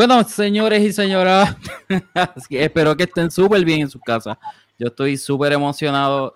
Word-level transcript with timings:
Bueno, 0.00 0.24
señores 0.24 0.80
y 0.80 0.94
señoras, 0.94 1.54
espero 2.48 2.96
que 2.96 3.02
estén 3.02 3.30
súper 3.30 3.62
bien 3.66 3.82
en 3.82 3.90
sus 3.90 4.00
casas. 4.00 4.38
Yo 4.78 4.86
estoy 4.86 5.18
súper 5.18 5.52
emocionado. 5.52 6.32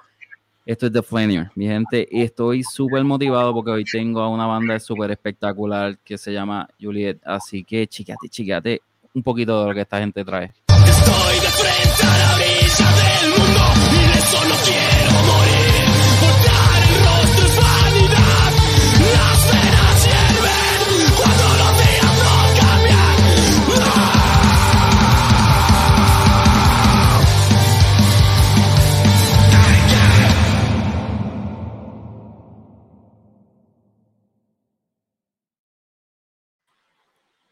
Esto 0.66 0.84
es 0.84 0.92
The 0.92 1.02
Flanier, 1.02 1.50
mi 1.54 1.64
gente, 1.64 2.06
y 2.10 2.20
estoy 2.20 2.62
súper 2.62 3.02
motivado 3.04 3.54
porque 3.54 3.70
hoy 3.70 3.84
tengo 3.84 4.20
a 4.20 4.28
una 4.28 4.44
banda 4.44 4.78
súper 4.78 5.12
espectacular 5.12 5.96
que 6.04 6.18
se 6.18 6.30
llama 6.30 6.68
Juliet. 6.78 7.18
Así 7.24 7.64
que 7.64 7.86
chícate, 7.86 8.28
chícate 8.28 8.82
un 9.14 9.22
poquito 9.22 9.62
de 9.62 9.68
lo 9.68 9.74
que 9.74 9.80
esta 9.80 9.98
gente 9.98 10.22
trae. 10.22 10.52
Estoy 10.86 11.33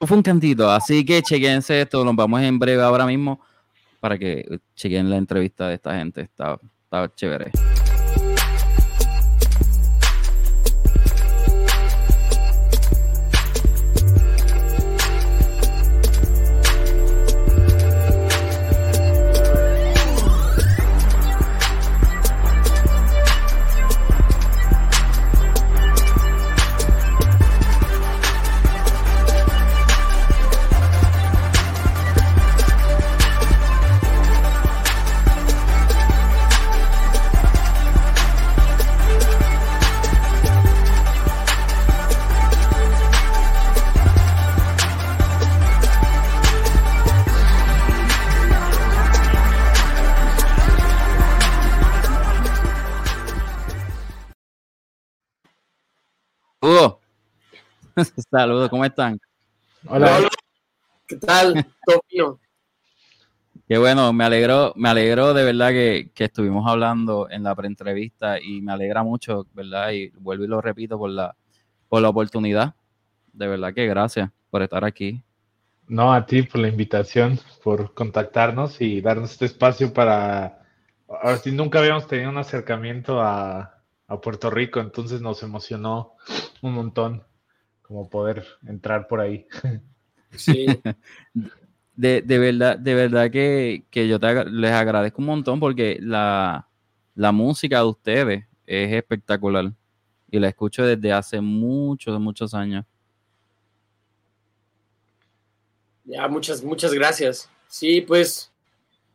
Fue 0.05 0.17
un 0.17 0.23
cantito, 0.23 0.69
así 0.69 1.05
que 1.05 1.23
chequense 1.23 1.81
esto, 1.81 2.05
nos 2.05 2.17
vamos 2.17 2.43
en 2.43 2.59
breve 2.59 2.83
ahora 2.83 3.07
mismo 3.07 3.41
para 4.01 4.19
que 4.19 4.59
chequen 4.75 5.09
la 5.09 5.17
entrevista 5.17 5.69
de 5.69 5.75
esta 5.75 5.97
gente, 5.97 6.23
está, 6.23 6.59
está 6.85 7.15
chévere. 7.15 7.53
Saludos, 58.31 58.71
¿cómo 58.71 58.85
están? 58.85 59.21
Hola. 59.87 60.29
¿Qué 61.07 61.17
tal? 61.17 61.67
Todo 61.85 62.39
Qué 63.69 63.79
bueno, 63.79 64.13
me 64.13 64.25
alegró, 64.25 64.73
me 64.77 64.89
alegró 64.89 65.35
de 65.35 65.45
verdad 65.45 65.71
que, 65.71 66.11
estuvimos 66.17 66.69
hablando 66.69 67.29
en 67.31 67.43
la 67.43 67.55
preentrevista 67.55 68.41
y 68.41 68.61
me 68.61 68.73
alegra 68.73 69.03
mucho, 69.03 69.47
¿verdad? 69.55 69.91
Y 69.93 70.09
vuelvo 70.11 70.45
y 70.45 70.49
lo 70.49 70.61
repito 70.61 70.99
por 70.99 71.11
la, 71.11 71.35
por 71.89 72.03
la 72.03 72.09
oportunidad. 72.09 72.75
De 73.33 73.47
verdad 73.47 73.73
que 73.73 73.87
gracias 73.87 74.31
por 74.51 74.63
estar 74.63 74.85
aquí. 74.85 75.23
No, 75.89 76.13
a 76.13 76.27
ti 76.27 76.43
por 76.43 76.61
la 76.61 76.69
invitación, 76.69 77.39
por 77.63 77.95
contactarnos 77.95 78.81
y 78.81 79.01
darnos 79.01 79.33
este 79.33 79.47
espacio 79.47 79.93
para... 79.93 80.61
Ahora 81.09 81.37
sí, 81.39 81.53
nunca 81.53 81.79
habíamos 81.79 82.07
tenido 82.07 82.31
un 82.31 82.39
acercamiento 82.39 83.21
a, 83.21 83.79
a 84.07 84.21
Puerto 84.21 84.51
Rico, 84.51 84.81
entonces 84.81 85.21
nos 85.21 85.43
emocionó 85.43 86.15
un 86.63 86.75
montón 86.75 87.25
como 87.93 88.09
poder 88.09 88.47
entrar 88.67 89.07
por 89.07 89.21
ahí. 89.21 89.47
Sí. 90.35 90.67
De, 91.95 92.23
verdad, 92.23 92.79
de 92.79 92.95
verdad 92.95 93.31
que, 93.31 93.85
yo 93.93 94.19
les 94.51 94.73
agradezco 94.73 95.21
un 95.21 95.27
montón 95.27 95.61
porque 95.61 95.99
la, 96.01 96.67
música 97.15 97.79
de 97.79 97.85
ustedes 97.85 98.45
es 98.67 98.93
espectacular 98.93 99.73
y 100.31 100.39
la 100.41 100.49
escucho 100.49 100.85
desde 100.85 101.13
hace 101.13 101.41
muchos, 101.41 102.19
muchos 102.19 102.55
años. 102.55 102.87
Ya, 106.05 106.27
muchas, 106.27 106.65
muchas 106.65 106.93
gracias. 106.95 107.49
Sí, 107.69 108.01
pues, 108.01 108.51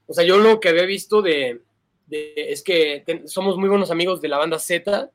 o 0.06 0.14
sea, 0.14 0.24
yo 0.24 0.38
lo 0.38 0.60
que 0.60 0.70
había 0.70 0.86
visto 0.86 1.24
de, 1.24 1.64
es 2.10 2.62
que 2.62 3.04
somos 3.26 3.58
muy 3.58 3.68
buenos 3.68 3.90
amigos 3.90 4.22
de 4.22 4.30
la 4.30 4.38
banda 4.38 4.60
Z 4.60 5.10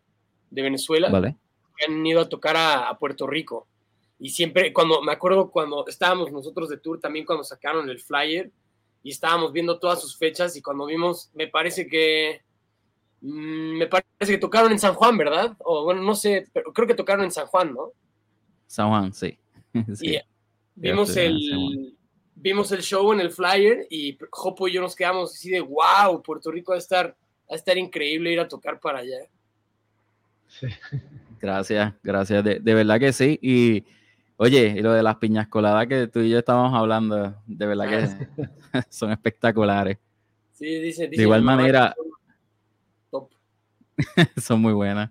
de 0.51 0.63
Venezuela. 0.63 1.09
Vale 1.09 1.37
han 1.85 2.05
ido 2.05 2.21
a 2.21 2.29
tocar 2.29 2.57
a, 2.57 2.97
Puerto 2.99 3.27
Rico. 3.27 3.67
Y 4.19 4.31
siempre, 4.31 4.73
cuando 4.73 5.03
me 5.03 5.13
acuerdo 5.13 5.51
cuando 5.51 5.87
estábamos 5.87 6.31
nosotros 6.31 6.69
de 6.69 6.79
tour, 6.79 7.01
también 7.01 7.27
cuando 7.27 7.45
sacaron 7.45 7.89
el 7.91 7.99
flyer 7.99 8.51
y 9.03 9.11
estábamos 9.11 9.53
viendo 9.53 9.79
todas 9.79 10.01
sus 10.01 10.17
fechas 10.17 10.57
y 10.57 10.63
cuando 10.63 10.87
vimos, 10.87 11.31
me 11.35 11.49
parece 11.49 11.89
que, 11.89 12.43
mm, 13.21 13.79
me 13.79 13.87
parece 13.87 14.07
que 14.21 14.39
tocaron 14.39 14.71
en 14.71 14.79
San 14.79 14.95
Juan, 14.95 15.17
¿verdad? 15.17 15.57
O 15.65 15.85
bueno, 15.85 16.03
no 16.03 16.15
sé, 16.15 16.47
pero 16.53 16.73
creo 16.73 16.87
que 16.87 16.95
tocaron 16.95 17.25
en 17.25 17.33
San 17.33 17.47
Juan, 17.47 17.75
¿no? 17.75 17.93
San 18.67 18.89
Juan, 18.89 19.13
sí. 19.13 19.39
sí. 19.95 20.19
vimos 20.77 21.17
el, 21.17 21.97
vimos 22.35 22.71
el 22.73 22.83
show 22.83 23.13
en 23.13 23.21
el 23.21 23.31
flyer 23.31 23.87
y 23.91 24.17
Jopo 24.31 24.69
y 24.69 24.75
yo 24.75 24.81
nos 24.81 24.95
quedamos 24.95 25.35
así 25.35 25.51
de, 25.51 25.61
wow, 25.61 26.23
Puerto 26.23 26.51
Rico 26.51 26.73
va 26.73 26.77
a 26.77 26.79
estar, 26.79 27.09
va 27.09 27.55
a 27.55 27.57
estar 27.57 27.77
increíble 27.77 28.33
ir 28.33 28.41
a 28.41 28.49
tocar 28.49 28.79
para 28.79 29.01
allá. 29.01 29.19
Sí. 30.49 30.67
Gracias, 31.43 31.93
gracias. 32.05 32.45
De, 32.45 32.61
verdad 32.61 33.01
que 33.01 33.13
sí. 33.13 33.37
Y 33.43 33.85
oye, 34.37 34.77
y 34.79 34.81
lo 34.81 34.93
de 34.93 35.03
las 35.03 35.17
piñas 35.17 35.49
coladas 35.49 35.89
que 35.89 36.07
tú 36.07 36.21
y 36.21 36.31
yo 36.31 36.39
estábamos 36.39 36.73
hablando, 36.73 37.35
de 37.49 37.67
verdad 37.67 37.89
que 37.89 38.49
ah, 38.73 38.85
son 38.89 39.11
espectaculares. 39.11 39.99
Sí, 40.53 40.79
dice, 40.79 41.09
De 41.09 41.21
igual 41.21 41.43
manera, 41.43 41.97
son 44.41 44.61
muy 44.61 44.73
buenas. 44.73 45.11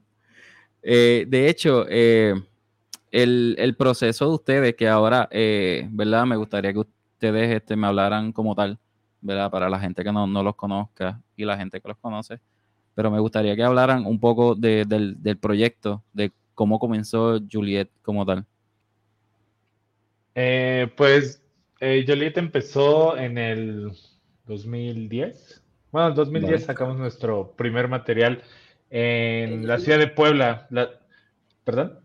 Eh, 0.81 1.25
de 1.28 1.50
hecho, 1.50 1.86
eh, 1.90 2.34
el, 3.12 3.75
proceso 3.78 4.30
de 4.30 4.34
ustedes, 4.34 4.76
que 4.76 4.88
ahora, 4.88 5.28
eh, 5.32 5.85
¿verdad? 5.91 6.26
Me 6.26 6.38
gustaría 6.38 6.72
que 6.72 6.79
ustedes 6.79 7.58
este, 7.58 7.76
me 7.76 7.88
hablaran 7.88 8.32
como 8.32 8.55
tal, 8.55 8.79
¿verdad? 9.20 9.52
Para 9.52 9.70
la 9.70 9.82
gente 9.82 10.02
que 10.02 10.14
no, 10.14 10.26
no 10.28 10.44
los 10.44 10.55
conozca 10.55 11.22
y 11.35 11.44
la 11.44 11.58
gente 11.58 11.82
que 11.82 11.90
los 11.90 11.97
conoce 11.97 12.40
pero 12.96 13.11
me 13.11 13.20
gustaría 13.20 13.55
que 13.55 13.64
hablaran 13.64 14.05
un 14.05 14.20
poco 14.20 14.55
del, 14.55 15.38
proyecto, 15.40 16.03
de 16.14 16.32
cómo 16.53 16.79
comenzó 16.79 17.40
Juliet 17.52 17.90
como 18.02 18.26
tal. 18.26 18.46
Eh, 20.35 20.91
pues 20.96 21.41
eh, 21.79 22.03
Juliet 22.08 22.38
empezó 22.38 23.17
en 23.17 23.38
el 23.38 23.91
2010. 24.46 25.64
Bueno, 25.91 26.09
en 26.09 26.16
2010 26.16 26.64
sacamos 26.66 26.97
nuestro 26.97 27.53
primer 27.58 27.88
material 27.88 28.43
en 28.90 29.67
la 29.67 29.79
ciudad 29.79 29.99
de 29.99 30.08
Puebla. 30.08 30.67
¿Perdón? 31.64 31.99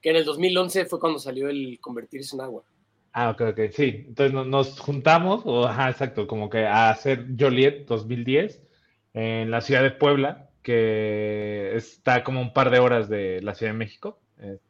Que 0.00 0.10
en 0.10 0.16
el 0.16 0.24
2011 0.24 0.86
fue 0.86 1.00
cuando 1.00 1.18
salió 1.18 1.48
el 1.48 1.78
convertirse 1.80 2.36
en 2.36 2.42
agua. 2.42 2.64
Ah, 3.12 3.30
ok, 3.30 3.40
ok, 3.50 3.60
sí. 3.72 4.04
Entonces 4.08 4.32
nos, 4.32 4.78
juntamos, 4.78 5.42
o, 5.44 5.66
ajá, 5.66 5.90
exacto, 5.90 6.26
como 6.26 6.48
que 6.50 6.66
a 6.66 6.90
hacer 6.90 7.26
Joliet 7.38 7.86
2010 7.86 8.67
en 9.14 9.50
la 9.50 9.60
ciudad 9.60 9.82
de 9.82 9.90
Puebla, 9.90 10.48
que 10.62 11.74
está 11.74 12.24
como 12.24 12.40
un 12.40 12.52
par 12.52 12.70
de 12.70 12.78
horas 12.78 13.08
de 13.08 13.40
la 13.42 13.54
Ciudad 13.54 13.72
de 13.72 13.78
México, 13.78 14.20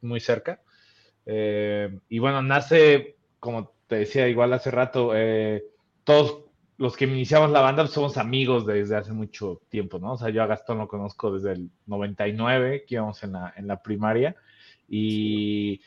muy 0.01 0.21
cerca. 0.21 0.61
Eh, 1.31 1.99
y 2.09 2.19
bueno, 2.21 2.41
nace, 2.43 3.17
como 3.39 3.73
te 3.87 3.97
decía 3.97 4.29
igual 4.29 4.53
hace 4.55 4.71
rato, 4.71 5.13
eh, 5.15 5.63
todos 6.03 6.45
los 6.79 6.97
que 6.97 7.05
iniciamos 7.05 7.51
la 7.51 7.61
banda 7.61 7.87
somos 7.87 8.17
amigos 8.17 8.65
desde 8.65 8.97
hace 8.97 9.13
mucho 9.13 9.61
tiempo, 9.69 9.99
¿no? 9.99 10.13
O 10.13 10.17
sea, 10.17 10.31
yo 10.31 10.43
a 10.43 10.47
Gastón 10.47 10.79
lo 10.79 10.89
conozco 10.89 11.33
desde 11.33 11.53
el 11.53 11.71
99, 11.87 12.85
que 12.87 12.95
íbamos 12.95 13.23
en 13.25 13.33
la, 13.33 13.53
en 13.57 13.67
la 13.67 13.83
primaria, 13.83 14.37
y 14.89 15.83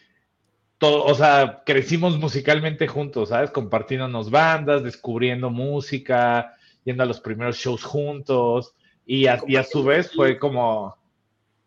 todo, 0.77 1.05
o 1.05 1.15
sea, 1.15 1.63
crecimos 1.65 2.19
musicalmente 2.19 2.87
juntos, 2.87 3.29
¿sabes? 3.29 3.49
Compartiéndonos 3.49 4.29
bandas, 4.29 4.83
descubriendo 4.83 5.49
música, 5.49 6.55
yendo 6.83 7.03
a 7.03 7.05
los 7.05 7.19
primeros 7.19 7.57
shows 7.57 7.83
juntos 7.83 8.75
y 9.05 9.27
a, 9.27 9.33
a 9.33 9.63
su 9.63 9.83
vez 9.83 10.11
fue 10.13 10.39
como, 10.39 10.95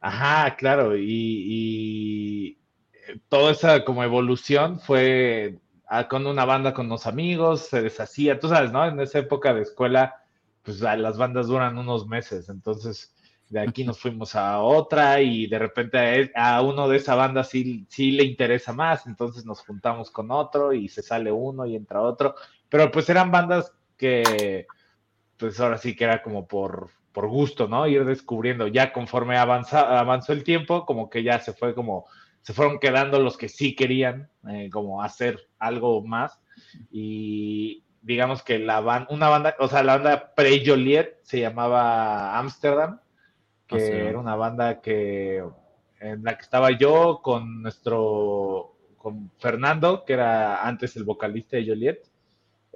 ajá, 0.00 0.56
claro, 0.56 0.96
y, 0.96 2.58
toda 3.28 3.52
esa 3.52 3.84
como 3.84 4.02
evolución 4.02 4.80
fue 4.80 5.58
con 6.08 6.26
una 6.26 6.44
banda 6.44 6.72
con 6.74 6.86
unos 6.86 7.06
amigos, 7.06 7.68
se 7.68 7.82
deshacía, 7.82 8.40
tú 8.40 8.48
sabes, 8.48 8.72
¿no? 8.72 8.84
En 8.86 8.98
esa 8.98 9.18
época 9.18 9.54
de 9.54 9.62
escuela, 9.62 10.22
pues 10.62 10.80
las 10.80 11.18
bandas 11.18 11.46
duran 11.46 11.78
unos 11.78 12.06
meses, 12.06 12.48
entonces 12.48 13.14
de 13.50 13.60
aquí 13.60 13.84
nos 13.84 14.00
fuimos 14.00 14.34
a 14.34 14.60
otra 14.60 15.20
y 15.20 15.46
de 15.46 15.58
repente 15.58 16.32
a, 16.34 16.62
uno 16.62 16.88
de 16.88 16.96
esa 16.96 17.14
banda 17.14 17.44
sí, 17.44 17.86
sí 17.88 18.12
le 18.12 18.24
interesa 18.24 18.72
más, 18.72 19.06
entonces 19.06 19.44
nos 19.44 19.60
juntamos 19.60 20.10
con 20.10 20.30
otro 20.30 20.72
y 20.72 20.88
se 20.88 21.02
sale 21.02 21.30
uno 21.30 21.66
y 21.66 21.76
entra 21.76 22.00
otro, 22.00 22.34
pero 22.68 22.90
pues 22.90 23.08
eran 23.10 23.30
bandas 23.30 23.72
que 23.96 24.66
pues 25.36 25.58
ahora 25.60 25.78
sí 25.78 25.94
que 25.96 26.04
era 26.04 26.22
como 26.22 26.46
por, 26.46 26.90
por 27.12 27.28
gusto, 27.28 27.68
¿no? 27.68 27.86
Ir 27.86 28.04
descubriendo, 28.04 28.66
ya 28.66 28.92
conforme 28.92 29.36
avanza, 29.36 29.98
avanzó 29.98 30.32
el 30.32 30.44
tiempo, 30.44 30.84
como 30.86 31.10
que 31.10 31.22
ya 31.22 31.38
se 31.40 31.52
fue 31.52 31.74
como, 31.74 32.06
se 32.42 32.52
fueron 32.52 32.78
quedando 32.78 33.20
los 33.20 33.36
que 33.36 33.48
sí 33.48 33.74
querían 33.74 34.28
eh, 34.48 34.68
como 34.70 35.02
hacer 35.02 35.48
algo 35.58 36.02
más 36.04 36.40
y 36.90 37.84
digamos 38.02 38.42
que 38.42 38.58
la 38.58 38.80
banda, 38.80 39.08
una 39.10 39.28
banda, 39.28 39.56
o 39.58 39.68
sea, 39.68 39.82
la 39.82 39.94
banda 39.94 40.34
pre-Joliet 40.34 41.20
se 41.22 41.40
llamaba 41.40 42.38
Amsterdam, 42.38 43.00
que 43.66 43.76
ah, 43.76 44.08
era 44.10 44.18
una 44.18 44.36
banda 44.36 44.80
que 44.80 45.42
en 46.00 46.22
la 46.22 46.36
que 46.36 46.42
estaba 46.42 46.70
yo 46.70 47.20
con 47.22 47.62
nuestro, 47.62 48.76
con 48.98 49.30
Fernando, 49.38 50.04
que 50.04 50.12
era 50.12 50.66
antes 50.66 50.96
el 50.96 51.04
vocalista 51.04 51.56
de 51.56 51.66
Joliet. 51.66 51.98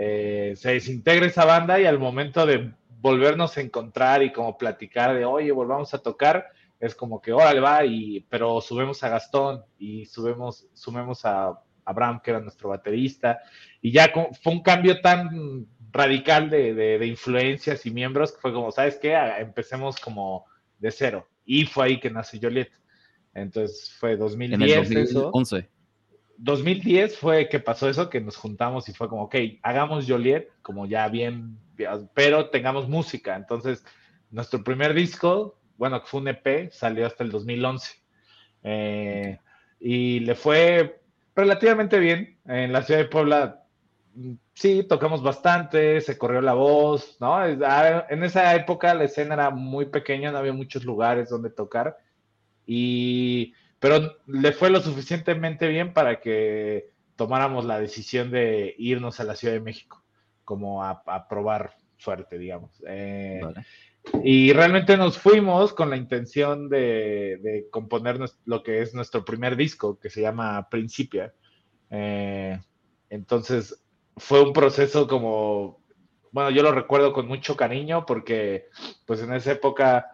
Eh, 0.01 0.55
se 0.57 0.75
desintegra 0.75 1.27
esa 1.27 1.45
banda 1.45 1.81
y 1.81 1.85
al 1.85 1.99
momento 1.99 2.47
de 2.47 2.73
volvernos 3.01 3.57
a 3.57 3.61
encontrar 3.61 4.23
y 4.23 4.33
como 4.33 4.57
platicar 4.57 5.13
de, 5.13 5.25
oye, 5.25 5.51
volvamos 5.51 5.93
a 5.93 5.99
tocar, 5.99 6.47
es 6.79 6.95
como 6.95 7.21
que, 7.21 7.33
órale, 7.33 7.59
va, 7.59 7.85
y, 7.85 8.21
pero 8.29 8.61
subimos 8.61 9.03
a 9.03 9.09
Gastón 9.09 9.65
y 9.77 10.07
subimos, 10.07 10.69
sumemos 10.73 11.25
a 11.25 11.61
Abraham, 11.85 12.21
que 12.23 12.31
era 12.31 12.41
nuestro 12.41 12.69
baterista, 12.69 13.41
y 13.83 13.91
ya 13.91 14.13
fue 14.41 14.53
un 14.53 14.63
cambio 14.63 15.01
tan 15.01 15.67
radical 15.91 16.49
de, 16.49 16.75
de, 16.75 17.07
influencias 17.07 17.85
y 17.85 17.91
miembros 17.91 18.31
que 18.31 18.41
fue 18.41 18.53
como, 18.53 18.71
¿sabes 18.71 18.99
qué? 19.03 19.17
Empecemos 19.41 19.99
como 19.99 20.45
de 20.79 20.93
cero. 20.93 21.27
Y 21.45 21.65
fue 21.65 21.87
ahí 21.87 21.99
que 21.99 22.11
nace 22.11 22.39
Joliet. 22.41 22.71
Entonces 23.35 23.91
fue 23.99 24.17
2010. 24.17 24.91
En 24.91 24.97
el 24.97 25.13
2011. 25.13 25.69
2010 26.39 27.19
fue 27.19 27.49
que 27.49 27.61
pasó 27.61 27.89
eso, 27.89 28.09
que 28.09 28.21
nos 28.21 28.37
juntamos 28.37 28.89
y 28.89 28.95
fue 28.95 29.09
como, 29.09 29.25
ok, 29.25 29.35
hagamos 29.63 30.07
Joliet, 30.09 30.49
como 30.63 30.87
ya 30.87 31.09
bien, 31.09 31.59
pero 32.15 32.51
tengamos 32.51 32.89
música. 32.89 33.37
Entonces, 33.37 33.85
nuestro 34.31 34.63
primer 34.63 34.95
disco, 34.95 35.59
bueno, 35.77 36.01
que 36.01 36.07
fue 36.07 36.21
un 36.21 36.29
EP, 36.29 36.71
salió 36.71 37.07
hasta 37.07 37.25
el 37.25 37.31
2011. 37.31 37.93
Eh, 38.63 39.39
y 39.81 40.21
le 40.21 40.35
fue 40.35 41.01
relativamente 41.35 41.99
bien. 41.99 42.39
En 42.47 42.73
la 42.73 42.83
ciudad 42.83 43.01
de 43.01 43.07
Puebla, 43.07 43.65
sí, 44.55 44.85
tocamos 44.85 45.23
bastante, 45.23 46.01
se 46.01 46.19
corrió 46.19 46.41
la 46.41 46.55
voz, 46.55 47.17
¿no? 47.21 47.45
En 47.45 48.23
esa 48.23 48.55
época 48.55 48.95
la 48.95 49.05
escena 49.05 49.35
era 49.35 49.51
muy 49.51 49.87
pequeña, 49.87 50.31
no 50.31 50.39
había 50.39 50.53
muchos 50.53 50.85
lugares 50.85 51.29
donde 51.31 51.51
tocar. 51.51 51.99
Y 52.67 53.55
pero 53.79 54.17
le 54.27 54.53
fue 54.53 54.71
lo 54.71 54.81
suficientemente 54.81 55.69
bien 55.69 55.93
para 55.93 56.21
que 56.21 56.91
tomáramos 57.17 57.65
la 57.65 57.81
decisión 57.81 58.31
de 58.31 58.75
irnos 58.79 59.21
a 59.21 59.25
la 59.25 59.37
Ciudad 59.37 59.55
de 59.55 59.61
México, 59.61 60.05
como 60.45 60.85
a, 60.85 61.29
probar 61.29 61.77
suerte, 61.97 62.39
digamos. 62.39 62.83
Eh, 62.87 63.41
y 64.23 64.53
realmente 64.53 64.97
nos 64.97 65.19
fuimos 65.19 65.73
con 65.75 65.91
la 65.91 65.97
intención 65.97 66.69
de, 66.69 67.67
componer 67.71 68.19
lo 68.45 68.63
que 68.63 68.83
es 68.83 68.95
nuestro 68.95 69.25
primer 69.25 69.57
disco, 69.57 69.99
que 69.99 70.11
se 70.11 70.23
llama 70.23 70.69
Principia. 70.71 71.35
Eh, 71.91 72.59
entonces 73.11 73.83
fue 74.17 74.43
un 74.43 74.53
proceso 74.53 75.07
como, 75.07 75.81
bueno, 76.33 76.51
yo 76.51 76.63
lo 76.63 76.73
recuerdo 76.73 77.13
con 77.13 77.27
mucho 77.27 77.57
cariño 77.57 78.07
porque 78.07 78.67
pues 79.07 79.23
en 79.23 79.33
esa 79.33 79.53
época 79.53 80.11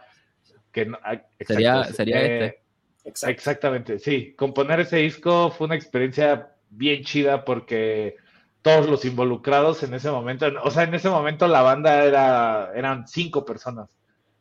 que... 0.73 0.91
sería, 1.41 1.85
sería 1.85 2.23
eh, 2.23 2.47
este 2.47 2.64
Exactamente, 3.05 3.99
sí. 3.99 4.35
Componer 4.35 4.81
ese 4.81 4.97
disco 4.97 5.51
fue 5.51 5.67
una 5.67 5.77
experiencia 5.77 6.55
bien 6.71 7.05
chida 7.05 7.45
porque 7.45 8.17
todos 8.63 8.89
los 8.89 9.05
involucrados 9.05 9.83
en 9.83 9.93
ese 9.93 10.11
momento, 10.11 10.47
o 10.63 10.71
sea, 10.71 10.85
en 10.85 10.95
ese 10.95 11.11
momento 11.11 11.47
la 11.47 11.61
banda 11.61 12.03
era, 12.05 12.73
eran 12.75 13.07
cinco 13.07 13.45
personas. 13.45 13.91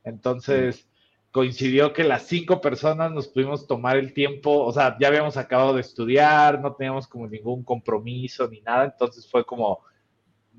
Entonces 0.03 0.87
coincidió 1.31 1.91
que 1.93 2.03
las 2.03 2.23
cinco 2.23 2.61
personas 2.61 3.11
nos 3.11 3.27
pudimos 3.27 3.67
tomar 3.67 3.97
el 3.97 4.13
tiempo, 4.13 4.63
o 4.63 4.71
sea, 4.71 4.95
ya 4.99 5.07
habíamos 5.07 5.35
acabado 5.35 5.73
de 5.73 5.81
estudiar, 5.81 6.61
no 6.61 6.73
teníamos 6.75 7.07
como 7.07 7.27
ningún 7.27 7.63
compromiso 7.63 8.47
ni 8.47 8.61
nada, 8.61 8.85
entonces 8.85 9.29
fue 9.29 9.43
como, 9.45 9.79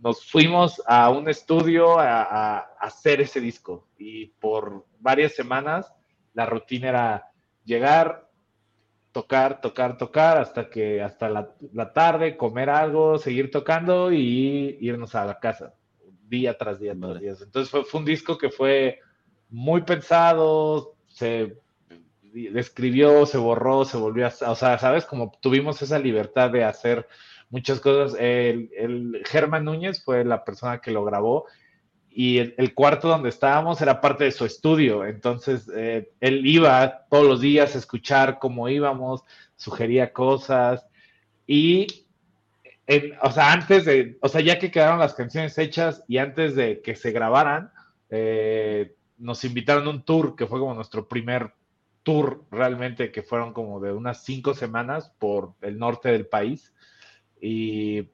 nos 0.02 0.26
fuimos 0.28 0.82
a 0.86 1.10
un 1.10 1.28
estudio 1.28 1.98
a, 1.98 2.22
a 2.22 2.58
hacer 2.80 3.20
ese 3.20 3.40
disco 3.40 3.86
y 3.96 4.26
por 4.26 4.84
varias 4.98 5.34
semanas 5.34 5.90
la 6.34 6.44
rutina 6.44 6.88
era 6.88 7.33
llegar, 7.64 8.28
tocar, 9.12 9.60
tocar, 9.60 9.96
tocar, 9.96 10.38
hasta 10.38 10.68
que 10.68 11.02
hasta 11.02 11.28
la, 11.28 11.92
tarde, 11.92 12.36
comer 12.36 12.70
algo, 12.70 13.18
seguir 13.18 13.50
tocando 13.50 14.12
y 14.12 14.76
irnos 14.80 15.14
a 15.14 15.24
la 15.24 15.38
casa, 15.38 15.74
día 16.28 16.56
tras 16.58 16.80
día, 16.80 16.94
tras 16.98 17.20
día. 17.20 17.34
Entonces 17.40 17.70
fue, 17.70 17.84
fue 17.84 18.00
un 18.00 18.06
disco 18.06 18.36
que 18.38 18.50
fue 18.50 19.00
muy 19.48 19.82
pensado, 19.82 20.96
se 21.06 21.56
describió, 22.20 23.26
se 23.26 23.38
borró, 23.38 23.84
se 23.84 23.96
volvió 23.96 24.26
a, 24.26 24.50
o 24.50 24.54
sea, 24.56 24.78
sabes, 24.78 25.04
como 25.04 25.32
tuvimos 25.40 25.80
esa 25.82 25.98
libertad 25.98 26.50
de 26.50 26.64
hacer 26.64 27.06
muchas 27.50 27.80
cosas. 27.80 28.18
El, 28.18 28.70
el 28.76 29.22
Germán 29.24 29.64
Núñez 29.64 30.02
fue 30.02 30.24
la 30.24 30.44
persona 30.44 30.80
que 30.80 30.90
lo 30.90 31.04
grabó 31.04 31.46
y 32.16 32.38
el, 32.38 32.74
cuarto 32.74 33.08
donde 33.08 33.28
estábamos 33.28 33.82
era 33.82 34.00
parte 34.00 34.22
de 34.22 34.30
su 34.30 34.44
estudio, 34.44 35.04
entonces 35.04 35.68
eh, 35.74 36.12
él 36.20 36.46
iba 36.46 37.06
todos 37.10 37.26
los 37.26 37.40
días 37.40 37.74
a 37.74 37.78
escuchar 37.78 38.38
cómo 38.38 38.68
íbamos, 38.68 39.24
sugería 39.56 40.12
cosas 40.12 40.86
y, 41.44 42.06
o 43.20 43.32
sea, 43.32 43.52
antes 43.52 43.84
de, 43.84 44.16
o 44.20 44.28
sea, 44.28 44.40
ya 44.40 44.60
que 44.60 44.70
quedaron 44.70 45.00
las 45.00 45.14
canciones 45.14 45.58
hechas 45.58 46.04
y 46.06 46.18
antes 46.18 46.54
de 46.54 46.82
que 46.82 46.94
se 46.94 47.10
grabaran, 47.10 47.72
eh, 48.10 48.94
nos 49.18 49.44
invitaron 49.44 49.88
a 49.88 49.90
un 49.90 50.04
tour 50.04 50.36
que 50.36 50.46
fue 50.46 50.60
como 50.60 50.74
nuestro 50.74 51.08
primer 51.08 51.52
tour 52.04 52.44
realmente, 52.52 53.10
que 53.10 53.22
fueron 53.22 53.52
como 53.52 53.80
de 53.80 53.92
unas 53.92 54.22
cinco 54.22 54.54
semanas 54.54 55.12
por 55.18 55.54
el 55.62 55.78
norte 55.78 56.10
del 56.10 56.26
país. 56.26 56.72
Y 57.40 58.08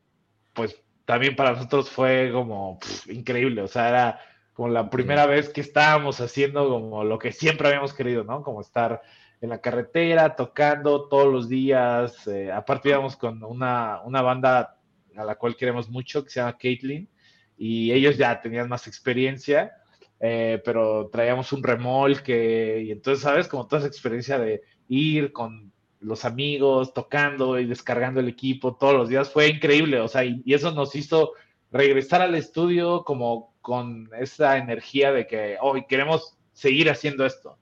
pues 0.54 0.80
también 1.04 1.36
para 1.36 1.52
nosotros 1.52 1.90
fue 1.90 2.30
como 2.32 2.78
increíble, 3.06 3.62
o 3.62 3.68
sea, 3.68 3.88
era 3.88 4.20
como 4.52 4.68
la 4.68 4.90
primera 4.90 5.26
vez 5.26 5.48
que 5.48 5.60
estábamos 5.60 6.20
haciendo 6.20 6.68
como 6.68 7.04
lo 7.04 7.18
que 7.18 7.32
siempre 7.32 7.68
habíamos 7.68 7.94
querido, 7.94 8.24
¿no? 8.24 8.42
Como 8.42 8.60
estar 8.60 9.00
en 9.40 9.48
la 9.48 9.60
carretera, 9.60 10.36
tocando 10.36 11.08
todos 11.08 11.32
los 11.32 11.48
días, 11.48 12.26
eh, 12.26 12.52
aparte 12.52 12.90
íbamos 12.90 13.16
con 13.16 13.42
una, 13.42 14.02
una 14.02 14.20
banda 14.20 14.76
a 15.16 15.24
la 15.24 15.34
cual 15.36 15.56
queremos 15.56 15.88
mucho, 15.88 16.24
que 16.24 16.30
se 16.30 16.40
llama 16.40 16.58
Caitlin, 16.58 17.08
y 17.56 17.92
ellos 17.92 18.16
ya 18.16 18.40
tenían 18.40 18.68
más 18.68 18.86
experiencia, 18.86 19.72
eh, 20.20 20.60
pero 20.64 21.08
traíamos 21.10 21.52
un 21.52 21.62
remolque, 21.62 22.82
y 22.86 22.90
entonces, 22.90 23.22
¿sabes? 23.22 23.48
Como 23.48 23.66
toda 23.66 23.80
esa 23.80 23.88
experiencia 23.88 24.38
de 24.38 24.62
ir 24.88 25.32
con 25.32 25.72
los 26.00 26.24
amigos, 26.24 26.94
tocando 26.94 27.58
y 27.58 27.66
descargando 27.66 28.20
el 28.20 28.28
equipo 28.28 28.76
todos 28.76 28.94
los 28.94 29.08
días, 29.08 29.30
fue 29.30 29.48
increíble, 29.48 30.00
o 30.00 30.08
sea, 30.08 30.24
y, 30.24 30.42
eso 30.46 30.72
nos 30.72 30.96
hizo 30.96 31.32
regresar 31.70 32.22
al 32.22 32.34
estudio 32.34 33.04
como 33.04 33.54
con 33.60 34.10
esa 34.18 34.56
energía 34.56 35.12
de 35.12 35.26
que 35.26 35.58
hoy 35.60 35.86
queremos 35.86 36.36
seguir 36.52 36.90
haciendo 36.90 37.26
esto. 37.26 37.58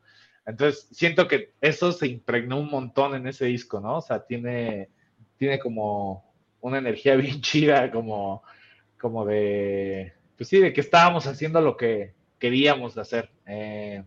Entonces, 0.47 0.88
siento 0.92 1.28
que 1.28 1.52
eso 1.61 1.92
se 1.92 2.07
impregnó 2.07 2.59
un 2.59 2.71
montón 2.71 3.14
en 3.14 3.26
ese 3.26 3.47
disco, 3.47 3.80
¿no? 3.80 3.99
O 3.99 4.00
sea, 4.00 4.25
tiene, 4.25 4.88
tiene 5.37 5.59
como 5.59 6.25
una 6.61 6.78
energía 6.78 7.16
bien 7.16 7.40
chida, 7.40 7.90
como, 7.90 8.42
como 8.99 9.26
de, 9.26 10.14
pues 10.37 10.49
sí, 10.49 10.59
de 10.59 10.73
que 10.73 10.80
estábamos 10.80 11.26
haciendo 11.26 11.61
lo 11.61 11.76
que 11.76 12.14
queríamos 12.38 12.97
hacer. 12.97 13.30
Eh, 13.47 14.04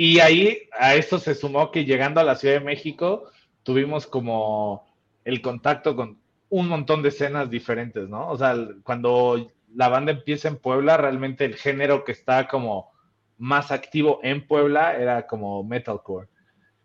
y 0.00 0.20
ahí 0.20 0.68
a 0.78 0.94
esto 0.94 1.18
se 1.18 1.34
sumó 1.34 1.72
que 1.72 1.84
llegando 1.84 2.20
a 2.20 2.24
la 2.24 2.36
Ciudad 2.36 2.54
de 2.54 2.64
México 2.64 3.32
tuvimos 3.64 4.06
como 4.06 4.86
el 5.24 5.42
contacto 5.42 5.96
con 5.96 6.20
un 6.50 6.68
montón 6.68 7.02
de 7.02 7.08
escenas 7.08 7.50
diferentes, 7.50 8.08
¿no? 8.08 8.30
O 8.30 8.38
sea, 8.38 8.54
cuando 8.84 9.50
la 9.74 9.88
banda 9.88 10.12
empieza 10.12 10.46
en 10.46 10.58
Puebla, 10.58 10.96
realmente 10.98 11.44
el 11.44 11.56
género 11.56 12.04
que 12.04 12.12
está 12.12 12.46
como 12.46 12.92
más 13.38 13.72
activo 13.72 14.20
en 14.22 14.46
Puebla 14.46 14.94
era 14.96 15.26
como 15.26 15.64
metalcore. 15.64 16.28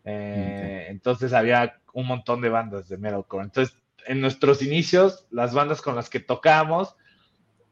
Eh, 0.05 0.87
entonces 0.89 1.33
había 1.33 1.81
un 1.93 2.07
montón 2.07 2.41
de 2.41 2.49
bandas 2.49 2.89
de 2.89 2.97
metalcore. 2.97 3.43
Entonces, 3.43 3.77
en 4.07 4.21
nuestros 4.21 4.63
inicios, 4.63 5.27
las 5.29 5.53
bandas 5.53 5.83
con 5.83 5.95
las 5.95 6.09
que 6.09 6.19
tocábamos 6.19 6.95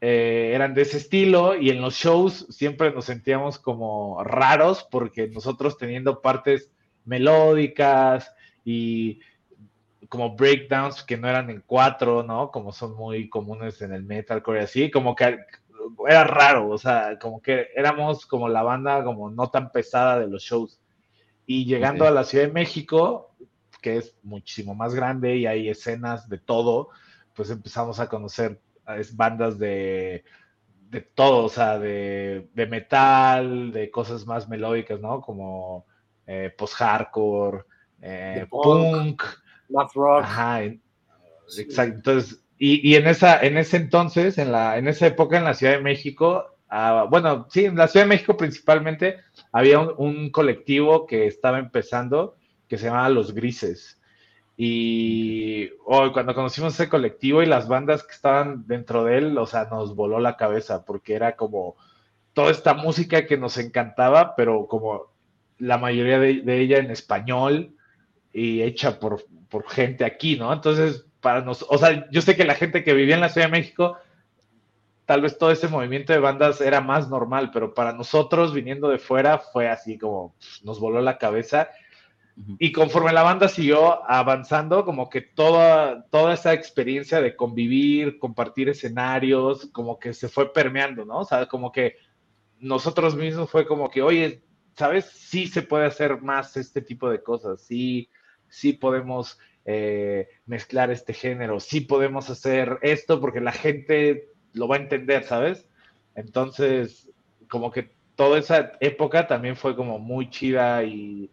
eh, 0.03 0.53
eran 0.55 0.73
de 0.73 0.81
ese 0.81 0.97
estilo 0.97 1.55
y 1.55 1.69
en 1.69 1.79
los 1.79 1.93
shows 1.93 2.47
siempre 2.49 2.91
nos 2.91 3.05
sentíamos 3.05 3.59
como 3.59 4.23
raros 4.23 4.87
porque 4.89 5.27
nosotros 5.27 5.77
teniendo 5.77 6.21
partes 6.21 6.71
melódicas 7.05 8.33
y 8.65 9.19
como 10.09 10.35
breakdowns 10.35 11.03
que 11.03 11.17
no 11.17 11.29
eran 11.29 11.51
en 11.51 11.63
cuatro, 11.65 12.23
¿no? 12.23 12.49
Como 12.49 12.71
son 12.71 12.95
muy 12.95 13.29
comunes 13.29 13.79
en 13.83 13.93
el 13.93 14.03
metalcore 14.03 14.61
así, 14.61 14.89
como 14.89 15.15
que 15.15 15.37
era 16.07 16.23
raro, 16.23 16.69
o 16.69 16.79
sea, 16.79 17.19
como 17.19 17.39
que 17.39 17.67
éramos 17.75 18.25
como 18.25 18.49
la 18.49 18.63
banda 18.63 19.03
como 19.03 19.29
no 19.29 19.51
tan 19.51 19.71
pesada 19.71 20.19
de 20.19 20.27
los 20.27 20.41
shows. 20.41 20.81
Y 21.45 21.65
llegando 21.65 22.07
a 22.07 22.11
la 22.11 22.23
Ciudad 22.23 22.45
de 22.45 22.53
México, 22.53 23.35
que 23.81 23.97
es 23.97 24.15
muchísimo 24.23 24.73
más 24.73 24.95
grande 24.95 25.37
y 25.37 25.45
hay 25.45 25.69
escenas 25.69 26.27
de 26.27 26.39
todo, 26.39 26.89
pues 27.35 27.51
empezamos 27.51 27.99
a 27.99 28.09
conocer 28.09 28.59
bandas 29.15 29.57
de, 29.57 30.23
de 30.89 31.01
todo, 31.01 31.45
o 31.45 31.49
sea, 31.49 31.79
de, 31.79 32.49
metal, 32.53 33.71
de 33.71 33.89
cosas 33.89 34.25
más 34.25 34.49
melódicas, 34.49 34.99
¿no? 34.99 35.21
Como 35.21 35.85
eh, 36.27 36.53
post-hardcore, 36.57 37.63
eh, 38.01 38.45
punk, 38.49 39.23
rock. 39.93 40.23
Ajá, 40.23 40.63
exacto. 41.57 41.95
Entonces, 41.95 42.43
y, 42.63 42.95
en, 42.95 43.07
esa, 43.07 43.41
en 43.41 43.57
ese 43.57 43.77
entonces, 43.77 44.37
en, 44.37 44.51
la, 44.51 44.77
en 44.77 44.87
esa 44.87 45.07
época 45.07 45.37
en 45.37 45.45
la 45.45 45.53
Ciudad 45.53 45.73
de 45.73 45.81
México, 45.81 46.57
ah, 46.69 47.07
bueno, 47.09 47.47
sí, 47.49 47.65
en 47.65 47.75
la 47.75 47.87
Ciudad 47.87 48.05
de 48.05 48.09
México 48.09 48.37
principalmente 48.37 49.17
había 49.51 49.79
un, 49.79 50.29
colectivo 50.29 51.07
que 51.07 51.25
estaba 51.25 51.57
empezando 51.57 52.35
que 52.67 52.77
se 52.77 52.85
llamaba 52.85 53.09
Los 53.09 53.33
Grises. 53.33 53.99
Y 54.57 55.69
hoy 55.85 56.11
cuando 56.11 56.35
conocimos 56.35 56.73
ese 56.73 56.89
colectivo 56.89 57.41
y 57.41 57.47
las 57.47 57.67
bandas 57.67 58.03
que 58.03 58.13
estaban 58.13 58.67
dentro 58.67 59.05
de 59.05 59.17
él, 59.17 59.37
o 59.37 59.45
sea, 59.45 59.65
nos 59.65 59.95
voló 59.95 60.19
la 60.19 60.37
cabeza 60.37 60.85
porque 60.85 61.15
era 61.15 61.35
como 61.35 61.75
toda 62.33 62.51
esta 62.51 62.73
música 62.73 63.25
que 63.25 63.37
nos 63.37 63.57
encantaba, 63.57 64.35
pero 64.35 64.67
como 64.67 65.11
la 65.57 65.77
mayoría 65.77 66.19
de, 66.19 66.61
ella 66.61 66.77
en 66.77 66.91
español 66.91 67.75
y 68.33 68.61
hecha 68.61 68.99
por, 68.99 69.25
por 69.49 69.69
gente 69.69 70.05
aquí, 70.05 70.37
¿no? 70.37 70.51
Entonces, 70.51 71.05
para 71.21 71.41
nosotros, 71.41 71.81
o 71.81 71.85
sea, 71.85 72.09
yo 72.09 72.21
sé 72.21 72.35
que 72.35 72.45
la 72.45 72.55
gente 72.55 72.83
que 72.83 72.93
vivía 72.93 73.15
en 73.15 73.21
la 73.21 73.29
Ciudad 73.29 73.47
de 73.47 73.51
México, 73.51 73.97
tal 75.05 75.21
vez 75.21 75.37
todo 75.37 75.51
ese 75.51 75.67
movimiento 75.67 76.13
de 76.13 76.19
bandas 76.19 76.61
era 76.61 76.81
más 76.81 77.09
normal, 77.09 77.51
pero 77.53 77.73
para 77.73 77.93
nosotros 77.93 78.53
viniendo 78.53 78.89
de 78.89 78.97
fuera 78.97 79.39
fue 79.39 79.69
así 79.69 79.97
como 79.97 80.35
nos 80.63 80.79
voló 80.79 81.01
la 81.01 81.17
cabeza. 81.17 81.69
Y 82.59 82.71
conforme 82.71 83.13
la 83.13 83.23
banda 83.23 83.47
siguió 83.47 84.09
avanzando, 84.09 84.85
como 84.85 85.09
que 85.09 85.21
toda, 85.21 86.05
toda 86.09 86.33
esa 86.33 86.53
experiencia 86.53 87.21
de 87.21 87.35
convivir, 87.35 88.19
compartir 88.19 88.69
escenarios, 88.69 89.67
como 89.71 89.99
que 89.99 90.13
se 90.13 90.29
fue 90.29 90.53
permeando, 90.53 91.05
¿no? 91.05 91.19
O 91.19 91.25
sea, 91.25 91.45
como 91.47 91.71
que 91.71 91.97
nosotros 92.59 93.15
mismos 93.15 93.49
fue 93.49 93.65
como 93.67 93.89
que, 93.89 94.01
oye, 94.01 94.43
¿sabes? 94.75 95.05
Sí 95.05 95.47
se 95.47 95.61
puede 95.61 95.85
hacer 95.85 96.21
más 96.21 96.57
este 96.57 96.81
tipo 96.81 97.09
de 97.09 97.21
cosas, 97.21 97.61
sí, 97.61 98.09
sí 98.47 98.73
podemos 98.73 99.37
eh, 99.65 100.29
mezclar 100.45 100.91
este 100.91 101.13
género, 101.13 101.59
sí 101.59 101.81
podemos 101.81 102.29
hacer 102.29 102.79
esto 102.81 103.19
porque 103.19 103.41
la 103.41 103.51
gente 103.51 104.29
lo 104.53 104.67
va 104.67 104.77
a 104.77 104.79
entender, 104.79 105.23
¿sabes? 105.23 105.67
Entonces, 106.15 107.09
como 107.49 107.71
que 107.71 107.91
toda 108.15 108.39
esa 108.39 108.73
época 108.79 109.27
también 109.27 109.55
fue 109.55 109.75
como 109.75 109.99
muy 109.99 110.29
chida 110.29 110.83
y, 110.83 111.29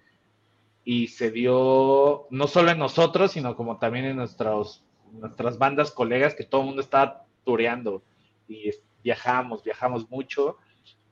y 0.91 1.09
se 1.09 1.31
dio 1.31 2.27
no 2.31 2.47
solo 2.47 2.71
en 2.71 2.79
nosotros, 2.79 3.33
sino 3.33 3.55
como 3.55 3.77
también 3.79 4.07
en 4.07 4.17
nuestros, 4.17 4.83
nuestras 5.13 5.59
bandas 5.59 5.91
colegas 5.91 6.35
que 6.35 6.45
todo 6.45 6.63
el 6.63 6.69
mundo 6.69 6.81
estaba 6.81 7.27
tureando 7.45 8.03
y 8.49 8.71
viajamos, 9.05 9.63
viajamos 9.63 10.09
mucho. 10.09 10.57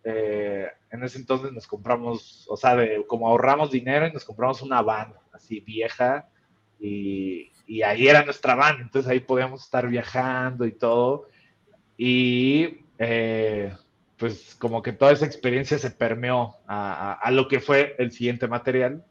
Eh, 0.02 0.66
en 0.90 1.04
ese 1.04 1.18
entonces 1.18 1.52
nos 1.52 1.66
compramos, 1.66 2.46
o 2.48 2.56
sea, 2.56 2.74
como 3.06 3.28
ahorramos 3.28 3.70
dinero 3.70 4.06
y 4.06 4.12
nos 4.12 4.24
compramos 4.24 4.62
una 4.62 4.80
van 4.80 5.12
así 5.34 5.60
vieja 5.60 6.26
y, 6.80 7.50
ahí 7.84 8.08
era 8.08 8.24
nuestra 8.24 8.54
van, 8.54 8.80
entonces 8.80 9.10
ahí 9.10 9.20
podíamos 9.20 9.62
estar 9.62 9.86
viajando 9.88 10.64
y 10.64 10.72
todo. 10.72 11.28
Y 11.98 12.78
eh, 12.96 13.76
pues 14.16 14.54
como 14.58 14.80
que 14.80 14.94
toda 14.94 15.12
esa 15.12 15.26
experiencia 15.26 15.78
se 15.78 15.90
permeó 15.90 16.56
a, 16.66 17.28
lo 17.30 17.46
que 17.46 17.60
fue 17.60 17.94
el 17.98 18.10
siguiente 18.10 18.48
material, 18.48 19.04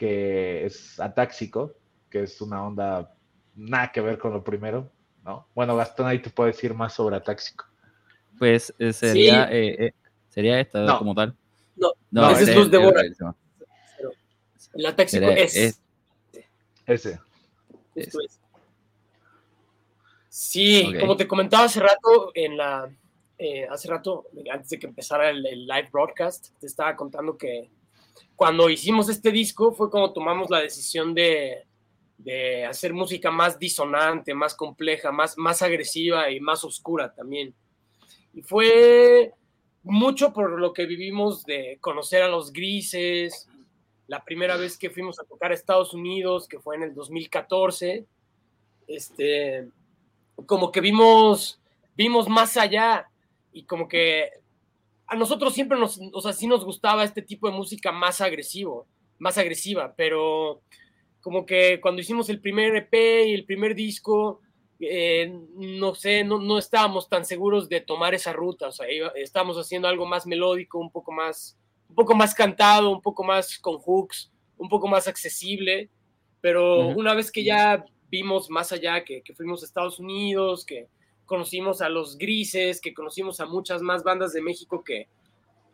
que 0.00 0.64
es 0.64 0.98
Atáxico, 0.98 1.74
que 2.08 2.22
es 2.22 2.40
una 2.40 2.66
onda 2.66 3.14
nada 3.54 3.92
que 3.92 4.00
ver 4.00 4.16
con 4.16 4.32
lo 4.32 4.42
primero, 4.42 4.90
¿no? 5.22 5.46
Bueno, 5.54 5.76
Gastón 5.76 6.06
ahí 6.06 6.20
te 6.20 6.30
puedo 6.30 6.46
decir 6.46 6.72
más 6.72 6.94
sobre 6.94 7.16
Atáxico. 7.16 7.66
Pues 8.38 8.72
eh, 8.78 8.94
sería, 8.94 9.46
eh, 9.52 9.92
sería 10.30 10.58
esta 10.58 10.96
como 10.96 11.14
tal. 11.14 11.36
No, 11.76 11.92
no, 12.10 12.30
ese 12.30 12.44
es 12.50 12.56
Luz 12.56 12.70
de 12.70 12.78
El 14.72 14.86
Atáxico 14.86 15.26
es 15.26 15.78
ese. 16.86 17.20
Sí, 20.30 20.94
como 20.98 21.14
te 21.14 21.28
comentaba 21.28 21.64
hace 21.64 21.80
rato, 21.80 22.30
en 22.34 22.56
la, 22.56 22.90
eh, 23.36 23.66
hace 23.68 23.86
rato, 23.86 24.28
antes 24.50 24.70
de 24.70 24.78
que 24.78 24.86
empezara 24.86 25.28
el, 25.28 25.42
live 25.42 25.90
broadcast, 25.92 26.58
te 26.58 26.66
estaba 26.66 26.96
contando 26.96 27.36
que 27.36 27.70
cuando 28.36 28.70
hicimos 28.70 29.08
este 29.08 29.30
disco 29.30 29.72
fue 29.72 29.90
cuando 29.90 30.12
tomamos 30.12 30.50
la 30.50 30.60
decisión 30.60 31.14
de, 31.14 31.66
de 32.18 32.64
hacer 32.64 32.92
música 32.92 33.30
más 33.30 33.58
disonante, 33.58 34.34
más 34.34 34.54
compleja, 34.54 35.10
más, 35.10 35.36
más 35.38 35.62
agresiva 35.62 36.30
y 36.30 36.40
más 36.40 36.64
oscura 36.64 37.12
también. 37.14 37.54
Y 38.34 38.42
fue 38.42 39.32
mucho 39.82 40.32
por 40.32 40.58
lo 40.60 40.72
que 40.72 40.86
vivimos 40.86 41.44
de 41.44 41.78
conocer 41.80 42.22
a 42.22 42.28
los 42.28 42.52
grises, 42.52 43.48
la 44.06 44.24
primera 44.24 44.56
vez 44.56 44.76
que 44.76 44.90
fuimos 44.90 45.18
a 45.20 45.24
tocar 45.24 45.52
a 45.52 45.54
Estados 45.54 45.94
Unidos, 45.94 46.48
que 46.48 46.58
fue 46.58 46.76
en 46.76 46.82
el 46.82 46.94
2014, 46.94 48.06
este, 48.86 49.68
como 50.46 50.72
que 50.72 50.80
vimos, 50.80 51.60
vimos 51.96 52.28
más 52.28 52.56
allá 52.56 53.08
y 53.52 53.64
como 53.64 53.88
que 53.88 54.30
a 55.10 55.16
nosotros 55.16 55.52
siempre 55.52 55.78
nos, 55.78 56.00
o 56.12 56.20
sea, 56.20 56.32
sí 56.32 56.46
nos 56.46 56.64
gustaba 56.64 57.04
este 57.04 57.20
tipo 57.20 57.48
de 57.48 57.56
música 57.56 57.92
más 57.92 58.20
agresivo, 58.20 58.86
más 59.18 59.36
agresiva, 59.36 59.92
pero 59.96 60.62
como 61.20 61.44
que 61.44 61.80
cuando 61.80 62.00
hicimos 62.00 62.28
el 62.30 62.40
primer 62.40 62.74
EP 62.76 62.94
y 63.26 63.34
el 63.34 63.44
primer 63.44 63.74
disco, 63.74 64.40
eh, 64.78 65.30
no 65.54 65.94
sé, 65.94 66.24
no, 66.24 66.38
no, 66.38 66.58
estábamos 66.58 67.08
tan 67.08 67.24
seguros 67.24 67.68
de 67.68 67.80
tomar 67.80 68.14
esa 68.14 68.32
ruta, 68.32 68.68
o 68.68 68.72
sea, 68.72 68.86
estábamos 69.16 69.56
haciendo 69.58 69.88
algo 69.88 70.06
más 70.06 70.26
melódico, 70.26 70.78
un 70.78 70.90
poco 70.90 71.12
más 71.12 71.58
un 71.90 71.96
poco 71.96 72.14
más 72.14 72.34
cantado, 72.34 72.90
un 72.90 73.02
poco 73.02 73.24
más 73.24 73.58
con 73.58 73.78
hooks, 73.78 74.30
un 74.56 74.68
poco 74.68 74.86
más 74.86 75.08
accesible, 75.08 75.90
pero 76.40 76.86
una 76.88 77.14
vez 77.14 77.32
que 77.32 77.42
ya 77.42 77.84
vimos 78.08 78.48
más 78.48 78.72
allá, 78.72 79.04
que, 79.04 79.22
fuimos 79.36 79.62
a 79.62 79.66
Estados 79.66 79.98
Unidos, 79.98 80.64
que 80.64 80.88
conocimos 81.30 81.80
a 81.80 81.88
los 81.88 82.18
grises, 82.18 82.80
que 82.80 82.92
conocimos 82.92 83.38
a 83.38 83.46
muchas 83.46 83.82
más 83.82 84.02
bandas 84.02 84.32
de 84.32 84.42
México 84.42 84.82
que, 84.82 85.06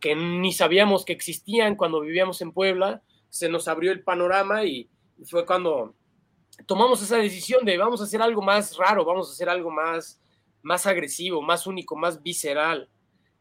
que 0.00 0.14
ni 0.14 0.52
sabíamos 0.52 1.06
que 1.06 1.14
existían 1.14 1.76
cuando 1.76 2.02
vivíamos 2.02 2.42
en 2.42 2.52
Puebla, 2.52 3.00
se 3.30 3.48
nos 3.48 3.66
abrió 3.66 3.90
el 3.90 4.02
panorama 4.02 4.64
y, 4.64 4.90
fue 5.24 5.46
cuando 5.46 5.94
tomamos 6.66 7.00
esa 7.00 7.16
decisión 7.16 7.64
de 7.64 7.78
vamos 7.78 8.02
a 8.02 8.04
hacer 8.04 8.20
algo 8.20 8.42
más 8.42 8.76
raro, 8.76 9.02
vamos 9.02 9.30
a 9.30 9.32
hacer 9.32 9.48
algo 9.48 9.70
más, 9.70 10.20
más 10.60 10.86
agresivo, 10.86 11.40
más 11.40 11.66
único, 11.66 11.96
más 11.96 12.22
visceral. 12.22 12.90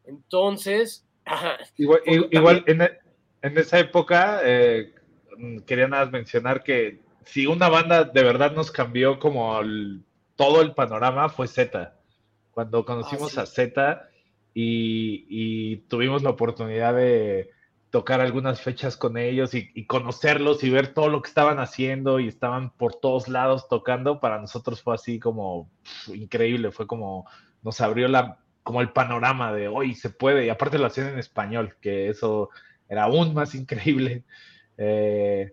Entonces, 0.05 1.05
Igual, 1.77 2.63
e, 2.65 2.71
en, 3.41 3.57
esa 3.57 3.77
época, 3.77 4.39
eh, 4.41 4.95
quería 5.65 5.89
nada 5.89 6.05
mencionar 6.05 6.63
que 6.63 7.01
si 7.25 7.45
una 7.45 7.67
banda 7.67 8.05
de 8.05 8.23
verdad 8.23 8.53
nos 8.53 8.71
cambió 8.71 9.19
como 9.19 9.59
todo 10.37 10.61
el 10.61 10.73
panorama 10.73 11.27
fue 11.27 11.49
Z. 11.49 11.93
Cuando 12.55 12.85
conocimos 12.85 13.37
ah, 13.37 13.41
a 13.41 13.45
Z 13.45 14.09
y, 14.53 15.75
tuvimos 15.89 16.23
la 16.23 16.29
oportunidad 16.29 16.95
de 16.95 17.49
tocar 17.89 18.21
algunas 18.21 18.61
fechas 18.61 18.95
con 18.95 19.17
ellos 19.17 19.53
y, 19.53 19.85
conocerlos 19.87 20.63
y 20.63 20.69
ver 20.69 20.93
todo 20.93 21.09
lo 21.09 21.21
que 21.21 21.27
estaban 21.27 21.59
haciendo 21.59 22.21
y 22.21 22.29
estaban 22.29 22.69
por 22.71 22.95
todos 22.95 23.27
lados 23.27 23.67
tocando, 23.67 24.21
para 24.21 24.39
nosotros 24.39 24.81
fue 24.81 24.95
así 24.95 25.19
como 25.19 25.69
increíble, 26.07 26.71
fue 26.71 26.87
como 26.87 27.29
nos 27.61 27.81
abrió 27.81 28.07
la, 28.07 28.39
como 28.63 28.79
el 28.79 28.93
panorama 28.93 29.51
de 29.51 29.67
hoy 29.67 29.93
se 29.93 30.09
puede, 30.09 30.45
y 30.45 30.49
aparte 30.49 30.79
lo 30.79 30.85
hacían 30.85 31.09
en 31.09 31.19
español, 31.19 31.75
que 31.81 32.07
eso 32.07 32.51
era 32.87 33.03
aún 33.03 33.33
más 33.33 33.53
increíble. 33.53 34.23
Eh, 34.77 35.51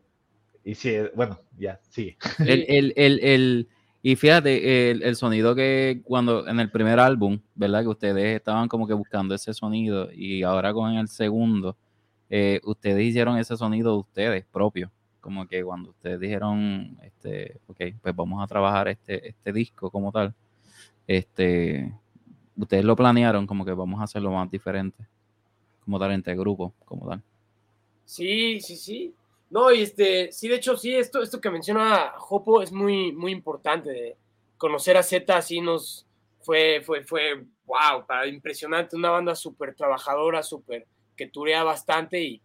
y 0.62 0.76
sí, 0.76 0.98
bueno, 1.16 1.40
ya, 1.58 1.80
sí. 1.90 2.16
El, 2.38 2.92
el, 2.96 3.68
y 4.02 4.16
fíjate, 4.16 4.90
el, 4.90 5.16
sonido 5.16 5.54
que 5.54 6.00
cuando 6.04 6.48
en 6.48 6.58
el 6.58 6.70
primer 6.70 6.98
álbum, 6.98 7.38
¿verdad? 7.54 7.82
Que 7.82 7.88
ustedes 7.88 8.36
estaban 8.36 8.68
como 8.68 8.88
que 8.88 8.94
buscando 8.94 9.32
ese 9.32 9.54
sonido 9.54 10.10
y 10.12 10.42
ahora 10.42 10.72
con 10.72 10.94
el 10.94 11.06
segundo, 11.08 11.76
eh, 12.28 12.60
ustedes 12.64 13.04
hicieron 13.04 13.38
ese 13.38 13.56
sonido 13.56 13.92
de 13.92 13.98
ustedes 13.98 14.44
propio. 14.46 14.90
Como 15.20 15.46
que 15.46 15.62
cuando 15.62 15.90
ustedes 15.90 16.18
dijeron, 16.18 16.98
este, 17.02 17.60
ok, 17.68 17.80
pues 18.02 18.16
vamos 18.16 18.42
a 18.42 18.48
trabajar 18.48 18.88
este, 18.88 19.28
este 19.28 19.52
disco 19.52 19.88
como 19.88 20.10
tal, 20.10 20.34
este, 21.06 21.94
ustedes 22.56 22.84
lo 22.84 22.96
planearon 22.96 23.46
como 23.46 23.64
que 23.64 23.72
vamos 23.72 24.00
a 24.00 24.04
hacerlo 24.04 24.32
más 24.32 24.50
diferente, 24.50 25.06
como 25.84 26.00
tal 26.00 26.10
entre 26.10 26.34
grupo, 26.34 26.74
como 26.84 27.08
tal. 27.08 27.22
Sí, 28.04 28.60
sí, 28.60 28.76
sí. 28.76 29.14
No, 29.52 29.70
y 29.70 29.82
este, 29.82 30.32
sí, 30.32 30.48
de 30.48 30.54
hecho, 30.54 30.78
sí, 30.78 30.94
esto, 30.94 31.20
esto 31.20 31.38
que 31.38 31.50
menciona 31.50 32.14
Jopo 32.16 32.62
es 32.62 32.72
muy, 32.72 33.12
muy 33.12 33.32
importante. 33.32 33.90
De 33.90 34.16
conocer 34.56 34.96
a 34.96 35.02
Z 35.02 35.36
así 35.36 35.60
nos, 35.60 36.06
fue, 36.40 36.80
fue, 36.82 37.04
fue, 37.04 37.44
wow, 37.66 38.06
para, 38.06 38.26
impresionante, 38.26 38.96
una 38.96 39.10
banda 39.10 39.34
súper 39.34 39.74
trabajadora, 39.74 40.42
súper, 40.42 40.86
que 41.14 41.26
turea 41.26 41.64
bastante 41.64 42.22
y, 42.22 42.40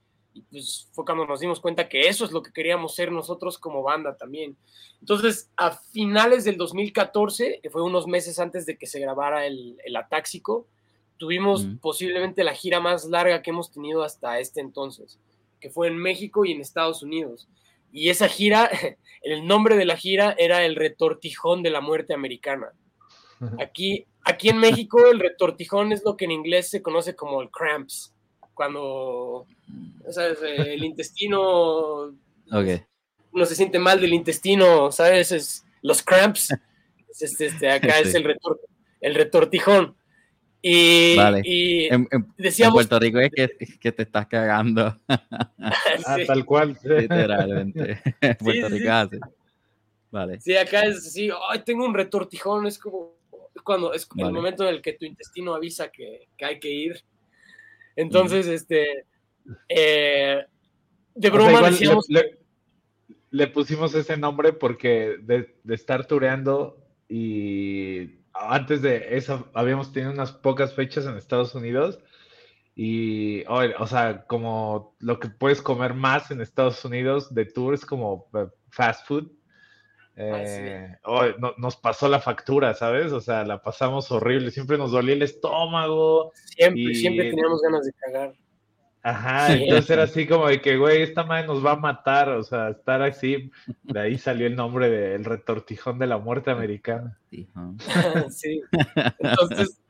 pues 0.51 0.89
fue 0.91 1.05
cuando 1.05 1.25
nos 1.25 1.39
dimos 1.39 1.61
cuenta 1.61 1.87
que 1.87 2.09
eso 2.09 2.25
es 2.25 2.33
lo 2.33 2.43
que 2.43 2.51
queríamos 2.51 2.93
ser 2.93 3.09
nosotros 3.09 3.57
como 3.57 3.83
banda 3.83 4.17
también. 4.17 4.57
Entonces, 4.99 5.49
a 5.55 5.71
finales 5.71 6.43
del 6.43 6.57
2014, 6.57 7.61
que 7.63 7.69
fue 7.69 7.83
unos 7.83 8.05
meses 8.05 8.37
antes 8.37 8.65
de 8.65 8.77
que 8.77 8.85
se 8.85 8.99
grabara 8.99 9.45
el, 9.45 9.77
el 9.85 9.95
Atáxico, 9.95 10.67
tuvimos 11.15 11.65
posiblemente 11.79 12.43
la 12.43 12.53
gira 12.53 12.81
más 12.81 13.05
larga 13.05 13.41
que 13.41 13.51
hemos 13.51 13.71
tenido 13.71 14.03
hasta 14.03 14.39
este 14.39 14.59
entonces, 14.59 15.17
que 15.59 15.69
fue 15.69 15.87
en 15.87 15.97
México 15.97 16.45
y 16.45 16.51
en 16.51 16.61
Estados 16.61 17.03
Unidos. 17.03 17.47
Y 17.91 18.09
esa 18.09 18.27
gira, 18.27 18.69
el 19.21 19.45
nombre 19.45 19.75
de 19.75 19.85
la 19.85 19.97
gira 19.97 20.35
era 20.37 20.65
el 20.65 20.75
retortijón 20.75 21.63
de 21.63 21.71
la 21.71 21.81
muerte 21.81 22.13
americana. 22.13 22.71
Aquí, 23.59 24.05
aquí 24.23 24.49
en 24.49 24.57
México 24.57 25.07
el 25.11 25.19
retortijón 25.19 25.91
es 25.91 26.03
lo 26.03 26.17
que 26.17 26.25
en 26.25 26.31
inglés 26.31 26.69
se 26.69 26.81
conoce 26.81 27.15
como 27.15 27.41
el 27.41 27.51
cramps, 27.51 28.13
cuando 28.55 29.45
¿sabes? 30.09 30.39
el 30.41 30.83
intestino 30.83 32.15
no 33.37 33.45
se 33.45 33.55
siente 33.55 33.79
mal 33.79 34.01
del 34.01 34.13
intestino, 34.13 34.91
¿sabes? 34.91 35.31
Es, 35.31 35.65
los 35.81 36.01
cramps, 36.01 36.53
este, 37.19 37.47
este, 37.47 37.69
acá 37.69 37.99
es 37.99 38.15
el, 38.15 38.23
retor, 38.23 38.59
el 39.01 39.15
retortijón. 39.15 39.95
Y, 40.69 41.15
y 41.45 41.86
en, 41.86 42.07
decíamos, 42.38 42.74
Puerto 42.74 43.00
Rico 43.00 43.19
es 43.19 43.31
que, 43.31 43.50
que 43.79 43.91
te 43.93 44.03
estás 44.03 44.27
cagando. 44.27 45.00
ah, 45.07 46.17
tal 46.25 46.43
cual. 46.43 46.77
Literalmente. 46.83 48.01
Puerto 48.39 48.69
Rico 48.69 48.91
sí. 49.12 49.19
Vale. 50.12 50.41
Sí, 50.41 50.57
acá 50.57 50.86
es 50.86 50.97
así, 50.97 51.29
ay, 51.50 51.59
tengo 51.65 51.86
un 51.86 51.93
retortijón, 51.93 52.65
es 52.65 52.79
como, 52.79 53.17
cuando 53.63 53.93
es 53.93 54.07
el 54.17 54.31
momento 54.31 54.67
en 54.67 54.75
el 54.75 54.81
que 54.81 54.93
tu 54.93 55.05
intestino 55.05 55.53
avisa 55.53 55.89
que, 55.89 56.27
hay 56.41 56.59
que 56.59 56.69
ir. 56.69 57.01
Entonces, 57.95 58.47
este, 58.47 59.05
eh, 59.69 60.45
de 61.15 61.29
broma 61.29 61.69
le, 63.29 63.47
pusimos 63.47 63.93
ese 63.95 64.17
nombre 64.17 64.53
porque 64.53 65.17
de, 65.21 65.55
estar 65.74 66.05
tureando 66.07 66.77
y 67.09 68.07
antes 68.39 68.82
de 68.82 69.17
eso 69.17 69.50
habíamos 69.53 69.91
tenido 69.91 70.12
unas 70.12 70.32
pocas 70.32 70.74
fechas 70.74 71.06
en 71.06 71.17
Estados 71.17 71.56
Unidos 71.56 72.00
y, 72.75 73.44
o 73.48 73.88
sea, 73.88 74.25
como 74.27 74.96
lo 75.00 75.20
que 75.20 75.29
puedes 75.29 75.63
comer 75.63 75.96
más 75.96 76.29
en 76.29 76.41
Estados 76.41 76.86
Unidos 76.86 77.34
de 77.34 77.46
tour 77.46 77.74
es 77.74 77.86
como 77.86 78.29
eh, 78.36 78.46
fast 78.70 79.08
food. 79.08 79.32
Eh, 80.15 80.96
nos 81.58 81.75
pasó 81.75 82.08
la 82.08 82.20
factura, 82.20 82.74
¿sabes? 82.75 83.12
O 83.13 83.22
sea, 83.22 83.44
la 83.46 83.62
pasamos 83.62 84.12
horrible, 84.12 84.51
siempre 84.51 84.77
nos 84.77 84.92
dolía 84.92 85.16
el 85.16 85.24
estómago. 85.24 86.31
Siempre, 86.35 86.94
siempre 86.94 87.29
teníamos 87.31 87.61
ganas 87.61 87.85
de 87.85 87.94
cagar. 87.94 88.33
Ajá, 89.07 89.53
entonces 89.53 89.89
era 89.89 90.03
así 90.03 90.27
como 90.27 90.50
de 90.50 90.59
que, 90.59 90.75
güey, 90.75 91.01
esta 91.01 91.24
madre 91.24 91.48
nos 91.48 91.65
va 91.65 91.72
a 91.72 91.77
matar, 91.77 92.27
o 92.27 92.43
sea, 92.43 92.72
estar 92.72 93.01
así, 93.01 93.50
de 93.83 94.00
ahí 94.01 94.17
salió 94.17 94.48
el 94.48 94.55
nombre 94.57 94.89
del 94.89 95.24
retortijón 95.24 95.98
de 95.98 96.07
la 96.07 96.17
muerte 96.17 96.51
americana. 96.51 97.17
sí, 98.29 98.61
entonces 99.20 99.81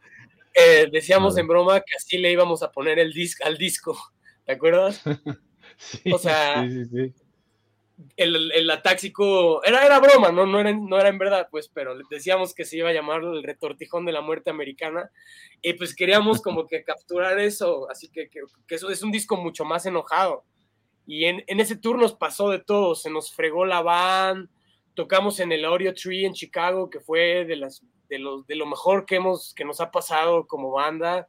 eh, 0.53 0.87
decíamos 0.91 1.35
en 1.37 1.47
broma 1.47 1.79
que 1.79 1.95
así 1.97 2.19
le 2.19 2.31
íbamos 2.31 2.61
a 2.61 2.71
poner 2.71 2.99
el 2.99 3.11
disco 3.11 3.43
al 3.43 3.57
disco, 3.57 3.97
¿te 4.45 4.53
acuerdas? 4.53 5.01
Sí, 5.79 6.11
o 6.11 6.17
sea, 6.17 6.63
sí, 6.63 6.85
sí, 6.85 7.13
sí 7.13 7.26
el, 8.15 8.51
el 8.51 8.69
atáxico, 8.69 9.63
era, 9.63 9.85
era 9.85 9.99
broma, 9.99 10.31
¿no? 10.31 10.45
No 10.45 10.59
era, 10.59 10.71
no 10.71 10.99
era 10.99 11.09
en 11.09 11.17
verdad, 11.17 11.47
pues, 11.49 11.67
pero 11.67 11.97
decíamos 12.09 12.53
que 12.53 12.65
se 12.65 12.77
iba 12.77 12.89
a 12.89 12.93
llamar 12.93 13.23
el 13.23 13.43
retortijón 13.43 14.05
de 14.05 14.11
la 14.11 14.21
muerte 14.21 14.49
americana, 14.49 15.11
y 15.61 15.73
pues 15.73 15.95
queríamos 15.95 16.41
como 16.41 16.67
que 16.67 16.83
capturar 16.83 17.39
eso, 17.39 17.89
así 17.89 18.09
que, 18.09 18.29
que, 18.29 18.41
eso 18.69 18.89
es 18.89 19.01
un 19.01 19.11
disco 19.11 19.35
mucho 19.35 19.65
más 19.65 19.85
enojado. 19.85 20.43
Y 21.05 21.25
en, 21.25 21.43
en, 21.47 21.59
ese 21.59 21.77
tour 21.77 21.97
nos 21.97 22.13
pasó 22.13 22.49
de 22.49 22.59
todo, 22.59 22.93
se 22.93 23.09
nos 23.09 23.33
fregó 23.33 23.65
la 23.65 23.81
van, 23.81 24.49
tocamos 24.93 25.39
en 25.39 25.51
el 25.51 25.63
Audio 25.63 25.93
Tree 25.93 26.25
en 26.25 26.33
Chicago, 26.33 26.89
que 26.89 26.99
fue 26.99 27.45
de, 27.45 27.55
las, 27.55 27.83
de, 28.09 28.19
los, 28.19 28.45
de 28.45 28.55
lo 28.55 28.65
mejor 28.65 29.05
que, 29.05 29.15
hemos, 29.15 29.53
que 29.53 29.63
nos 29.63 29.79
ha 29.79 29.89
pasado 29.89 30.45
como 30.47 30.71
banda. 30.71 31.27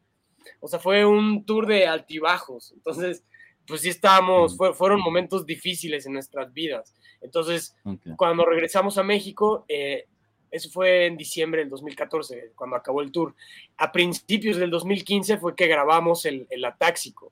O 0.60 0.68
sea, 0.68 0.78
fue 0.78 1.04
un 1.04 1.44
tour 1.44 1.66
de 1.66 1.86
altibajos. 1.86 2.72
Entonces, 2.72 3.24
pues 3.68 3.82
sí 3.82 3.90
estábamos, 3.90 4.56
fueron 4.74 5.00
momentos 5.00 5.44
difíciles 5.44 6.06
en 6.06 6.14
nuestras 6.14 6.52
vidas. 6.52 6.94
Entonces, 7.20 7.76
cuando 8.16 8.46
regresamos 8.46 8.96
a 8.96 9.02
México, 9.02 9.66
eh, 9.68 10.06
eso 10.50 10.70
fue 10.70 11.06
en 11.06 11.18
diciembre 11.18 11.60
del 11.60 11.68
2014, 11.68 12.52
cuando 12.54 12.76
acabó 12.76 13.02
el 13.02 13.12
tour. 13.12 13.34
A 13.76 13.92
principios 13.92 14.56
del 14.56 14.70
2015 14.70 15.36
fue 15.36 15.54
que 15.54 15.66
grabamos 15.66 16.24
el, 16.24 16.46
el 16.48 16.64
Atáxico. 16.64 17.30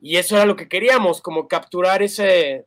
Y 0.00 0.16
eso 0.16 0.36
era 0.36 0.46
lo 0.46 0.56
que 0.56 0.68
queríamos, 0.68 1.20
como 1.20 1.46
capturar 1.46 2.02
ese... 2.02 2.64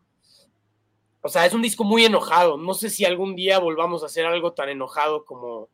O 1.21 1.29
sea, 1.29 1.45
es 1.45 1.53
un 1.53 1.61
disco 1.61 1.83
muy 1.83 2.05
enojado. 2.05 2.57
No 2.57 2.73
sé 2.73 2.89
si 2.89 3.05
algún 3.05 3.35
día 3.35 3.59
volvamos 3.59 4.03
a 4.03 4.05
hacer 4.05 4.25
algo 4.25 4.53
tan 4.53 4.69
enojado 4.69 5.25
como, 5.25 5.67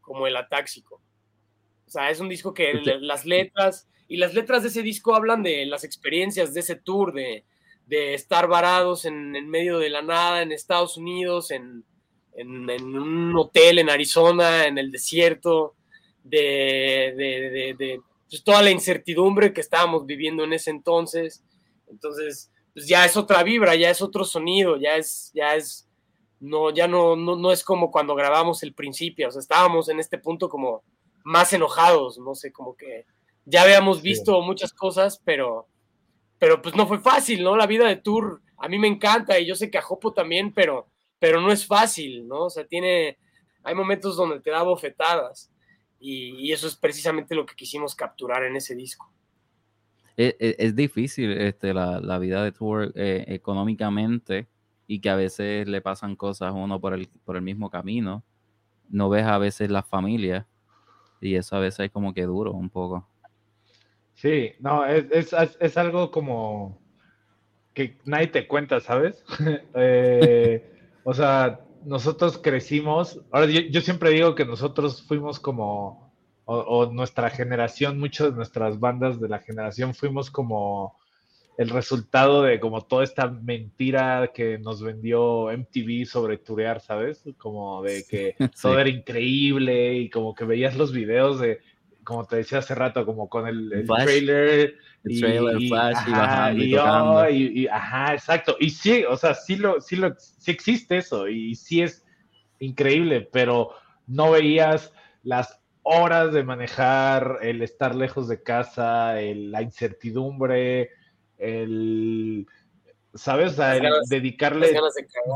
como 0.00 0.26
el 0.26 0.36
Atáxico. 0.36 1.00
O 1.86 1.90
sea, 1.90 2.10
es 2.10 2.20
un 2.20 2.28
disco 2.28 2.52
que 2.52 2.74
las 3.00 3.24
letras 3.24 3.88
y 4.10 4.16
las 4.16 4.34
letras 4.34 4.62
de 4.62 4.70
ese 4.70 4.82
disco 4.82 5.14
hablan 5.14 5.44
de 5.44 5.64
las 5.66 5.84
experiencias 5.84 6.52
de 6.52 6.60
ese 6.60 6.74
tour, 6.74 7.14
de, 7.14 7.44
estar 7.88 8.48
varados 8.48 9.04
en, 9.04 9.30
medio 9.48 9.78
de 9.78 9.88
la 9.88 10.02
nada 10.02 10.42
en 10.42 10.50
Estados 10.50 10.96
Unidos, 10.96 11.52
en, 11.52 11.84
un 12.36 13.36
hotel 13.36 13.78
en 13.78 13.88
Arizona, 13.88 14.66
en 14.66 14.78
el 14.78 14.90
desierto, 14.90 15.76
de, 16.24 18.00
pues, 18.28 18.42
toda 18.42 18.62
la 18.62 18.70
incertidumbre 18.70 19.52
que 19.52 19.60
estábamos 19.60 20.04
viviendo 20.06 20.42
en 20.42 20.54
ese 20.54 20.70
entonces. 20.70 21.44
Entonces, 21.88 22.50
pues 22.74 22.88
ya 22.88 23.04
es 23.04 23.16
otra 23.16 23.44
vibra, 23.44 23.76
ya 23.76 23.90
es 23.90 24.02
otro 24.02 24.24
sonido, 24.24 24.76
ya 24.76 24.96
es, 24.96 25.30
ya 25.34 25.54
es, 25.54 25.88
no, 26.40 26.74
ya 26.74 26.88
no, 26.88 27.14
no, 27.14 27.36
no 27.36 27.52
es 27.52 27.62
como 27.62 27.92
cuando 27.92 28.16
grabamos 28.16 28.64
el 28.64 28.74
principio, 28.74 29.28
o 29.28 29.30
sea, 29.30 29.40
estábamos 29.40 29.88
en 29.88 30.00
este 30.00 30.18
punto 30.18 30.48
como 30.48 30.82
más 31.22 31.52
enojados, 31.52 32.18
no 32.18 32.34
sé, 32.34 32.50
como 32.50 32.74
que 32.74 33.06
ya 33.44 33.62
habíamos 33.62 34.02
visto 34.02 34.40
muchas 34.42 34.72
cosas, 34.72 35.20
pero, 35.24 35.66
pero 36.38 36.62
pues 36.62 36.74
no 36.74 36.86
fue 36.86 36.98
fácil, 36.98 37.42
¿no? 37.42 37.56
La 37.56 37.66
vida 37.66 37.86
de 37.86 37.96
tour 37.96 38.40
a 38.60 38.68
mí 38.68 38.78
me 38.78 38.88
encanta 38.88 39.38
y 39.38 39.46
yo 39.46 39.54
sé 39.54 39.70
que 39.70 39.78
a 39.78 39.82
Jopo 39.82 40.12
también, 40.12 40.52
pero, 40.52 40.86
pero 41.18 41.40
no 41.40 41.50
es 41.50 41.66
fácil, 41.66 42.28
¿no? 42.28 42.44
O 42.44 42.50
sea, 42.50 42.66
tiene, 42.66 43.18
hay 43.62 43.74
momentos 43.74 44.16
donde 44.16 44.40
te 44.40 44.50
da 44.50 44.62
bofetadas 44.62 45.50
y, 45.98 46.52
eso 46.52 46.66
es 46.66 46.76
precisamente 46.76 47.34
lo 47.34 47.46
que 47.46 47.54
quisimos 47.54 47.94
capturar 47.94 48.44
en 48.44 48.56
ese 48.56 48.74
disco. 48.74 49.10
Es, 50.16 50.34
e, 50.38 50.56
es, 50.58 50.76
difícil 50.76 51.32
este, 51.32 51.72
la, 51.72 52.00
la, 52.00 52.18
vida 52.18 52.44
de 52.44 52.52
tour 52.52 52.92
eh, 52.94 53.24
económicamente 53.28 54.48
y 54.86 55.00
que 55.00 55.08
a 55.08 55.16
veces 55.16 55.66
le 55.68 55.80
pasan 55.80 56.16
cosas 56.16 56.48
a 56.48 56.52
uno 56.52 56.80
por 56.80 56.92
el, 56.94 57.08
por 57.24 57.36
el 57.36 57.42
mismo 57.42 57.70
camino. 57.70 58.24
No 58.88 59.08
ves 59.08 59.24
a 59.24 59.38
veces 59.38 59.70
la 59.70 59.82
familia 59.82 60.46
y 61.20 61.34
eso 61.34 61.56
a 61.56 61.60
veces 61.60 61.86
es 61.86 61.90
como 61.92 62.12
que 62.12 62.24
duro 62.24 62.52
un 62.52 62.68
poco. 62.70 63.06
Sí, 64.20 64.52
no, 64.58 64.84
es, 64.84 65.34
es, 65.60 65.76
algo 65.78 66.10
como 66.10 66.78
que 67.72 67.96
nadie 68.04 68.26
te 68.26 68.46
cuenta, 68.46 68.78
¿sabes? 68.80 69.24
Eh, 69.74 70.62
o 71.04 71.14
sea, 71.14 71.60
nosotros 71.86 72.36
crecimos, 72.36 73.18
ahora 73.30 73.46
yo, 73.46 73.80
siempre 73.80 74.10
digo 74.10 74.34
que 74.34 74.44
nosotros 74.44 75.02
fuimos 75.08 75.40
como, 75.40 76.12
o, 76.44 76.84
nuestra 76.92 77.30
generación, 77.30 77.98
muchas 77.98 78.30
de 78.30 78.36
nuestras 78.36 78.78
bandas 78.78 79.18
de 79.20 79.28
la 79.30 79.38
generación 79.38 79.94
fuimos 79.94 80.30
como 80.30 80.98
el 81.56 81.70
resultado 81.70 82.42
de 82.42 82.60
como 82.60 82.82
toda 82.82 83.04
esta 83.04 83.26
mentira 83.26 84.32
que 84.34 84.58
nos 84.58 84.82
vendió 84.82 85.50
MTV 85.50 86.04
sobre 86.04 86.36
turear, 86.36 86.82
¿sabes? 86.82 87.24
Como 87.38 87.82
de 87.82 88.04
que 88.04 88.34
todo 88.62 88.78
era 88.78 88.90
increíble 88.90 89.94
y 89.94 90.10
como 90.10 90.34
que 90.34 90.44
veías 90.44 90.76
los 90.76 90.92
videos 90.92 91.40
de 91.40 91.60
como 92.10 92.24
te 92.24 92.36
decía 92.36 92.58
hace 92.58 92.74
rato, 92.74 93.06
como 93.06 93.28
con 93.28 93.46
el, 93.46 93.86
trailer. 93.86 94.74
El 95.04 95.20
trailer, 95.20 95.60
y, 95.60 95.68
flash, 95.68 95.96
ajá, 95.96 96.52
y, 96.52 96.74
oh, 96.74 97.30
y, 97.30 97.68
ajá, 97.68 98.14
exacto. 98.14 98.56
Y 98.58 98.70
sí, 98.70 99.04
o 99.08 99.16
sea, 99.16 99.32
sí, 99.34 99.54
lo, 99.54 99.80
sí, 99.80 99.94
lo, 99.94 100.16
sí 100.18 100.50
existe 100.50 100.96
eso 100.96 101.28
y 101.28 101.54
sí 101.54 101.82
es 101.82 102.04
increíble, 102.58 103.28
pero 103.32 103.70
no 104.08 104.32
veías 104.32 104.92
las 105.22 105.60
horas 105.82 106.32
de 106.32 106.42
manejar, 106.42 107.38
el 107.42 107.62
estar 107.62 107.94
lejos 107.94 108.26
de 108.26 108.42
casa, 108.42 109.14
la 109.14 109.62
incertidumbre, 109.62 110.90
el, 111.38 112.44
¿sabes? 113.14 113.56
dedicarle 114.08 114.76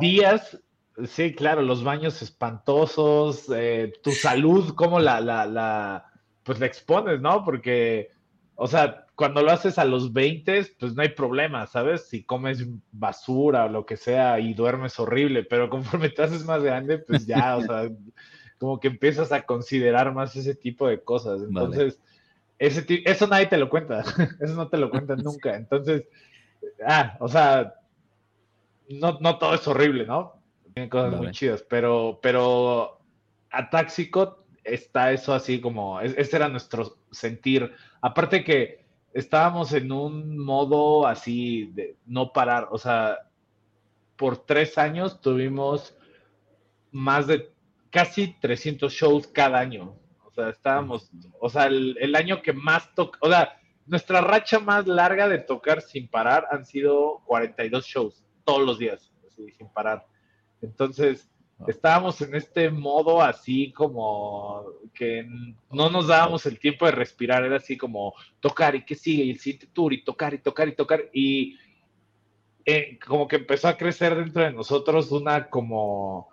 días 0.01 0.59
Sí, 1.07 1.35
claro, 1.35 1.63
los 1.63 1.83
baños 1.83 2.23
espantosos, 2.23 3.47
eh, 3.53 3.93
tu 4.03 4.13
salud, 4.13 4.75
como 4.77 5.01
la, 5.01 5.21
la, 5.21 5.45
la, 5.45 6.14
pues 6.45 6.61
le 6.61 6.67
expones, 6.67 7.21
¿no? 7.21 7.45
Porque, 7.45 8.11
o 8.55 8.67
sea, 8.67 9.07
cuando 9.17 9.43
lo 9.43 9.51
haces 9.51 9.79
a 9.79 9.85
los 9.85 10.13
20, 10.13 10.67
pues 10.79 10.95
no 10.95 11.03
hay 11.03 11.11
problema, 11.11 11.67
¿sabes? 11.67 12.09
Si 12.09 12.25
comes 12.25 12.67
basura 12.93 13.65
o 13.65 13.69
lo 13.69 13.87
que 13.87 13.97
sea 13.97 14.39
y 14.39 14.55
duermes 14.55 14.99
horrible, 15.01 15.45
pero 15.45 15.71
conforme 15.71 16.11
te 16.11 16.23
haces 16.23 16.45
más 16.45 16.63
grande, 16.63 16.99
pues 16.99 17.27
ya, 17.27 17.57
o 17.57 17.63
sea, 17.63 17.89
como 18.59 18.79
que 18.79 18.89
empiezas 18.89 19.33
a 19.33 19.43
considerar 19.43 20.13
más 20.15 20.37
ese 20.37 20.55
tipo 20.55 20.87
de 20.87 21.03
cosas. 21.03 21.43
Entonces, 21.43 22.01
ese 22.59 22.85
eso 23.05 23.27
nadie 23.27 23.47
te 23.47 23.57
lo 23.57 23.69
cuenta, 23.69 24.01
eso 24.41 24.55
no 24.55 24.69
te 24.69 24.77
lo 24.77 24.91
cuentan 24.91 25.19
nunca. 25.25 25.57
Entonces, 25.57 26.05
ah, 26.87 27.17
o 27.21 27.29
sea, 27.29 27.75
no, 28.89 29.19
no 29.21 29.39
todo 29.39 29.55
es 29.55 29.67
horrible, 29.67 30.07
¿no? 30.07 30.41
Tienen 30.75 30.91
cosas 30.91 31.15
muy 31.15 31.31
chidas, 31.31 31.65
pero, 31.69 32.19
pero 32.21 33.01
a 33.51 33.71
Taxico 33.71 34.44
está 34.65 35.13
eso 35.13 35.35
así 35.35 35.61
como, 35.61 36.01
ese 36.01 36.37
era 36.37 36.49
nuestro 36.49 36.97
sentir. 37.11 37.73
Aparte 38.01 38.43
que 38.43 38.85
estábamos 39.13 39.73
en 39.73 39.93
un 39.93 40.39
modo 40.39 41.07
así 41.07 41.71
de 41.75 41.97
no 42.07 42.33
parar, 42.33 42.69
o 42.71 42.79
sea, 42.79 43.19
por 44.17 44.39
tres 44.39 44.79
años 44.79 45.21
tuvimos 45.21 45.97
más 46.91 47.27
de 47.27 47.53
casi 47.91 48.35
300 48.41 48.93
shows 48.93 49.27
cada 49.29 49.59
año. 49.59 49.97
O 50.25 50.31
sea, 50.33 50.49
estábamos, 50.49 51.11
o 51.41 51.49
sea, 51.49 51.67
el, 51.67 52.15
año 52.17 52.43
que 52.43 52.53
más 52.53 52.93
toca, 52.95 53.19
o 53.23 53.29
sea, 53.29 53.57
nuestra 53.87 54.21
racha 54.21 54.59
más 54.59 54.87
larga 54.87 55.29
de 55.29 55.39
tocar 55.39 55.81
sin 55.81 56.09
parar 56.09 56.47
han 56.51 56.65
sido 56.65 57.23
42 57.27 57.85
shows 57.85 58.25
todos 58.45 58.67
los 58.67 58.79
días, 58.79 59.13
así, 59.29 59.51
sin 59.53 59.69
parar. 59.69 60.07
Entonces, 60.61 61.31
estábamos 61.71 62.21
en 62.21 62.35
este 62.35 62.71
modo 62.71 63.21
así 63.21 63.73
como 63.73 64.65
que 64.93 65.27
no 65.71 65.91
nos 65.91 66.09
dábamos 66.09 66.47
el 66.47 66.59
tiempo 66.59 66.87
de 66.87 66.93
respirar, 66.93 67.45
era 67.45 67.57
así 67.57 67.77
como 67.77 68.15
tocar 68.41 68.75
y 68.75 68.85
que 68.85 68.95
sigue 68.95 69.25
y 69.25 69.31
el 69.31 69.39
siguiente 69.39 69.69
tour 69.73 69.93
y 69.93 70.05
tocar 70.05 70.35
y 70.35 70.39
tocar 70.39 70.69
y 70.69 70.75
tocar 70.75 71.11
y 71.13 71.57
eh, 72.67 72.99
como 73.07 73.29
que 73.29 73.37
empezó 73.37 73.69
a 73.69 73.77
crecer 73.77 74.15
dentro 74.15 74.43
de 74.43 74.53
nosotros 74.53 75.13
una 75.13 75.51
como, 75.51 76.31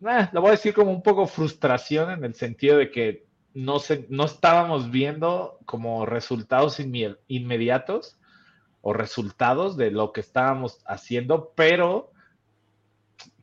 eh, 0.00 0.28
lo 0.32 0.40
voy 0.40 0.48
a 0.48 0.52
decir 0.52 0.74
como 0.74 0.90
un 0.90 1.02
poco 1.02 1.26
frustración 1.26 2.10
en 2.10 2.24
el 2.24 2.34
sentido 2.34 2.78
de 2.78 2.90
que 2.90 3.26
no, 3.54 3.78
se, 3.78 4.06
no 4.08 4.24
estábamos 4.24 4.90
viendo 4.90 5.58
como 5.66 6.04
resultados 6.04 6.80
inmediatos 6.80 8.18
o 8.80 8.92
resultados 8.92 9.76
de 9.76 9.90
lo 9.90 10.12
que 10.12 10.20
estábamos 10.20 10.80
haciendo, 10.86 11.52
pero 11.54 12.10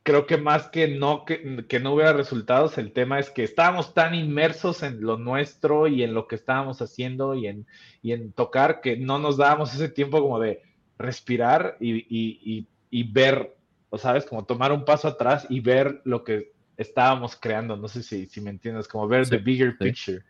creo 0.08 0.26
que 0.26 0.38
más 0.38 0.68
que 0.68 0.88
no, 0.88 1.26
que, 1.26 1.66
que, 1.68 1.80
no 1.80 1.92
hubiera 1.92 2.14
resultados, 2.14 2.78
el 2.78 2.92
tema 2.92 3.18
es 3.18 3.28
que 3.28 3.44
estábamos 3.44 3.92
tan 3.92 4.14
inmersos 4.14 4.82
en 4.82 5.02
lo 5.02 5.18
nuestro 5.18 5.86
y 5.86 6.02
en 6.02 6.14
lo 6.14 6.26
que 6.26 6.36
estábamos 6.36 6.80
haciendo 6.80 7.34
y 7.34 7.46
en, 7.46 7.66
y 8.00 8.12
en 8.12 8.32
tocar 8.32 8.80
que 8.80 8.96
no 8.96 9.18
nos 9.18 9.36
dábamos 9.36 9.74
ese 9.74 9.90
tiempo 9.90 10.22
como 10.22 10.40
de 10.40 10.62
respirar 10.96 11.76
y, 11.78 12.06
y, 12.08 12.66
y, 12.88 13.12
ver, 13.12 13.54
o 13.90 13.98
sabes, 13.98 14.24
como 14.24 14.46
tomar 14.46 14.72
un 14.72 14.86
paso 14.86 15.08
atrás 15.08 15.46
y 15.50 15.60
ver 15.60 16.00
lo 16.04 16.24
que 16.24 16.52
estábamos 16.78 17.36
creando. 17.36 17.76
No 17.76 17.86
sé 17.86 18.02
si, 18.02 18.24
si 18.28 18.40
me 18.40 18.48
entiendes, 18.48 18.88
como 18.88 19.06
ver 19.08 19.28
the 19.28 19.36
bigger 19.36 19.76
picture. 19.76 20.24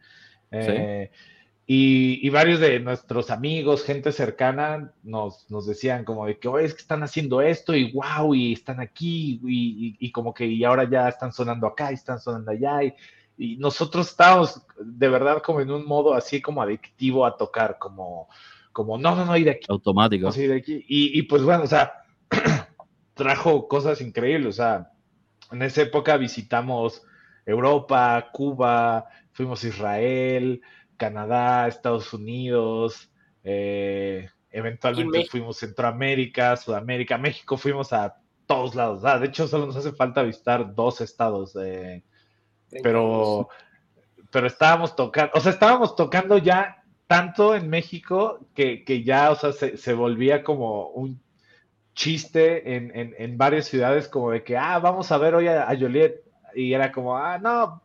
Eh, 0.50 1.08
y, 1.70 2.26
y, 2.26 2.30
varios 2.30 2.60
de 2.60 2.80
nuestros 2.80 3.30
amigos, 3.30 3.84
gente 3.84 4.10
cercana, 4.10 4.90
nos, 5.02 5.50
nos 5.50 5.66
decían 5.66 6.02
como 6.02 6.24
de 6.24 6.38
que, 6.38 6.48
oye, 6.48 6.64
es 6.64 6.72
que 6.72 6.80
están 6.80 7.02
haciendo 7.02 7.42
esto 7.42 7.74
y 7.74 7.92
wow, 7.92 8.34
y 8.34 8.54
están 8.54 8.80
aquí 8.80 9.38
y, 9.44 9.94
y, 10.00 10.10
como 10.10 10.32
que 10.32 10.46
y 10.46 10.64
ahora 10.64 10.88
ya 10.88 11.06
están 11.10 11.30
sonando 11.30 11.66
acá 11.66 11.90
y 11.90 11.96
están 11.96 12.20
sonando 12.20 12.52
allá. 12.52 12.84
Y, 12.84 12.94
y 13.36 13.56
nosotros 13.58 14.08
estábamos 14.08 14.62
de 14.80 15.08
verdad 15.10 15.42
como 15.42 15.60
en 15.60 15.70
un 15.70 15.84
modo 15.84 16.14
así 16.14 16.40
como 16.40 16.62
adictivo 16.62 17.26
a 17.26 17.36
tocar, 17.36 17.76
como, 17.78 18.30
como 18.72 18.96
no, 18.96 19.14
no, 19.14 19.26
no, 19.26 19.36
y 19.36 19.44
de 19.44 19.50
aquí. 19.50 19.66
Automático. 19.68 20.32
Sí, 20.32 20.46
de 20.46 20.56
aquí. 20.56 20.86
Y, 20.88 21.18
y 21.18 21.22
pues 21.24 21.42
bueno, 21.42 21.64
o 21.64 21.66
sea, 21.66 22.02
trajo 23.12 23.68
cosas 23.68 24.00
increíbles, 24.00 24.48
o 24.48 24.52
sea, 24.56 24.90
en 25.52 25.60
esa 25.60 25.82
época 25.82 26.16
visitamos 26.16 27.02
Europa, 27.44 28.30
Cuba, 28.32 29.06
fuimos 29.32 29.62
a 29.64 29.68
Israel, 29.68 30.62
Canadá, 30.98 31.66
Estados 31.68 32.12
Unidos, 32.12 33.10
eh, 33.44 34.28
eventualmente 34.50 35.24
fuimos 35.24 35.56
Centroamérica, 35.56 36.56
Sudamérica, 36.56 37.16
México, 37.16 37.56
fuimos 37.56 37.92
a 37.94 38.16
todos 38.46 38.74
lados. 38.74 39.04
Ah, 39.04 39.18
de 39.18 39.28
hecho, 39.28 39.48
solo 39.48 39.66
nos 39.66 39.76
hace 39.76 39.92
falta 39.92 40.22
visitar 40.22 40.74
dos 40.74 41.00
estados, 41.00 41.56
eh, 41.56 42.02
pero, 42.82 43.48
pero 44.30 44.46
estábamos 44.46 44.94
tocando, 44.94 45.32
o 45.34 45.40
sea, 45.40 45.52
estábamos 45.52 45.96
tocando 45.96 46.36
ya 46.36 46.82
tanto 47.06 47.54
en 47.54 47.70
México 47.70 48.40
que, 48.54 49.02
ya, 49.04 49.30
o 49.30 49.36
sea, 49.36 49.52
se, 49.52 49.94
volvía 49.94 50.42
como 50.42 50.88
un 50.88 51.22
chiste 51.94 52.76
en, 52.76 53.38
varias 53.38 53.66
ciudades, 53.66 54.08
como 54.08 54.32
de 54.32 54.44
que, 54.44 54.58
ah, 54.58 54.78
vamos 54.78 55.10
a 55.10 55.18
ver 55.18 55.34
hoy 55.34 55.48
a, 55.48 55.70
a 55.70 55.78
Joliet, 55.78 56.22
y 56.54 56.74
era 56.74 56.92
como, 56.92 57.16
ah, 57.16 57.38
no, 57.38 57.82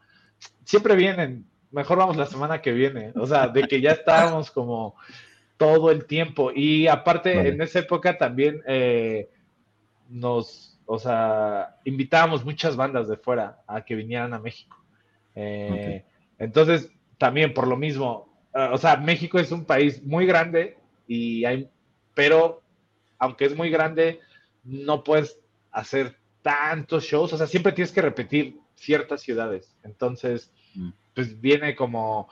siempre 0.65 0.95
vienen, 0.95 1.45
mejor 1.73 1.97
vamos 1.97 2.15
la 2.15 2.27
semana 2.27 2.61
que 2.61 2.71
viene. 2.71 3.11
O 3.15 3.27
sea, 3.27 3.47
de 3.47 3.63
que 3.63 3.81
ya 3.81 3.91
estábamos 3.91 4.51
como 4.51 4.95
todo 5.57 5.91
el 5.91 6.05
tiempo. 6.05 6.51
Y 6.53 6.87
aparte, 6.87 7.49
en 7.49 7.61
esa 7.61 7.79
época 7.79 8.17
también 8.17 8.61
eh, 8.67 9.29
nos, 10.07 10.79
o 10.85 10.99
sea, 10.99 11.75
invitábamos 11.83 12.45
muchas 12.45 12.75
bandas 12.75 13.07
de 13.07 13.17
fuera 13.17 13.61
a 13.67 13.83
que 13.83 13.95
vinieran 13.95 14.33
a 14.33 14.39
México. 14.39 14.77
Eh, 15.35 16.05
entonces, 16.37 16.91
también 17.17 17.53
por 17.53 17.67
lo 17.67 17.75
mismo, 17.75 18.31
eh, 18.53 18.69
o 18.71 18.77
sea, 18.77 18.95
México 18.97 19.39
es 19.39 19.51
un 19.51 19.65
país 19.65 20.03
muy 20.03 20.25
grande 20.25 20.77
y 21.07 21.43
hay, 21.45 21.69
pero 22.13 22.61
aunque 23.17 23.45
es 23.45 23.55
muy 23.55 23.69
grande, 23.71 24.19
no 24.63 25.03
puedes 25.03 25.39
hacer 25.71 26.17
tantos 26.43 27.05
shows, 27.05 27.33
o 27.33 27.37
sea, 27.37 27.47
siempre 27.47 27.71
tienes 27.71 27.91
que 27.91 28.01
repetir 28.01 28.59
ciertas 28.75 29.21
ciudades. 29.21 29.75
Entonces, 29.83 30.51
mm 30.75 30.89
pues 31.13 31.39
viene 31.39 31.75
como 31.75 32.29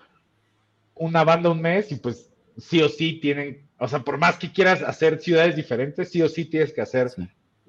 una 0.95 1.23
banda 1.23 1.49
un 1.49 1.61
mes 1.61 1.91
y 1.91 1.95
pues 1.95 2.31
sí 2.57 2.81
o 2.81 2.89
sí 2.89 3.19
tienen, 3.19 3.67
o 3.77 3.87
sea, 3.87 3.99
por 3.99 4.17
más 4.17 4.37
que 4.37 4.51
quieras 4.51 4.81
hacer 4.81 5.19
ciudades 5.19 5.55
diferentes, 5.55 6.09
sí 6.09 6.21
o 6.21 6.29
sí 6.29 6.45
tienes 6.45 6.73
que 6.73 6.81
hacer 6.81 7.11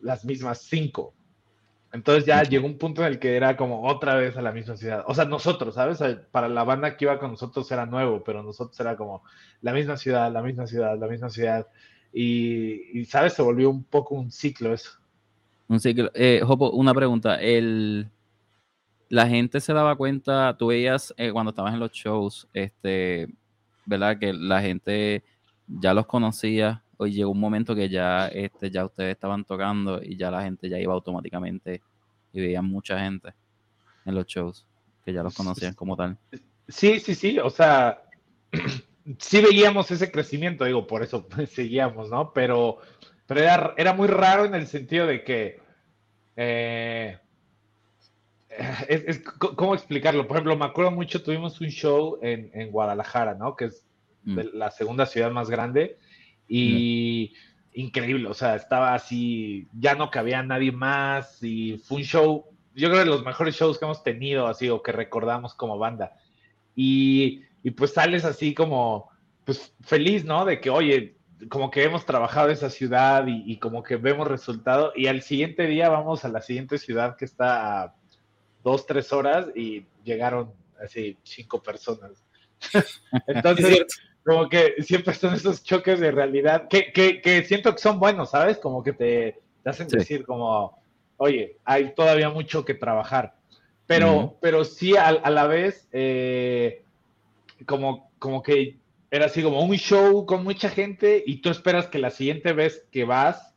las 0.01 0.25
mismas 0.25 0.63
cinco. 0.63 1.15
Entonces 1.93 2.25
ya 2.25 2.43
llegó 2.43 2.67
un 2.67 2.79
punto 2.79 3.03
en 3.03 3.09
el 3.09 3.19
que 3.19 3.37
era 3.37 3.57
como 3.57 3.87
otra 3.87 4.15
vez 4.15 4.37
a 4.37 4.43
la 4.43 4.51
misma 4.51 4.77
ciudad. 4.77 5.05
O 5.07 5.15
sea, 5.15 5.27
nosotros, 5.27 5.75
¿sabes? 5.75 5.99
Para 6.31 6.49
la 6.49 6.65
banda 6.65 6.97
que 6.97 7.05
iba 7.05 7.19
con 7.19 7.33
nosotros 7.33 7.71
era 7.71 7.85
nuevo, 7.85 8.25
pero 8.25 8.43
nosotros 8.43 8.79
era 8.81 8.97
como 8.97 9.23
la 9.61 9.75
misma 9.75 9.99
ciudad, 9.99 10.33
la 10.33 10.41
misma 10.43 10.67
ciudad, 10.67 10.99
la 10.99 11.07
misma 11.07 11.29
ciudad. 11.29 11.67
Y, 12.11 12.99
y 12.99 13.05
¿sabes? 13.05 13.35
Se 13.35 13.43
volvió 13.43 13.69
un 13.69 13.85
poco 13.85 14.15
un 14.15 14.31
ciclo 14.31 14.73
eso. 14.73 14.91
Un 15.69 15.81
ciclo. 15.81 16.11
Eh, 16.15 16.41
Jopo, 16.43 16.71
una 16.71 16.95
pregunta. 16.95 17.37
El, 17.41 18.09
la 19.13 19.29
gente 19.29 19.61
se 19.61 19.75
daba 19.75 19.95
cuenta, 19.95 20.57
tú 20.57 20.69
veías 20.69 21.13
eh, 21.19 21.33
cuando 21.33 21.51
estabas 21.51 21.75
en 21.75 21.81
los 21.81 21.93
shows, 21.93 22.49
este, 22.55 23.29
¿verdad? 23.85 24.19
Que 24.19 24.33
la 24.33 24.63
gente 24.63 25.23
ya 25.67 25.93
los 25.93 26.07
conocía, 26.07 26.83
hoy 26.97 27.13
llegó 27.13 27.31
un 27.31 27.39
momento 27.39 27.75
que 27.75 27.91
ya, 27.91 28.29
este, 28.29 28.71
ya 28.71 28.87
ustedes 28.87 29.13
estaban 29.13 29.45
tocando 29.45 30.03
y 30.03 30.17
ya 30.17 30.31
la 30.31 30.43
gente 30.43 30.67
ya 30.67 30.79
iba 30.79 30.95
automáticamente 30.95 31.83
y 32.33 32.41
veían 32.41 32.65
mucha 32.65 33.01
gente 33.01 33.35
en 34.07 34.15
los 34.15 34.25
shows, 34.25 34.65
que 35.05 35.13
ya 35.13 35.23
los 35.23 35.35
conocían 35.35 35.75
como 35.75 35.95
tal. 35.95 36.17
Sí, 36.67 36.99
sí, 36.99 37.15
sí, 37.15 37.39
o 37.39 37.51
sea, 37.51 38.05
sí 39.19 39.43
veíamos 39.43 39.91
ese 39.91 40.11
crecimiento, 40.11 40.65
digo, 40.65 40.87
por 40.87 41.03
eso 41.03 41.29
seguíamos, 41.51 42.09
¿no? 42.09 42.33
Pero, 42.33 42.79
pero 43.27 43.41
era, 43.41 43.75
era 43.77 43.93
muy 43.93 44.09
raro 44.09 44.47
en 44.47 44.55
el 44.55 44.67
sentido 44.67 45.07
de 45.07 45.23
que... 45.23 45.61
Eh, 46.35 47.19
es, 48.89 49.23
¿cómo 49.39 49.75
explicarlo? 49.75 50.27
Por 50.27 50.37
ejemplo, 50.37 50.57
me 50.57 50.65
acuerdo 50.65 50.91
mucho, 50.91 51.23
tuvimos 51.23 51.61
un 51.61 51.69
show 51.69 52.19
en, 52.23 52.51
en 52.55 52.71
Guadalajara, 52.71 53.35
¿no? 53.35 53.57
Que 53.57 53.67
es 53.67 53.85
mm. 54.25 54.41
la 54.55 54.71
segunda 54.71 55.07
ciudad 55.07 55.31
más 55.31 55.51
grande 55.51 55.99
y 56.49 57.35
increíble, 57.75 58.29
o 58.29 58.35
sea, 58.35 58.55
estaba 58.55 58.95
así, 58.95 59.69
ya 59.73 59.95
no 59.95 60.11
cabía 60.11 60.43
nadie 60.43 60.73
más 60.73 61.43
y 61.43 61.79
fue 61.79 61.99
un 61.99 62.03
show, 62.05 62.45
yo 62.75 62.89
creo 62.89 63.01
de 63.01 63.07
los 63.07 63.25
mejores 63.25 63.57
shows 63.57 63.79
que 63.79 63.87
hemos 63.87 64.03
tenido, 64.03 64.47
así, 64.47 64.69
o 64.69 64.83
que 64.83 64.93
recordamos 64.93 65.55
como 65.55 65.79
banda. 65.79 66.13
Y, 66.75 67.43
y 67.63 67.71
pues 67.71 67.95
sales 67.95 68.25
así 68.25 68.55
como, 68.55 69.09
pues 69.45 69.75
feliz, 69.81 70.25
¿no? 70.25 70.45
De 70.45 70.61
que, 70.61 70.69
oye, 70.69 71.17
como 71.49 71.71
que 71.71 71.85
hemos 71.85 72.05
trabajado 72.05 72.51
esa 72.51 72.71
ciudad 72.71 73.27
y, 73.27 73.43
y, 73.51 73.59
como 73.59 73.83
que 73.83 73.97
vemos 73.97 74.29
resultado 74.29 74.93
y 74.95 75.07
al 75.07 75.23
siguiente 75.23 75.67
día 75.67 75.89
vamos 75.89 76.25
a 76.25 76.29
la 76.29 76.41
siguiente 76.41 76.79
ciudad 76.79 77.17
que 77.17 77.25
está 77.25 77.83
a 77.83 77.95
dos, 78.63 78.87
tres 78.87 79.13
horas 79.13 79.47
y 79.55 79.85
llegaron 80.05 80.53
así 80.83 81.19
cinco 81.23 81.63
personas. 81.63 82.25
Entonces, 83.27 83.87
como 84.25 84.49
que 84.49 84.75
siempre 84.81 85.15
son 85.15 85.35
esos 85.35 85.63
choques 85.63 86.01
de 86.01 86.11
realidad 86.11 86.69
que, 86.69 86.93
que, 86.93 87.21
que, 87.21 87.45
siento 87.45 87.73
que 87.73 87.81
son 87.81 87.99
buenos, 87.99 88.31
¿sabes? 88.31 88.59
Como 88.59 88.83
que 88.83 88.93
te, 88.93 89.41
hacen 89.65 89.89
decir 89.89 90.25
como, 90.25 90.81
oye, 91.17 91.59
hay 91.65 91.95
todavía 91.95 92.31
mucho 92.31 92.65
que 92.65 92.75
trabajar. 92.75 93.35
Pero, 93.87 94.39
pero 94.41 94.65
sí 94.65 94.97
a, 94.97 95.09
a 95.09 95.31
la 95.31 95.47
vez, 95.47 95.89
eh, 95.93 96.85
como, 97.67 98.11
como 98.19 98.43
que 98.43 98.79
era 99.11 99.27
así 99.27 99.43
como 99.43 99.63
un 99.63 99.77
show 99.77 100.25
con 100.25 100.45
mucha 100.45 100.71
gente 100.71 101.23
y 101.27 101.43
tú 101.43 101.51
esperas 101.51 101.89
que 101.89 101.99
la 101.99 102.11
siguiente 102.11 102.53
vez 102.55 102.87
que 102.91 103.05
vas 103.05 103.55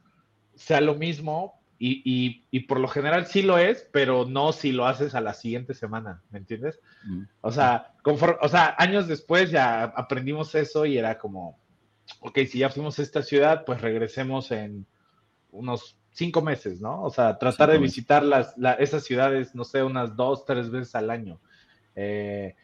sea 0.56 0.82
lo 0.82 0.96
mismo, 0.96 1.55
y, 1.78 2.46
y, 2.52 2.60
por 2.62 2.80
lo 2.80 2.88
general 2.88 3.28
sí 3.28 3.42
lo 3.42 3.58
es, 3.58 3.88
pero 3.92 4.26
no 4.26 4.54
si 4.54 4.72
lo 4.72 4.88
haces 4.88 5.14
a 5.14 5.22
la 5.22 5.34
siguiente 5.34 5.74
semana, 5.74 6.24
¿me 6.32 6.40
entiendes? 6.40 6.80
Mm. 7.04 7.24
O 7.42 7.52
sea, 7.52 7.94
o 8.04 8.48
sea, 8.48 8.76
años 8.78 9.08
después 9.08 9.52
ya 9.52 9.84
aprendimos 9.84 10.56
eso 10.56 10.86
y 10.86 10.98
era 10.98 11.18
como, 11.18 11.60
ok, 12.22 12.40
si 12.48 12.60
ya 12.60 12.70
fuimos 12.70 12.98
a 12.98 13.02
esta 13.02 13.22
ciudad, 13.22 13.66
pues 13.66 13.82
regresemos 13.82 14.52
en 14.52 14.86
unos 15.52 15.98
cinco 16.12 16.42
meses, 16.42 16.80
¿no? 16.80 17.04
O 17.04 17.10
sea, 17.10 17.38
tratar 17.38 17.72
de 17.72 17.78
visitar 17.78 18.24
las, 18.24 18.56
esas 18.80 19.04
ciudades, 19.04 19.54
no 19.54 19.66
sé, 19.66 19.84
unas 19.84 20.16
dos, 20.16 20.46
tres 20.46 20.70
veces 20.70 20.96
al 20.96 21.10
año. 21.10 21.42
Eh, 21.96 22.56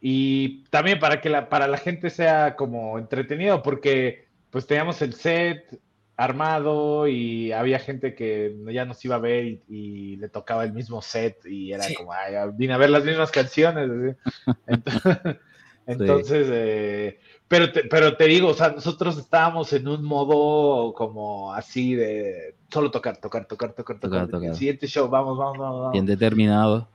y 0.00 0.64
también 0.64 0.98
para 0.98 1.20
que 1.20 1.28
la, 1.28 1.48
para 1.48 1.68
la 1.68 1.78
gente 1.78 2.10
sea 2.10 2.56
como 2.56 2.98
entretenido, 2.98 3.62
porque 3.62 4.26
pues 4.50 4.66
teníamos 4.66 5.00
el 5.02 5.14
set, 5.14 5.80
armado 6.18 7.06
y 7.06 7.52
había 7.52 7.78
gente 7.78 8.14
que 8.16 8.54
ya 8.72 8.84
nos 8.84 9.02
iba 9.04 9.14
a 9.14 9.20
ver 9.20 9.60
y, 9.68 10.16
le 10.16 10.28
tocaba 10.28 10.64
el 10.64 10.72
mismo 10.72 11.00
set 11.00 11.46
y 11.46 11.72
era 11.72 11.84
como, 11.96 12.12
ay, 12.12 12.34
vine 12.54 12.74
a 12.74 12.76
ver 12.76 12.90
las 12.90 13.04
mismas 13.04 13.30
canciones. 13.30 14.16
Entonces, 15.86 16.48
eh, 16.50 17.20
pero, 17.46 17.70
te, 17.70 17.84
pero 17.84 18.16
te 18.16 18.24
digo, 18.24 18.48
o 18.48 18.54
sea, 18.54 18.70
nosotros 18.70 19.16
estábamos 19.16 19.72
en 19.72 19.86
un 19.86 20.04
modo 20.04 20.92
como 20.92 21.54
así 21.54 21.94
de 21.94 22.56
solo 22.68 22.90
tocar, 22.90 23.18
tocar, 23.18 23.46
tocar, 23.46 23.72
tocar, 23.74 24.00
tocar. 24.00 24.28
tocar, 24.28 24.56
siguiente 24.56 24.88
show, 24.88 25.08
vamos, 25.08 25.38
vamos, 25.38 25.58
vamos, 25.58 25.92
Bien 25.92 26.04
determinado. 26.04 26.88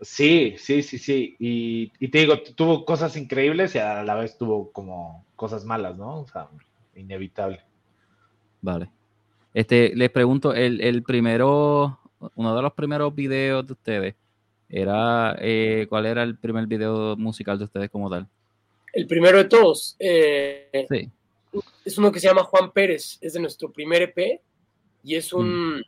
Sí, 0.00 0.56
sí, 0.58 0.82
sí, 0.82 0.98
sí. 0.98 1.36
Y, 1.38 1.92
y 2.00 2.08
te 2.08 2.18
digo, 2.18 2.40
tuvo 2.40 2.84
cosas 2.84 3.16
increíbles 3.16 3.76
y 3.76 3.78
a 3.78 4.02
la 4.02 4.16
vez 4.16 4.36
tuvo 4.36 4.72
como 4.72 5.24
cosas 5.36 5.64
malas, 5.64 5.96
¿no? 5.96 6.22
O 6.22 6.26
sea, 6.26 6.48
inevitable. 6.96 7.60
Vale. 8.64 8.88
Este, 9.52 9.94
les 9.94 10.10
pregunto, 10.10 10.54
el, 10.54 10.80
el 10.80 11.02
primero, 11.02 12.00
uno 12.34 12.56
de 12.56 12.62
los 12.62 12.72
primeros 12.72 13.14
videos 13.14 13.66
de 13.66 13.72
ustedes, 13.74 14.14
era 14.70 15.36
eh, 15.38 15.86
¿cuál 15.90 16.06
era 16.06 16.22
el 16.22 16.38
primer 16.38 16.66
video 16.66 17.14
musical 17.14 17.58
de 17.58 17.64
ustedes 17.66 17.90
como 17.90 18.08
tal? 18.08 18.26
El 18.94 19.06
primero 19.06 19.36
de 19.36 19.44
todos. 19.44 19.96
Eh, 19.98 20.86
sí. 20.88 21.10
Es 21.84 21.98
uno 21.98 22.10
que 22.10 22.18
se 22.18 22.26
llama 22.26 22.42
Juan 22.44 22.72
Pérez, 22.72 23.18
es 23.20 23.34
de 23.34 23.40
nuestro 23.40 23.70
primer 23.70 24.00
EP 24.00 24.40
y 25.02 25.14
es 25.14 25.32
un... 25.32 25.76
Mm. 25.76 25.82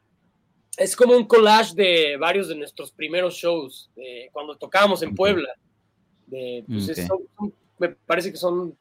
Es 0.77 0.95
como 0.95 1.17
un 1.17 1.25
collage 1.25 1.75
de 1.75 2.19
varios 2.19 2.49
de 2.49 2.57
nuestros 2.57 2.93
primeros 2.93 3.37
shows, 3.37 3.91
cuando 4.31 4.55
tocábamos 4.57 5.03
en 5.03 5.15
Puebla. 5.15 5.49
De, 6.27 6.63
pues 6.69 7.09
me 7.79 7.89
parece 7.89 8.31
que 8.31 8.37
son 8.37 8.77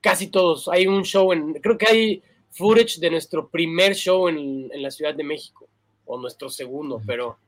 casi 0.00 0.26
todos. 0.26 0.66
Hay 0.66 0.88
un 0.88 1.04
show 1.04 1.32
en, 1.32 1.54
creo 1.54 1.78
que 1.78 1.86
hay 1.86 2.22
footage 2.58 2.98
de 2.98 3.10
nuestro 3.10 3.48
primer 3.48 3.94
show 3.94 4.28
en, 4.28 4.68
la 4.82 4.90
Ciudad 4.90 5.14
de 5.14 5.22
México, 5.22 5.68
o 6.04 6.18
nuestro 6.18 6.50
segundo, 6.50 7.00
pero, 7.06 7.38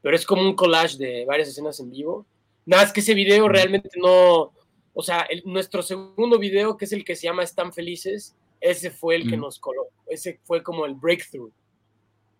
pero 0.00 0.14
es 0.14 0.24
como 0.24 0.42
un 0.42 0.54
collage 0.54 0.96
de 0.96 1.24
varias 1.24 1.48
escenas 1.48 1.80
en 1.80 1.90
vivo. 1.90 2.24
Nada, 2.64 2.84
es 2.84 2.92
que 2.92 3.00
ese 3.00 3.14
video 3.14 3.48
realmente 3.48 3.90
no, 3.96 4.52
o 4.94 5.02
sea, 5.02 5.26
nuestro 5.44 5.82
segundo 5.82 6.38
video, 6.38 6.76
que 6.76 6.84
es 6.84 6.92
el 6.92 7.04
que 7.04 7.16
se 7.16 7.24
llama 7.24 7.42
Están 7.42 7.72
Felices, 7.72 8.36
ese 8.60 8.90
fue 8.90 9.16
el 9.16 9.28
que 9.28 9.36
nos 9.36 9.58
colocó, 9.58 9.90
ese 10.06 10.38
fue 10.44 10.62
como 10.62 10.86
el 10.86 10.94
breakthrough. 10.94 11.50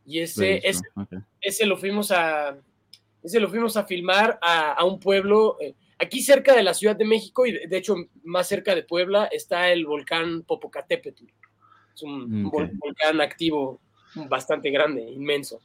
Y 0.07 0.21
ese, 0.21 0.62
ese, 1.40 1.66
lo 1.66 1.77
fuimos 1.77 2.11
a, 2.11 2.57
ese 3.23 3.40
lo 3.40 3.49
fuimos 3.49 3.77
a 3.77 3.85
filmar 3.85 4.38
a, 4.43 4.85
un 4.85 5.01
pueblo, 5.01 5.57
eh, 5.61 5.75
aquí 5.99 6.23
cerca 6.23 6.55
de 6.55 6.62
la 6.62 6.75
Ciudad 6.75 6.97
de 6.97 7.05
México 7.05 7.47
y 7.47 7.66
de, 7.66 7.77
hecho 7.77 7.97
más 8.25 8.49
cerca 8.49 8.75
de 8.75 8.83
Puebla 8.83 9.27
está 9.27 9.71
el 9.71 9.87
volcán 9.87 10.43
Popocatépetl 10.43 11.25
un, 12.03 12.43
mm, 12.43 12.51
volcán 12.51 13.21
activo 13.21 13.81
bastante 14.29 14.71
grande, 14.71 15.03
inmenso. 15.03 15.61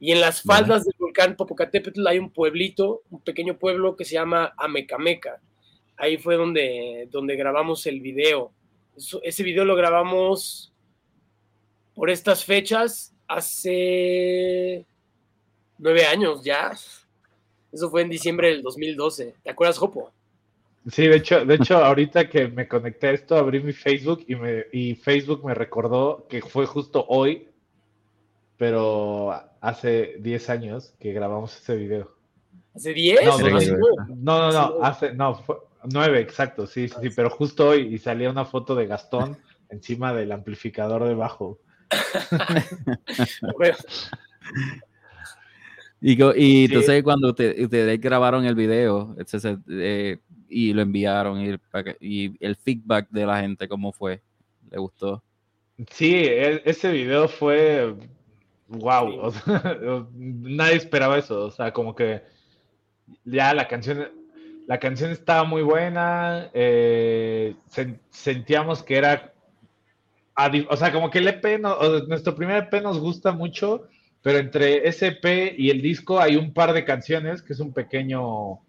Y 0.00 0.12
en 0.12 0.20
las 0.20 0.42
faldas 0.42 0.84
del 0.84 0.94
volcán 0.98 1.36
Popocatépetl 1.36 2.06
hay 2.06 2.18
un 2.18 2.30
pueblito, 2.30 3.02
un 3.10 3.20
pequeño 3.20 3.58
pueblo 3.58 3.96
que 3.96 4.04
se 4.04 4.14
llama 4.14 4.54
Amecameca. 4.56 5.40
Ahí 5.96 6.18
fue 6.18 6.36
donde, 6.36 7.08
donde 7.10 7.34
grabamos 7.34 7.84
el 7.86 8.00
video. 8.00 8.52
ese 9.22 9.42
video 9.42 9.64
lo 9.64 9.74
grabamos 9.74 10.72
por 11.94 12.10
estas 12.10 12.44
fechas 12.44 13.12
hace 13.26 14.86
nueve 15.78 16.06
años 16.06 16.44
ya. 16.44 16.72
Eso 17.72 17.90
fue 17.90 18.02
en 18.02 18.08
diciembre 18.08 18.48
del 18.48 18.62
2012. 18.62 19.34
¿Te 19.42 19.50
acuerdas, 19.50 19.78
Jopo? 19.78 20.12
Sí, 20.86 21.06
de 21.06 21.16
hecho, 21.16 21.44
de 21.44 21.56
hecho, 21.56 21.84
ahorita 21.84 22.28
que 22.28 22.48
me 22.48 22.66
conecté 22.66 23.08
a 23.08 23.12
esto, 23.12 23.36
abrí 23.36 23.62
mi 23.62 23.72
Facebook 23.72 24.24
y, 24.26 24.36
me, 24.36 24.66
y 24.72 24.94
Facebook 24.94 25.44
me 25.44 25.54
recordó 25.54 26.26
que 26.28 26.40
fue 26.40 26.66
justo 26.66 27.04
hoy, 27.08 27.48
pero 28.56 29.34
hace 29.60 30.16
10 30.20 30.50
años 30.50 30.94
que 30.98 31.12
grabamos 31.12 31.56
ese 31.56 31.76
video. 31.76 32.16
¿Hace 32.74 32.94
10? 32.94 33.20
No, 34.16 34.38
no, 34.38 34.52
no, 34.52 34.82
hace, 34.82 35.12
no, 35.12 35.34
fue 35.34 35.56
9, 35.84 36.20
exacto, 36.20 36.66
sí, 36.66 36.88
sí, 36.88 36.96
sí, 37.00 37.10
pero 37.14 37.30
justo 37.30 37.68
hoy 37.68 37.94
y 37.94 37.98
salía 37.98 38.30
una 38.30 38.44
foto 38.44 38.74
de 38.74 38.86
Gastón 38.86 39.38
encima 39.70 40.12
del 40.12 40.32
amplificador 40.32 41.04
de 41.04 41.14
bajo. 41.14 41.60
y, 46.00 46.22
y 46.36 46.64
entonces 46.66 47.02
cuando 47.02 47.30
ustedes 47.30 48.00
grabaron 48.00 48.44
el 48.44 48.54
video, 48.54 49.16
eh, 49.68 50.18
y 50.48 50.72
lo 50.72 50.82
enviaron 50.82 51.40
y 51.40 52.36
el, 52.40 52.56
feedback 52.56 53.08
de 53.10 53.26
la 53.26 53.40
gente, 53.40 53.68
¿cómo 53.68 53.92
fue? 53.92 54.22
¿Le 54.70 54.78
gustó? 54.78 55.22
Sí, 55.90 56.14
e, 56.14 56.62
ese 56.64 56.90
video 56.90 57.28
fue 57.28 57.94
wow, 58.68 59.32
nadie 60.14 60.76
esperaba 60.76 61.18
eso, 61.18 61.46
o 61.46 61.50
sea, 61.50 61.72
como 61.72 61.94
que 61.94 62.22
ya 63.24 63.54
la 63.54 63.66
canción, 63.66 64.08
la 64.66 64.78
canción 64.78 65.10
estaba 65.10 65.44
muy 65.44 65.62
buena, 65.62 66.50
eh, 66.52 67.54
sentíamos 68.10 68.82
que 68.82 68.96
era, 68.96 69.32
o 70.68 70.76
sea, 70.76 70.92
como 70.92 71.10
que 71.10 71.18
el 71.18 71.28
EP, 71.28 71.60
nuestro 72.06 72.34
primer 72.34 72.64
EP 72.64 72.82
nos 72.82 72.98
gusta 73.00 73.32
mucho, 73.32 73.88
pero 74.22 74.38
entre 74.38 74.86
ese 74.86 75.08
EP 75.08 75.54
y 75.56 75.70
el 75.70 75.80
disco 75.80 76.20
hay 76.20 76.36
un 76.36 76.52
par 76.52 76.72
de 76.74 76.84
canciones 76.84 77.42
que 77.42 77.54
es 77.54 77.60
un 77.60 77.72
pequeño 77.72 78.60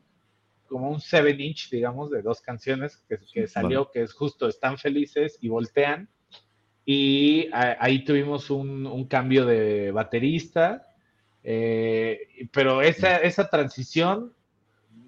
como 0.70 0.90
un 0.90 1.02
7 1.02 1.32
inch, 1.32 1.70
digamos, 1.70 2.12
de 2.12 2.22
dos 2.22 2.40
canciones 2.40 3.04
que, 3.34 3.48
salió, 3.48 3.90
que 3.92 4.04
es 4.04 4.14
justo 4.14 4.48
Están 4.48 4.78
Felices 4.78 5.38
y 5.42 5.50
Voltean. 5.50 6.08
Y 6.86 7.50
ahí 7.54 8.04
tuvimos 8.04 8.50
un, 8.50 9.06
cambio 9.06 9.46
de 9.46 9.92
baterista, 9.92 10.88
eh, 11.44 12.48
pero 12.52 12.82
esa, 12.82 13.18
esa 13.18 13.50
transición, 13.50 14.34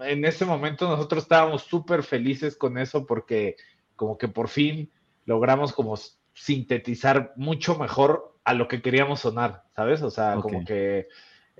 en 0.01 0.25
ese 0.25 0.45
momento 0.45 0.87
nosotros 0.87 1.23
estábamos 1.23 1.63
súper 1.63 2.03
felices 2.03 2.55
con 2.55 2.77
eso 2.77 3.05
porque 3.05 3.55
como 3.95 4.17
que 4.17 4.27
por 4.27 4.47
fin 4.49 4.91
logramos 5.25 5.73
como 5.73 5.95
sintetizar 6.33 7.33
mucho 7.35 7.77
mejor 7.77 8.35
a 8.43 8.53
lo 8.53 8.67
que 8.67 8.81
queríamos 8.81 9.21
sonar, 9.21 9.63
¿sabes? 9.75 10.01
O 10.01 10.09
sea, 10.09 10.35
como 10.35 10.65
que 10.65 11.07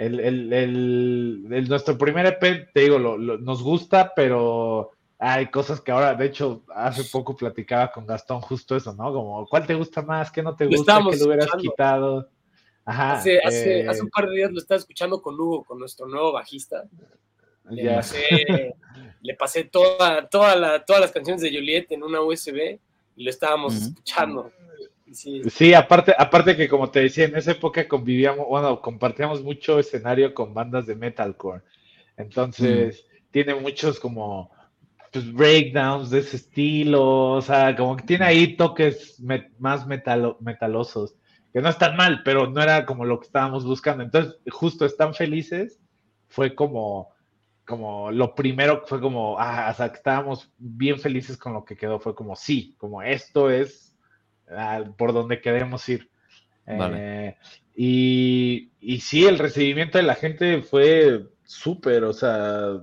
el, 0.06 0.54
el, 0.54 1.70
nuestro 1.70 1.98
primer 1.98 2.26
EP, 2.26 2.72
te 2.74 2.82
digo, 2.82 2.98
nos 2.98 3.62
gusta, 3.62 4.14
pero 4.16 4.92
hay 5.20 5.48
cosas 5.52 5.80
que 5.80 5.92
ahora, 5.92 6.16
de 6.16 6.26
hecho, 6.26 6.64
hace 6.74 7.04
poco 7.04 7.36
platicaba 7.36 7.92
con 7.92 8.08
Gastón 8.08 8.42
justo 8.42 8.76
eso, 8.76 8.94
¿no? 8.94 9.14
Como, 9.14 9.48
¿cuál 9.48 9.68
te 9.68 9.76
gusta 9.76 10.02
más? 10.02 10.32
¿Qué 10.32 10.42
no 10.42 10.56
te 10.56 10.66
gusta? 10.66 11.00
¿Qué 11.10 11.18
lo 11.18 11.26
hubieras 11.26 11.52
quitado? 11.60 12.30
Ajá, 12.84 13.18
hace, 13.18 13.40
hace, 13.40 13.82
eh, 13.82 14.02
un 14.02 14.10
par 14.10 14.28
de 14.28 14.38
días 14.38 14.52
lo 14.52 14.58
estaba 14.58 14.80
escuchando 14.80 15.22
con 15.22 15.40
Hugo, 15.40 15.64
con 15.64 15.78
nuestro 15.78 16.08
nuevo 16.08 16.32
bajista. 16.32 16.84
Le 17.70 17.94
pasé, 17.94 18.74
le 19.22 19.36
pasé 19.36 19.66
toda, 19.66 20.28
toda 20.28 20.84
todas 20.84 21.02
las 21.02 21.12
canciones 21.12 21.44
de 21.44 21.52
Juliet 21.52 21.92
en 21.92 22.02
una 22.02 22.22
USB 22.22 22.80
y 23.16 23.24
lo 23.24 23.30
estábamos 23.30 23.76
escuchando. 23.76 24.52
Sí. 25.14 25.74
aparte, 25.74 26.14
aparte 26.18 26.56
que 26.56 26.68
como 26.68 26.90
te 26.90 27.02
decía, 27.02 27.26
en 27.26 27.36
esa 27.36 27.52
época 27.52 27.88
convivíamos, 27.88 28.48
bueno, 28.48 28.82
compartíamos 28.82 29.44
mucho 29.44 29.80
escenario 29.80 30.34
con 30.34 30.54
bandas 30.54 30.86
de 30.86 30.96
metalcore. 30.96 31.62
Entonces, 32.18 33.06
mm. 33.06 33.32
tiene 33.32 33.56
muchos 33.56 34.00
como 34.00 34.52
pues, 35.12 35.32
breakdowns 35.34 36.10
de 36.10 36.20
ese 36.20 36.38
estilo, 36.38 37.32
o 37.32 37.42
sea, 37.42 37.76
como 37.76 37.98
que 37.98 38.04
tiene 38.04 38.26
ahí 38.26 38.56
toques 38.56 39.22
más 39.60 39.86
metalosos, 39.88 41.16
que 41.52 41.62
no 41.62 41.70
están 41.70 41.98
mal, 41.98 42.22
pero 42.24 42.48
no 42.48 42.62
era 42.62 42.86
como 42.86 43.04
lo 43.06 43.20
que 43.20 43.26
estábamos 43.26 43.66
buscando. 43.66 44.04
Entonces, 44.04 44.38
justo 44.50 44.86
están 44.86 45.14
felices, 45.14 45.80
fue 46.30 46.56
como, 46.56 47.10
como 47.66 48.12
lo 48.12 48.34
primero 48.34 48.84
fue 48.86 49.02
como, 49.02 49.38
ah, 49.38 49.70
o 49.72 49.76
sea, 49.76 49.90
que 49.90 49.98
estábamos 49.98 50.50
bien 50.58 50.98
felices 50.98 51.38
con 51.38 51.54
lo 51.54 51.66
que 51.66 51.76
quedó, 51.76 52.00
fue 52.00 52.16
como, 52.16 52.36
sí, 52.36 52.76
como 52.78 53.02
esto 53.02 53.50
es 53.50 53.91
por 54.98 55.14
donde 55.14 55.42
queremos 55.42 55.88
ir. 55.90 56.10
Eh, 56.68 57.36
y, 57.76 58.72
y 58.80 59.00
sí, 59.00 59.26
el 59.26 59.40
recibimiento 59.40 59.98
de 59.98 60.04
la 60.04 60.16
gente 60.16 60.62
fue 60.62 61.26
súper, 61.44 62.04
o 62.04 62.14
sea, 62.14 62.82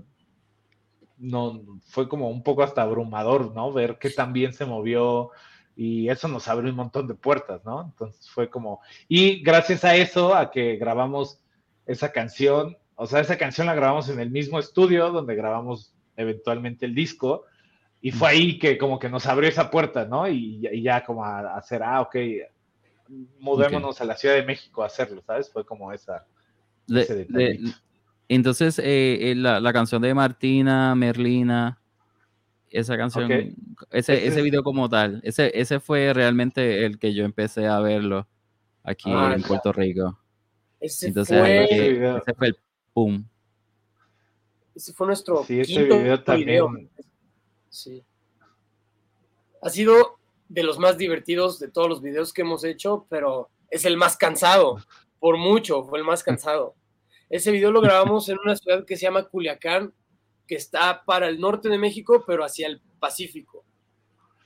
no, 1.18 1.62
fue 1.86 2.08
como 2.08 2.30
un 2.30 2.42
poco 2.42 2.62
hasta 2.62 2.82
abrumador, 2.82 3.54
¿no? 3.54 3.72
Ver 3.72 3.98
qué 4.00 4.10
tan 4.10 4.32
bien 4.32 4.52
se 4.52 4.66
movió 4.66 5.30
y 5.76 6.08
eso 6.08 6.28
nos 6.28 6.48
abrió 6.48 6.70
un 6.70 6.76
montón 6.76 7.06
de 7.06 7.14
puertas, 7.14 7.64
¿no? 7.64 7.82
Entonces 7.82 8.28
fue 8.30 8.50
como, 8.50 8.80
y 9.08 9.42
gracias 9.42 9.84
a 9.84 9.96
eso, 9.96 10.34
a 10.34 10.50
que 10.50 10.76
grabamos 10.76 11.40
esa 11.86 12.12
canción, 12.12 12.76
o 12.96 13.06
sea, 13.06 13.20
esa 13.20 13.38
canción 13.38 13.66
la 13.66 13.74
grabamos 13.74 14.08
en 14.08 14.20
el 14.20 14.30
mismo 14.30 14.58
estudio 14.58 15.10
donde 15.10 15.34
grabamos 15.34 15.94
eventualmente 16.16 16.84
el 16.84 16.94
disco, 16.94 17.44
y 18.00 18.12
fue 18.12 18.28
ahí 18.28 18.58
que 18.58 18.78
como 18.78 18.98
que 18.98 19.08
nos 19.08 19.26
abrió 19.26 19.48
esa 19.48 19.70
puerta, 19.70 20.04
¿no? 20.04 20.28
Y, 20.28 20.82
ya 20.82 21.04
como 21.04 21.24
a, 21.24 21.56
hacer, 21.56 21.82
ah, 21.82 22.00
ok, 22.00 22.16
mudémonos 23.40 24.00
a 24.00 24.04
la 24.04 24.16
Ciudad 24.16 24.34
de 24.34 24.44
México 24.44 24.82
a 24.82 24.86
hacerlo, 24.86 25.22
¿sabes? 25.26 25.50
Fue 25.50 25.64
como 25.64 25.92
esa. 25.92 26.24
entonces, 28.28 28.78
eh, 28.78 29.30
eh, 29.30 29.34
la, 29.34 29.60
la, 29.60 29.72
canción 29.72 30.00
de 30.00 30.14
Martina, 30.14 30.94
Merlina, 30.94 31.80
esa 32.70 32.96
canción, 32.96 33.56
ese, 33.90 34.26
ese 34.26 34.42
video 34.42 34.62
como 34.62 34.88
tal, 34.88 35.20
ese, 35.24 35.50
ese 35.58 35.80
fue 35.80 36.12
realmente 36.12 36.84
el 36.84 36.98
que 36.98 37.14
yo 37.14 37.24
empecé 37.24 37.66
a 37.66 37.80
verlo 37.80 38.28
aquí 38.82 39.10
ah, 39.12 39.32
en 39.34 39.42
Puerto 39.42 39.72
Rico. 39.72 40.18
Ese 40.80 41.12
fue... 41.12 41.64
ese 41.64 42.34
fue 42.34 42.46
el 42.48 42.56
boom. 42.94 43.28
Ese 44.74 44.92
fue 44.92 45.08
nuestro 45.08 45.42
sí, 45.42 45.60
quinto 45.62 45.98
video, 45.98 46.22
también. 46.22 46.88
Sí. 47.70 48.04
Ha 49.62 49.70
sido 49.70 50.18
de 50.48 50.62
los 50.62 50.78
más 50.78 50.96
divertidos 50.96 51.58
de 51.58 51.68
todos 51.68 51.88
los 51.88 52.02
videos 52.02 52.32
que 52.32 52.42
hemos 52.42 52.64
hecho, 52.64 53.06
pero 53.08 53.50
es 53.70 53.84
el 53.84 53.96
más 53.96 54.16
cansado, 54.16 54.78
por 55.18 55.36
mucho, 55.36 55.84
fue 55.84 55.98
el 55.98 56.04
más 56.04 56.22
cansado. 56.22 56.74
Ese 57.28 57.50
video 57.50 57.70
lo 57.70 57.80
grabamos 57.80 58.28
en 58.28 58.38
una 58.42 58.56
ciudad 58.56 58.84
que 58.86 58.96
se 58.96 59.02
llama 59.02 59.28
Culiacán, 59.28 59.92
que 60.46 60.54
está 60.54 61.04
para 61.04 61.28
el 61.28 61.40
norte 61.40 61.68
de 61.68 61.76
México, 61.76 62.24
pero 62.26 62.44
hacia 62.44 62.66
el 62.66 62.80
Pacífico. 62.98 63.64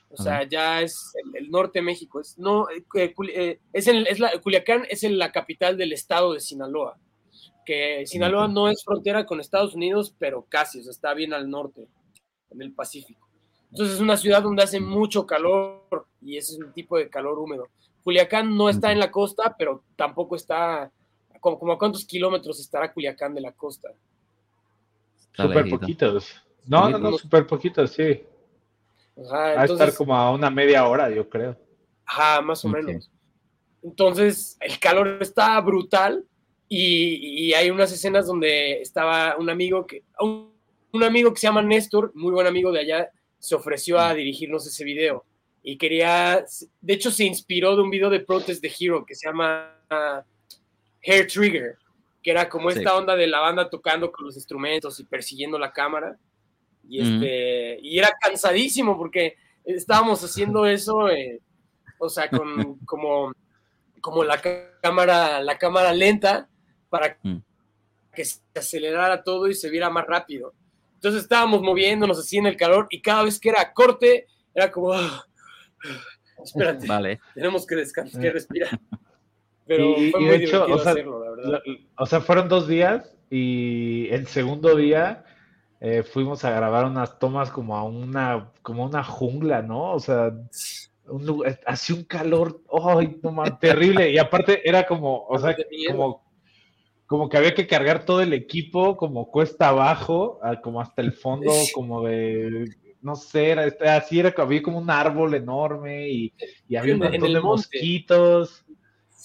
O 0.09 0.17
sea, 0.21 0.47
ya 0.47 0.81
es 0.81 1.11
el, 1.33 1.49
norte 1.49 1.79
de 1.79 1.83
México. 1.83 2.19
Es, 2.19 2.37
no, 2.37 2.67
eh, 2.69 2.83
eh, 3.33 3.59
es, 3.71 3.87
es 3.87 4.19
la, 4.19 4.39
Culiacán 4.41 4.85
es 4.89 5.03
en 5.03 5.17
la 5.17 5.31
capital 5.31 5.75
del 5.75 5.91
estado 5.91 6.33
de 6.33 6.39
Sinaloa. 6.39 6.99
Que 7.65 8.05
Sinaloa 8.05 8.47
no 8.47 8.67
es 8.67 8.83
frontera 8.83 9.25
con 9.25 9.39
Estados 9.39 9.73
Unidos, 9.73 10.13
pero 10.19 10.45
casi, 10.47 10.81
o 10.81 10.83
sea, 10.83 10.91
está 10.91 11.13
bien 11.15 11.33
al 11.33 11.49
norte, 11.49 11.87
en 12.53 12.61
el 12.61 12.73
Pacífico. 12.73 13.27
Entonces 13.71 13.95
es 13.95 14.01
una 14.01 14.17
ciudad 14.17 14.43
donde 14.43 14.63
hace 14.63 14.79
mucho 14.79 15.25
calor 15.25 16.05
y 16.21 16.37
ese 16.37 16.53
es 16.53 16.59
un 16.59 16.71
tipo 16.73 16.97
de 16.97 17.09
calor 17.09 17.39
húmedo. 17.39 17.69
Culiacán 18.03 18.55
no 18.55 18.69
está 18.69 18.91
en 18.91 18.99
la 18.99 19.09
costa, 19.09 19.55
pero 19.57 19.83
tampoco 19.95 20.35
está, 20.35 20.91
como, 21.39 21.57
como 21.57 21.73
a 21.73 21.79
cuántos 21.79 22.05
kilómetros 22.05 22.59
estará 22.59 22.93
Culiacán 22.93 23.33
de 23.33 23.41
la 23.41 23.51
costa. 23.51 23.89
Súper 25.31 25.69
poquitos. 25.69 26.35
No, 26.65 26.89
no, 26.89 26.97
no, 26.97 27.17
súper 27.17 27.47
poquitos, 27.47 27.91
sí. 27.91 28.23
Va 29.17 29.61
a 29.61 29.65
estar 29.65 29.93
como 29.95 30.15
a 30.15 30.31
una 30.31 30.49
media 30.49 30.87
hora, 30.87 31.09
yo 31.09 31.27
creo. 31.27 31.57
Ajá, 32.05 32.41
más 32.41 32.63
o 32.65 32.69
menos. 32.69 33.09
Entonces, 33.81 34.57
el 34.61 34.79
calor 34.79 35.17
está 35.21 35.59
brutal 35.61 36.25
y, 36.69 37.53
hay 37.53 37.69
unas 37.69 37.91
escenas 37.91 38.27
donde 38.27 38.81
estaba 38.81 39.35
un 39.37 39.49
amigo 39.49 39.85
que, 39.85 40.03
un, 40.19 40.52
amigo 41.01 41.33
que 41.33 41.39
se 41.39 41.47
llama 41.47 41.63
Néstor, 41.63 42.11
muy 42.13 42.31
buen 42.31 42.45
amigo 42.45 42.71
de 42.71 42.81
allá, 42.81 43.09
se 43.39 43.55
ofreció 43.55 43.97
a 43.99 44.13
dirigirnos 44.13 44.67
ese 44.67 44.83
video 44.83 45.25
y 45.63 45.77
quería, 45.77 46.45
de 46.81 46.93
hecho 46.93 47.09
se 47.09 47.23
inspiró 47.23 47.75
de 47.75 47.81
un 47.81 47.89
video 47.89 48.09
de 48.09 48.19
Protest 48.19 48.61
de 48.61 48.71
Hero 48.79 49.05
que 49.05 49.15
se 49.15 49.27
llama 49.27 49.75
Hair 51.01 51.27
Trigger 51.27 51.77
que 52.23 52.31
era 52.31 52.47
como 52.49 52.69
esta 52.69 52.95
onda 52.95 53.15
de 53.15 53.27
la 53.27 53.41
banda 53.41 53.69
tocando 53.69 54.11
con 54.11 54.25
los 54.25 54.35
instrumentos 54.35 54.99
y 54.99 55.03
persiguiendo 55.03 55.59
la 55.59 55.73
cámara. 55.73 56.17
Y, 56.87 57.01
este, 57.01 57.79
y 57.81 57.99
era 57.99 58.11
cansadísimo 58.19 58.97
porque 58.97 59.35
estábamos 59.65 60.23
haciendo 60.23 60.65
eso, 60.65 61.09
eh, 61.09 61.41
o 61.99 62.09
sea, 62.09 62.29
con 62.29 62.79
como, 62.85 63.33
como 63.99 64.23
la 64.23 64.41
cámara, 64.81 65.41
la 65.41 65.57
cámara 65.57 65.93
lenta 65.93 66.47
para 66.89 67.17
mm. 67.21 67.37
que 68.15 68.23
se 68.23 68.39
acelerara 68.55 69.21
todo 69.23 69.49
y 69.49 69.53
se 69.53 69.69
viera 69.69 69.89
más 69.89 70.07
rápido. 70.07 70.53
Entonces 71.03 71.23
estábamos 71.23 71.61
moviéndonos 71.61 72.17
así 72.17 72.37
en 72.37 72.45
el 72.45 72.55
calor 72.55 72.87
y 72.89 73.01
cada 73.01 73.23
vez 73.23 73.37
que 73.37 73.49
era 73.49 73.73
corte, 73.73 74.25
era 74.55 74.71
como, 74.71 74.93
ah, 74.93 75.25
espérate, 76.41 76.87
vale. 76.87 77.19
tenemos 77.35 77.67
que 77.67 77.75
descansar, 77.75 78.21
que 78.21 78.31
respirar. 78.31 78.79
Pero 79.67 79.95
fue 80.11 80.21
muy 80.21 80.29
de 80.29 80.45
hecho, 80.45 80.63
o 80.63 80.79
sea, 80.79 80.93
hacerlo, 80.93 81.21
la 81.21 81.31
verdad. 81.31 81.61
o 81.97 82.05
sea, 82.05 82.21
fueron 82.21 82.47
dos 82.47 82.69
días 82.69 83.13
y 83.29 84.07
el 84.11 84.27
segundo 84.27 84.77
día 84.77 85.25
eh, 85.81 86.03
fuimos 86.03 86.45
a 86.45 86.51
grabar 86.51 86.85
unas 86.85 87.19
tomas 87.19 87.51
como 87.51 87.75
a 87.75 87.83
una, 87.83 88.53
como 88.61 88.85
una 88.85 89.03
jungla, 89.03 89.61
¿no? 89.61 89.91
O 89.91 89.99
sea, 89.99 90.31
un 91.07 91.43
hacía 91.65 91.97
un 91.97 92.05
calor, 92.05 92.61
¡ay, 92.81 93.19
no 93.21 93.43
terrible! 93.59 94.09
Y 94.09 94.17
aparte 94.19 94.61
era 94.63 94.87
como, 94.87 95.25
o 95.25 95.37
sea, 95.37 95.53
como, 95.91 96.22
como 97.13 97.29
que 97.29 97.37
había 97.37 97.53
que 97.53 97.67
cargar 97.67 98.05
todo 98.05 98.21
el 98.21 98.33
equipo 98.33 98.97
como 98.97 99.29
cuesta 99.29 99.69
abajo, 99.69 100.39
como 100.63 100.81
hasta 100.81 101.03
el 101.03 101.13
fondo, 101.13 101.51
como 101.71 102.01
de, 102.01 102.75
no 103.03 103.15
sé, 103.15 103.51
era, 103.51 103.71
así 103.95 104.19
era, 104.19 104.33
había 104.35 104.63
como 104.63 104.79
un 104.79 104.89
árbol 104.89 105.35
enorme 105.35 106.09
y, 106.09 106.33
y 106.67 106.75
había 106.75 106.95
un 106.95 107.01
montón 107.01 107.31
de 107.31 107.39
mosquitos. 107.39 108.65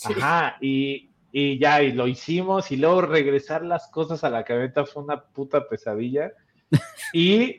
Ajá, 0.04 0.58
y, 0.60 1.12
y 1.32 1.58
ya, 1.58 1.82
y 1.82 1.92
lo 1.92 2.06
hicimos, 2.06 2.70
y 2.72 2.76
luego 2.76 3.00
regresar 3.00 3.64
las 3.64 3.88
cosas 3.88 4.22
a 4.22 4.28
la 4.28 4.44
cabeza 4.44 4.84
fue 4.84 5.02
una 5.02 5.24
puta 5.24 5.66
pesadilla. 5.66 6.32
Y, 7.12 7.56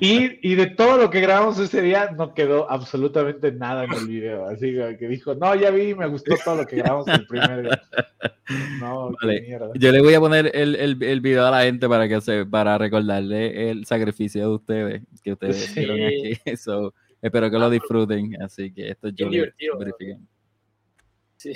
y, 0.00 0.50
y, 0.50 0.54
de 0.54 0.66
todo 0.66 0.98
lo 0.98 1.08
que 1.08 1.20
grabamos 1.20 1.58
ese 1.58 1.80
día 1.80 2.10
no 2.10 2.34
quedó 2.34 2.70
absolutamente 2.70 3.50
nada 3.50 3.84
en 3.84 3.92
el 3.94 4.06
video. 4.06 4.46
Así 4.46 4.74
que 4.98 5.08
dijo, 5.08 5.34
no, 5.34 5.54
ya 5.54 5.70
vi, 5.70 5.94
me 5.94 6.06
gustó 6.06 6.34
todo 6.44 6.56
lo 6.56 6.66
que 6.66 6.76
grabamos 6.76 7.08
el 7.08 7.26
primer 7.26 7.62
día. 7.62 7.82
No, 8.78 9.14
qué 9.20 9.40
mierda. 9.40 9.70
Yo 9.74 9.92
le 9.92 10.02
voy 10.02 10.12
a 10.12 10.20
poner 10.20 10.50
el, 10.54 10.76
el, 10.76 11.02
el, 11.02 11.20
video 11.20 11.46
a 11.46 11.50
la 11.50 11.62
gente 11.62 11.88
para 11.88 12.08
que 12.08 12.20
se, 12.20 12.44
para 12.44 12.76
recordarle 12.76 13.70
el 13.70 13.86
sacrificio 13.86 14.42
de 14.42 14.54
ustedes 14.54 15.02
que 15.22 15.32
ustedes 15.32 15.64
hicieron 15.70 16.02
aquí. 16.02 16.38
So, 16.56 16.92
espero 17.22 17.50
que 17.50 17.58
lo 17.58 17.70
disfruten. 17.70 18.36
Así 18.42 18.72
que 18.72 18.90
esto 18.90 19.08
yo 19.08 19.30
lo 19.30 19.78
verifiquen. 19.78 20.28
Sí. 21.36 21.54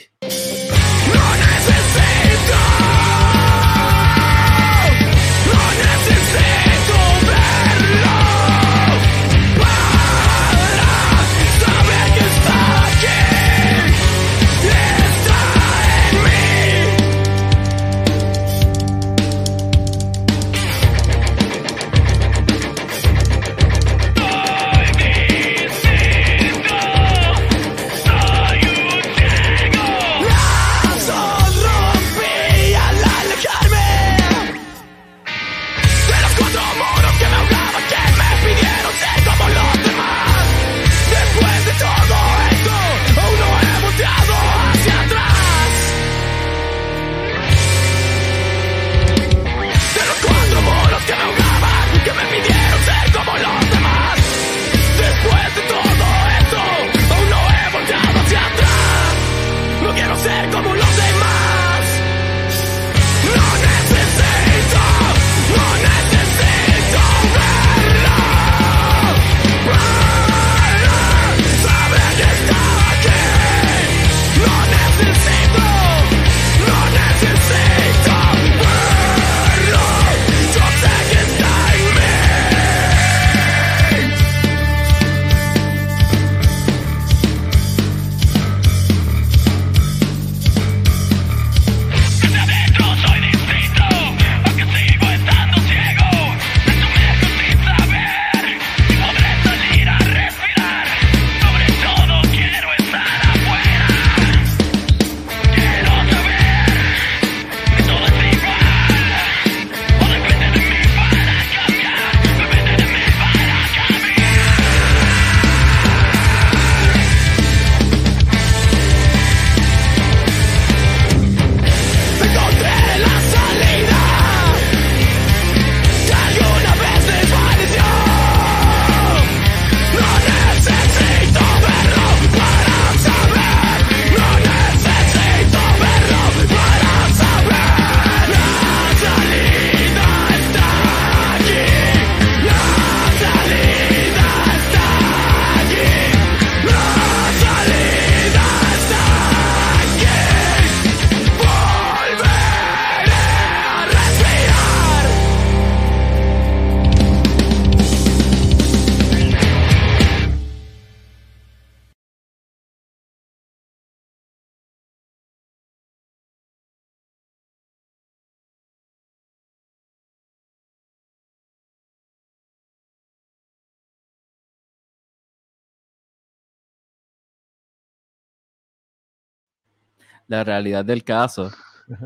La 180.29 180.45
realidad 180.45 180.85
del 180.85 181.05
caso 181.05 181.51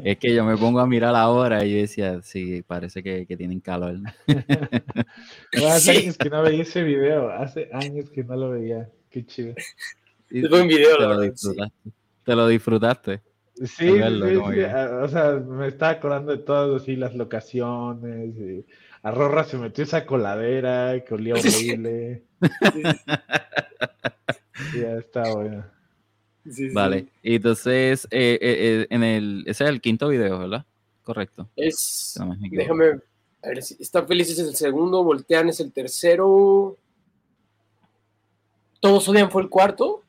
es 0.03 0.19
que 0.19 0.35
yo 0.35 0.45
me 0.45 0.57
pongo 0.57 0.81
a 0.81 0.87
mirar 0.87 1.15
ahora 1.15 1.65
y 1.65 1.73
yo 1.75 1.79
decía, 1.83 2.21
sí, 2.23 2.63
parece 2.63 3.03
que, 3.03 3.27
que 3.27 3.37
tienen 3.37 3.61
calor. 3.61 3.97
Hace 5.69 5.81
Sí. 5.95 5.99
años 6.03 6.19
que 6.19 6.31
no 6.31 6.43
veía 6.43 6.63
ese 6.63 6.83
video, 6.83 7.31
hace 7.31 7.69
años 7.73 8.11
que 8.11 8.25
no 8.25 8.35
lo 8.37 8.51
veía. 8.51 8.89
Qué 9.11 9.25
chido. 9.25 9.55
Y 10.31 10.41
Es 10.45 10.51
buen 10.51 10.67
video, 10.69 10.97
te 10.97 11.03
la 11.03 11.09
lo 11.09 11.19
verdad, 11.21 11.23
sí. 11.37 11.49
disfrutaste. 11.49 11.91
Te 12.25 12.35
lo 12.37 12.49
disfrutaste. 12.49 13.21
Sí, 13.65 13.91
verlo, 13.91 14.45
o 15.03 15.09
sea, 15.09 15.33
me 15.35 15.67
estaba 15.69 15.93
acordando 15.93 16.31
de 16.33 16.39
todas 16.39 16.83
así 16.83 16.95
las 16.97 17.15
locaciones. 17.15 18.37
Y 18.37 18.65
a 19.03 19.11
Rorra 19.11 19.43
se 19.45 19.59
metió 19.59 19.83
esa 19.85 20.07
coladera 20.07 21.03
que 21.05 21.15
olía 21.15 21.35
horrible. 21.39 22.25
Ya 24.77 24.99
está 24.99 25.33
bueno. 25.35 25.65
Sí, 26.53 26.69
sí. 26.69 26.75
Vale. 26.75 27.07
Y 27.23 27.37
entonces, 27.37 28.07
eh, 28.11 28.39
eh, 28.41 28.57
eh, 28.83 28.87
en 28.91 29.03
el, 29.03 29.45
ese 29.47 29.65
es 29.65 29.71
el 29.71 29.81
quinto 29.81 30.09
video, 30.09 30.39
¿verdad? 30.39 30.65
Correcto. 31.03 31.49
Es, 31.57 32.15
no 32.19 32.37
déjame, 32.51 33.01
a 33.43 33.49
ver, 33.49 33.63
si 33.63 33.77
Están 33.81 34.07
Felices 34.07 34.39
es 34.39 34.49
el 34.49 34.55
segundo, 34.55 35.03
Voltean 35.03 35.49
es 35.49 35.61
el 35.61 35.73
tercero, 35.73 36.77
Todos 38.81 39.09
Odian 39.09 39.31
fue 39.31 39.43
el 39.43 39.49
cuarto, 39.49 40.03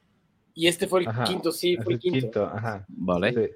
y 0.54 0.68
este 0.68 0.88
fue 0.88 1.02
el 1.02 1.08
Ajá, 1.08 1.24
quinto, 1.24 1.52
sí, 1.52 1.78
fue 1.78 1.94
el 1.94 2.00
quinto. 2.00 2.46
ajá. 2.46 2.86
Vale. 2.90 3.34
Sí. 3.34 3.54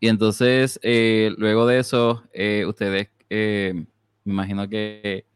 Y 0.00 0.08
entonces, 0.08 0.78
eh, 0.82 1.32
luego 1.38 1.66
de 1.66 1.78
eso, 1.78 2.22
eh, 2.32 2.64
ustedes, 2.66 3.08
eh, 3.30 3.84
me 4.24 4.32
imagino 4.32 4.68
que, 4.68 5.26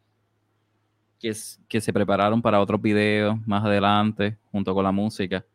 que, 1.19 1.33
que 1.67 1.81
se 1.81 1.93
prepararon 1.93 2.41
para 2.41 2.59
otros 2.59 2.81
videos 2.81 3.35
más 3.47 3.63
adelante, 3.65 4.37
junto 4.51 4.73
con 4.73 4.83
la 4.83 4.91
música. 4.91 5.45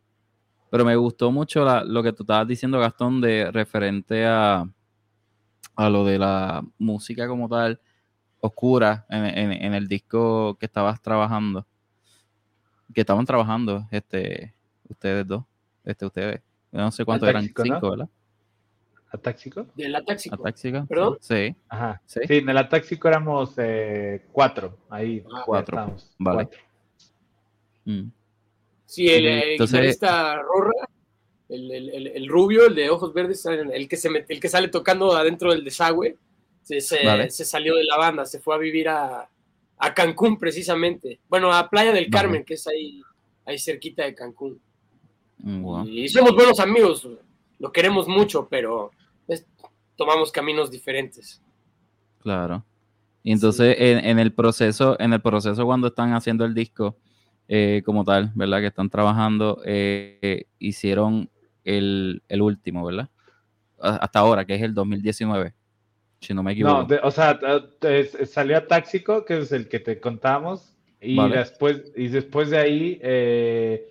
Pero 0.69 0.83
me 0.85 0.95
gustó 0.95 1.31
mucho 1.31 1.63
la- 1.63 1.83
lo 1.83 2.01
que 2.03 2.11
tú 2.13 2.23
estabas 2.23 2.47
diciendo, 2.47 2.79
Gastón, 2.79 3.21
de 3.21 3.51
referente 3.51 4.25
a, 4.25 4.65
a 5.75 5.89
lo 5.89 6.05
de 6.05 6.17
la 6.19 6.63
música 6.77 7.27
como 7.27 7.47
tal, 7.49 7.79
oscura, 8.39 9.05
en, 9.09 9.25
en- 9.25 9.51
en 9.51 9.73
el 9.73 9.87
disco 9.87 10.55
que 10.59 10.65
estabas 10.65 11.01
trabajando, 11.01 11.65
que 12.93 13.01
estaban 13.01 13.25
trabajando, 13.25 13.87
este, 13.91 14.53
ustedes 14.89 15.27
dos, 15.27 15.43
este, 15.83 16.05
ustedes. 16.05 16.41
No 16.71 16.91
sé 16.91 17.05
cuántos 17.05 17.29
eran, 17.29 17.43
Atáxico, 17.43 17.63
¿no? 17.65 17.75
cinco, 17.75 17.89
¿verdad? 17.91 18.09
¿Atáxico? 19.11 19.65
Del 19.75 19.95
Atáxico. 19.95 20.35
Atáxica. 20.35 20.85
¿Perdón? 20.89 21.17
Sí. 21.21 21.55
Ajá. 21.69 22.01
Sí. 22.05 22.19
Sí, 22.27 22.33
en 22.37 22.49
el 22.49 22.57
Atáxico 22.57 23.07
éramos 23.07 23.53
eh, 23.57 24.25
cuatro. 24.33 24.77
Ahí. 24.89 25.23
Ah, 25.33 25.43
cuatro. 25.45 25.95
Vale. 26.19 26.35
cuatro. 26.49 26.59
Mm. 27.85 28.07
Sí, 28.85 29.07
el, 29.09 29.25
entonces- 29.25 29.73
guitarrista 29.79 30.41
Rorra, 30.41 30.71
el, 31.49 31.71
el- 31.71 31.89
el- 31.89 32.07
el 32.07 32.27
rubio, 32.27 32.67
el 32.67 32.75
de 32.75 32.89
ojos 32.89 33.13
verdes, 33.13 33.45
el 33.45 33.87
que, 33.87 33.97
se 33.97 34.09
met- 34.09 34.25
el 34.29 34.39
que 34.39 34.49
sale 34.49 34.67
tocando 34.67 35.15
adentro 35.15 35.51
del 35.51 35.63
desagüe, 35.63 36.17
se, 36.63 36.81
se- 36.81 37.05
Vale. 37.05 37.29
se 37.29 37.45
salió 37.45 37.75
de 37.75 37.83
la 37.83 37.97
banda, 37.97 38.25
se 38.25 38.39
fue 38.39 38.55
a 38.55 38.57
vivir 38.57 38.89
a, 38.89 39.29
a 39.77 39.93
Cancún 39.93 40.37
precisamente. 40.39 41.19
Bueno, 41.29 41.51
a 41.53 41.69
Playa 41.69 41.91
del 41.93 42.05
Vale. 42.05 42.11
Carmen, 42.11 42.43
que 42.45 42.55
es 42.55 42.65
ahí, 42.67 43.01
ahí 43.45 43.59
cerquita 43.59 44.03
de 44.03 44.15
Cancún. 44.15 44.59
Mm. 45.37 45.87
Y 45.87 46.09
somos 46.09 46.33
buenos 46.33 46.59
amigos, 46.59 47.07
lo 47.59 47.71
queremos 47.71 48.07
mucho, 48.07 48.47
pero 48.49 48.91
es- 49.27 49.45
tomamos 49.95 50.31
caminos 50.31 50.71
diferentes. 50.71 51.41
Claro. 52.21 52.63
Y 53.23 53.31
entonces 53.31 53.75
en, 53.79 54.05
en 54.05 54.19
el 54.19 54.33
proceso, 54.33 54.95
en 54.99 55.13
el 55.13 55.21
proceso 55.21 55.65
cuando 55.65 55.87
están 55.87 56.13
haciendo 56.13 56.45
el 56.45 56.53
disco, 56.53 56.95
eh, 57.47 57.81
como 57.85 58.03
tal, 58.03 58.31
¿verdad? 58.35 58.59
Que 58.59 58.67
están 58.67 58.89
trabajando, 58.89 59.61
eh, 59.65 60.45
hicieron 60.59 61.29
el, 61.63 62.21
el 62.27 62.41
último, 62.41 62.85
¿verdad? 62.85 63.09
A- 63.79 63.97
Hasta 63.97 64.19
ahora, 64.19 64.45
que 64.45 64.55
es 64.55 64.61
el 64.61 64.73
2019, 64.73 65.53
si 66.21 66.33
no 66.33 66.43
me 66.43 66.53
equivoco. 66.53 66.81
No, 66.81 66.87
de- 66.87 66.99
o 67.03 67.11
sea, 67.11 67.39
salió 68.25 68.57
Atáxico, 68.57 69.25
que 69.25 69.39
es 69.39 69.51
el 69.51 69.67
que 69.67 69.79
te 69.79 69.99
contamos, 69.99 70.73
y 71.01 71.15
Vale. 71.17 71.37
después, 71.37 71.83
y 71.95 72.07
después 72.07 72.49
de 72.49 72.57
ahí 72.57 72.99
eh, 73.01 73.87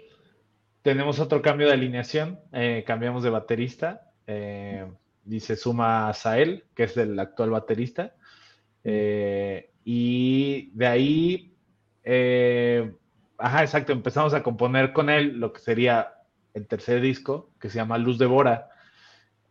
tenemos 0.83 1.21
otro 1.21 1.41
cambio 1.43 1.67
de 1.69 1.75
alineación, 1.75 2.41
eh, 2.53 2.85
cambiamos 2.87 3.23
de 3.23 3.31
baterista, 3.31 4.11
eh, 4.27 4.87
y 5.29 5.41
se 5.41 5.57
suma 5.57 6.13
Sael, 6.15 6.65
que 6.75 6.85
es 6.85 6.97
el 6.97 7.19
actual 7.19 7.51
baterista, 7.51 8.15
eh, 8.85 9.71
y 9.85 10.71
de 10.73 10.87
ahí, 10.87 11.55
eh, 12.03 12.93
ajá, 13.39 13.63
exacto, 13.63 13.93
empezamos 13.93 14.35
a 14.35 14.43
componer 14.43 14.93
con 14.93 15.11
él 15.11 15.39
lo 15.39 15.53
que 15.53 15.61
sería 15.61 16.15
el 16.55 16.67
tercer 16.67 17.01
disco, 17.01 17.51
que 17.61 17.69
se 17.69 17.77
llama 17.77 17.99
Luz 17.99 18.19
de 18.19 18.27
Bora, 18.27 18.71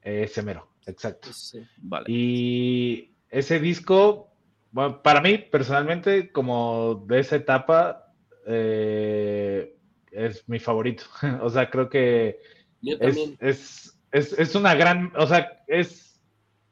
eh, 0.02 0.24
ese 0.24 0.42
mero, 0.42 0.68
exacto. 0.86 1.30
Vale. 1.78 2.06
Y 2.08 3.14
ese 3.30 3.60
disco, 3.60 4.34
bueno, 4.72 5.02
para 5.02 5.22
mí 5.22 5.38
personalmente, 5.38 6.32
como 6.32 7.04
de 7.08 7.20
esa 7.20 7.36
etapa, 7.36 8.14
eh, 8.48 9.76
es 10.12 10.48
mi 10.48 10.60
favorito. 10.60 11.04
o 11.42 11.50
sea, 11.50 11.70
creo 11.70 11.90
que 11.90 12.40
yo 12.82 12.98
es, 13.00 13.18
es, 13.40 14.00
es, 14.12 14.34
es 14.40 14.56
una 14.56 14.76
gran, 14.76 15.12
o 15.18 15.28
sea, 15.28 15.64
es, 15.68 16.22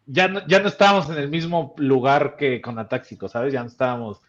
ya 0.06 0.28
no, 0.28 0.46
ya 0.48 0.60
no 0.60 0.68
estábamos 0.68 1.10
en 1.10 1.18
el 1.18 1.30
mismo 1.30 1.74
lugar 1.78 2.36
que 2.36 2.62
con 2.62 2.80
Atáxico, 2.80 3.28
¿sabes? 3.28 3.54
Ya 3.54 3.62
no 3.62 3.68
estábamos 3.68 4.22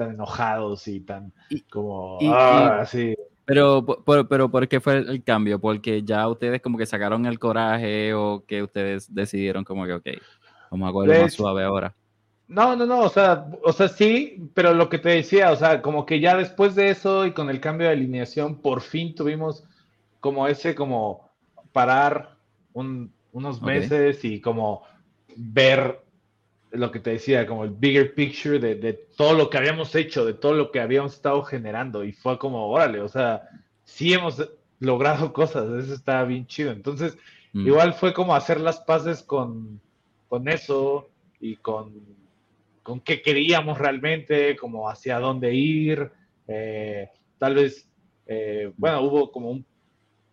tan 0.00 0.14
enojados 0.14 0.88
y 0.88 1.00
tan 1.00 1.32
Y- 1.50 1.60
como, 1.62 2.18
y- 2.20 2.26
ah, 2.26 2.84
sí. 2.86 3.14
Pero, 3.44 3.84
por- 3.84 4.28
pero, 4.28 4.48
¿por 4.50 4.66
qué 4.68 4.80
fue 4.80 4.98
el 4.98 5.22
cambio? 5.24 5.60
Porque 5.60 6.02
ya 6.02 6.26
ustedes 6.28 6.62
como 6.62 6.78
que 6.78 6.86
sacaron 6.86 7.26
el 7.26 7.38
coraje 7.38 8.14
o 8.14 8.44
que 8.46 8.62
ustedes 8.62 9.12
decidieron 9.12 9.64
como 9.64 9.84
que, 9.86 9.92
ok, 9.94 10.06
vamos 10.70 10.88
a 10.88 10.92
cogerlo 10.92 11.22
más 11.22 11.32
suave 11.34 11.64
ahora. 11.64 11.94
No, 12.46 12.74
no, 12.76 12.86
no, 12.86 13.00
o 13.00 13.08
sea, 13.08 13.46
o 13.62 13.72
sea, 13.72 13.88
sí, 13.88 14.50
pero 14.54 14.72
lo 14.72 14.88
que 14.88 14.98
te 14.98 15.10
decía, 15.10 15.52
o 15.52 15.56
sea, 15.56 15.82
como 15.82 16.06
que 16.06 16.20
ya 16.20 16.36
después 16.36 16.74
de 16.74 16.90
eso 16.90 17.26
y 17.26 17.32
con 17.32 17.50
el 17.50 17.60
cambio 17.60 17.86
de 17.88 17.92
alineación, 17.92 18.56
por 18.60 18.80
fin 18.80 19.14
tuvimos 19.14 19.64
como 20.20 20.46
ese, 20.48 20.74
como 20.74 21.28
parar 21.72 22.36
un- 22.72 23.12
unos 23.32 23.58
Ok. 23.58 23.66
meses 23.66 24.24
y 24.24 24.40
como 24.40 24.82
ver 25.36 26.00
lo 26.72 26.90
que 26.90 27.00
te 27.00 27.10
decía, 27.10 27.46
como 27.46 27.64
el 27.64 27.70
bigger 27.70 28.14
picture 28.14 28.58
de, 28.58 28.74
de 28.76 28.92
todo 28.92 29.34
lo 29.34 29.50
que 29.50 29.58
habíamos 29.58 29.94
hecho, 29.94 30.24
de 30.24 30.34
todo 30.34 30.54
lo 30.54 30.70
que 30.70 30.80
habíamos 30.80 31.14
estado 31.14 31.42
generando 31.42 32.04
y 32.04 32.12
fue 32.12 32.38
como, 32.38 32.68
órale, 32.68 33.00
o 33.00 33.08
sea, 33.08 33.42
sí 33.84 34.12
hemos 34.12 34.48
logrado 34.78 35.32
cosas, 35.32 35.68
eso 35.84 35.94
está 35.94 36.22
bien 36.24 36.46
chido. 36.46 36.72
Entonces, 36.72 37.16
Mm. 37.52 37.66
Igual 37.66 37.94
fue 37.94 38.14
como 38.14 38.32
hacer 38.36 38.60
las 38.60 38.78
paces 38.78 39.24
con, 39.24 39.80
con 40.28 40.46
eso 40.46 41.08
y 41.40 41.56
con, 41.56 41.92
con 42.84 43.00
qué 43.00 43.22
queríamos 43.22 43.76
realmente, 43.76 44.54
como 44.54 44.88
hacia 44.88 45.18
dónde 45.18 45.52
ir. 45.52 46.12
eh, 46.46 47.08
tal 47.40 47.56
vez, 47.56 47.88
eh, 48.26 48.72
bueno, 48.76 49.00
hubo 49.02 49.32
como 49.32 49.50
un- 49.50 49.66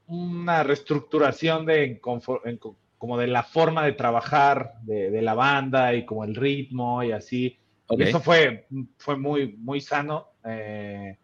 una 0.05 0.61
reestructuración 0.61 1.65
de, 1.65 1.85
en 1.85 1.99
confo- 2.01 2.41
en 2.45 2.59
como 2.97 3.17
de 3.17 3.27
la 3.27 3.43
forma 3.43 3.85
de 3.85 3.93
trabajar 3.93 4.73
de, 4.81 5.11
de 5.11 5.21
la 5.21 5.33
banda 5.35 5.93
y 5.93 6.05
como 6.05 6.23
el 6.23 6.35
ritmo 6.35 7.03
y 7.03 7.11
así. 7.11 7.57
Ok. 7.87 7.99
Y 7.99 8.03
eso 8.03 8.19
fue, 8.19 8.67
fue 8.97 9.17
muy, 9.17 9.55
muy 9.57 9.81
sano. 9.81 10.29
eh, 10.45 11.17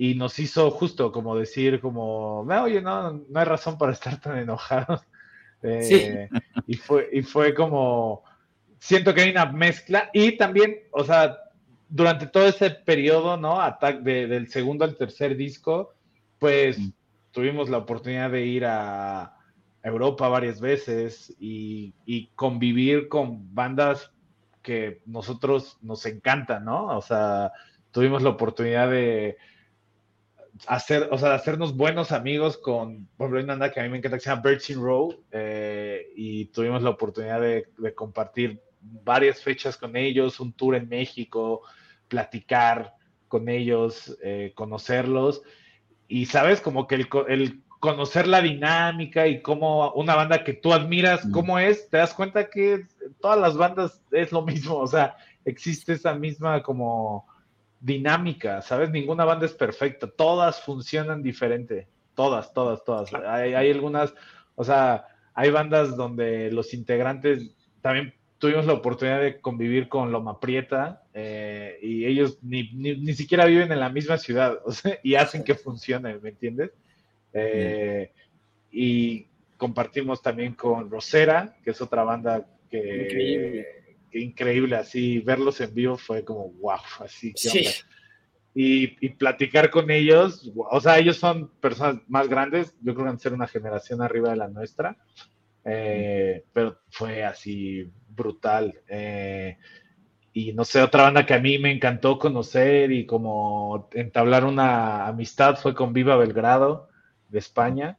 y 0.00 0.14
nos 0.14 0.38
hizo 0.38 0.70
justo 0.70 1.10
como 1.10 1.36
decir, 1.36 1.80
como, 1.80 2.44
"No, 2.46 2.62
oye, 2.62 2.80
no, 2.80 3.12
no 3.12 3.40
hay 3.40 3.44
razón 3.44 3.76
para 3.76 3.92
estar 3.92 4.20
tan 4.20 4.38
enojados. 4.38 5.00
Eh, 5.60 6.28
y, 6.68 6.76
fue, 6.76 7.08
y 7.12 7.22
fue 7.22 7.52
como, 7.52 8.22
siento 8.78 9.12
que 9.12 9.22
hay 9.22 9.30
una 9.30 9.46
mezcla. 9.46 10.08
Y 10.12 10.36
también, 10.36 10.76
o 10.92 11.02
sea, 11.02 11.36
durante 11.88 12.28
todo 12.28 12.46
ese 12.46 12.70
periodo, 12.70 13.36
¿no? 13.36 13.58
De- 14.02 14.28
del 14.28 14.46
segundo 14.46 14.84
al 14.84 14.96
tercer 14.96 15.36
disco, 15.36 15.94
pues 16.38 16.78
Mm. 16.78 16.88
tuvimos 17.32 17.68
la 17.68 17.78
oportunidad 17.78 18.30
de 18.30 18.46
ir 18.46 18.64
a 18.66 19.36
Europa 19.88 20.28
varias 20.28 20.60
veces 20.60 21.34
y, 21.38 21.94
y 22.04 22.28
convivir 22.34 23.08
con 23.08 23.54
bandas 23.54 24.12
que 24.62 25.00
nosotros 25.06 25.78
nos 25.82 26.04
encantan, 26.06 26.64
¿no? 26.64 26.96
O 26.96 27.02
sea, 27.02 27.52
tuvimos 27.90 28.22
la 28.22 28.30
oportunidad 28.30 28.90
de 28.90 29.38
hacer, 30.66 31.08
o 31.10 31.18
sea, 31.18 31.34
hacernos 31.34 31.76
buenos 31.76 32.12
amigos 32.12 32.58
con, 32.58 33.06
por 33.16 33.26
ejemplo, 33.26 33.38
hay 33.38 33.44
una 33.44 33.52
banda 33.54 33.70
que 33.72 33.80
a 33.80 33.82
mí 33.84 33.88
me 33.88 33.98
encanta 33.98 34.18
que 34.18 34.24
se 34.24 34.30
llama 34.30 34.42
Birchin 34.42 34.80
Row, 34.80 35.24
eh, 35.30 36.12
y 36.16 36.46
tuvimos 36.46 36.82
la 36.82 36.90
oportunidad 36.90 37.40
de, 37.40 37.66
compartir 37.94 38.60
varias 38.80 39.42
fechas 39.42 39.76
con 39.76 39.96
ellos, 39.96 40.40
un 40.40 40.52
tour 40.52 40.74
en 40.74 40.88
México, 40.88 41.62
platicar 42.08 42.94
con 43.28 43.48
ellos, 43.48 44.16
eh, 44.22 44.52
conocerlos, 44.54 45.42
y 46.08 46.26
sabes, 46.26 46.60
como 46.60 46.86
que 46.86 46.94
el 46.94 47.62
conocer 47.80 48.26
la 48.26 48.40
dinámica 48.40 49.26
y 49.26 49.40
cómo 49.40 49.92
una 49.92 50.14
banda 50.14 50.44
que 50.44 50.52
tú 50.52 50.72
admiras, 50.72 51.24
Mm. 51.26 51.30
cómo 51.30 51.58
es, 51.58 51.88
te 51.88 51.98
das 51.98 52.14
cuenta 52.14 52.50
que 52.50 52.86
todas 53.20 53.38
las 53.38 53.56
bandas 53.56 54.02
es 54.10 54.32
lo 54.32 54.42
mismo, 54.42 54.76
o 54.76 54.86
sea, 54.86 55.16
existe 55.44 55.92
esa 55.92 56.14
misma 56.14 56.62
como 56.62 57.26
dinámica, 57.80 58.60
¿sabes? 58.62 58.90
Ninguna 58.90 59.24
banda 59.24 59.46
es 59.46 59.54
perfecta, 59.54 60.08
todas 60.08 60.60
funcionan 60.62 61.22
diferente, 61.22 61.86
todas, 62.14 62.52
todas, 62.52 62.84
todas. 62.84 63.14
Hay, 63.14 63.54
hay 63.54 63.70
algunas, 63.70 64.12
o 64.56 64.64
sea, 64.64 65.06
hay 65.34 65.50
bandas 65.50 65.96
donde 65.96 66.50
los 66.50 66.74
integrantes 66.74 67.54
también 67.80 68.14
tuvimos 68.38 68.66
la 68.66 68.72
oportunidad 68.72 69.20
de 69.20 69.40
convivir 69.40 69.88
con 69.88 70.10
Loma 70.10 70.40
Prieta 70.40 71.02
eh, 71.14 71.78
y 71.82 72.04
ellos 72.06 72.38
ni, 72.42 72.70
ni, 72.72 72.96
ni, 72.96 73.14
siquiera 73.14 73.44
viven 73.46 73.70
en 73.70 73.80
la 73.80 73.88
misma 73.88 74.16
ciudad 74.16 74.58
o 74.64 74.72
sea, 74.72 74.98
y 75.02 75.14
hacen 75.14 75.44
que 75.44 75.54
funcione, 75.54 76.18
¿me 76.18 76.30
entiendes? 76.30 76.72
Eh, 77.32 78.12
y 78.70 79.26
compartimos 79.56 80.22
también 80.22 80.54
con 80.54 80.90
Rosera, 80.90 81.56
que 81.62 81.70
es 81.70 81.80
otra 81.80 82.04
banda 82.04 82.46
que 82.70 82.78
increíble, 82.78 83.66
que 84.10 84.20
increíble 84.20 84.76
así, 84.76 85.18
verlos 85.20 85.60
en 85.60 85.74
vivo 85.74 85.98
fue 85.98 86.24
como 86.24 86.50
wow, 86.52 86.78
así 87.00 87.32
que 87.32 87.48
sí. 87.48 87.66
y, 88.54 89.06
y, 89.06 89.08
platicar 89.10 89.70
con 89.70 89.90
ellos, 89.90 90.52
o 90.54 90.80
sea, 90.80 90.98
ellos 90.98 91.16
son 91.16 91.48
personas 91.60 92.02
más 92.08 92.28
grandes, 92.28 92.74
yo 92.80 92.94
creo 92.94 92.96
que 92.96 93.02
van 93.04 93.16
a 93.16 93.18
ser 93.18 93.32
una 93.32 93.48
generación 93.48 94.02
arriba 94.02 94.30
de 94.30 94.36
la 94.36 94.48
nuestra, 94.48 94.96
eh, 95.64 96.44
pero 96.52 96.78
fue 96.90 97.24
así 97.24 97.90
brutal. 98.08 98.80
Eh, 98.88 99.58
y 100.32 100.52
no 100.52 100.64
sé, 100.64 100.80
otra 100.82 101.02
banda 101.02 101.26
que 101.26 101.34
a 101.34 101.40
mí 101.40 101.58
me 101.58 101.72
encantó 101.72 102.18
conocer 102.18 102.92
y 102.92 103.06
como 103.06 103.88
entablar 103.92 104.44
una 104.44 105.06
amistad 105.06 105.56
fue 105.56 105.74
con 105.74 105.92
Viva 105.92 106.16
Belgrado 106.16 106.88
de 107.28 107.38
España. 107.38 107.98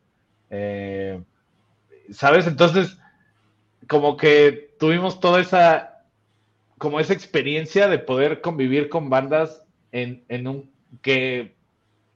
Eh, 0.49 1.21
¿Sabes? 2.11 2.47
Entonces, 2.47 2.97
como 3.87 4.17
que 4.17 4.75
tuvimos 4.79 5.19
toda 5.19 5.41
esa, 5.41 6.03
como 6.77 6.99
esa 6.99 7.13
experiencia 7.13 7.87
de 7.87 7.99
poder 7.99 8.41
convivir 8.41 8.89
con 8.89 9.09
bandas 9.09 9.63
en, 9.91 10.23
en 10.29 10.47
un, 10.47 10.71
que, 11.01 11.55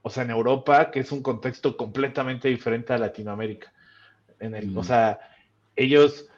o 0.02 0.10
sea, 0.10 0.24
en 0.24 0.32
Europa, 0.32 0.92
que 0.92 1.00
es 1.00 1.12
un 1.12 1.22
contexto 1.22 1.78
completamente 1.78 2.48
diferente 2.48 2.94
a 2.94 2.98
Latinoamérica. 2.98 3.72
En 4.40 4.56
el, 4.56 4.68
mm. 4.68 4.78
O 4.78 4.84
sea, 4.84 5.20
ellos, 5.76 6.30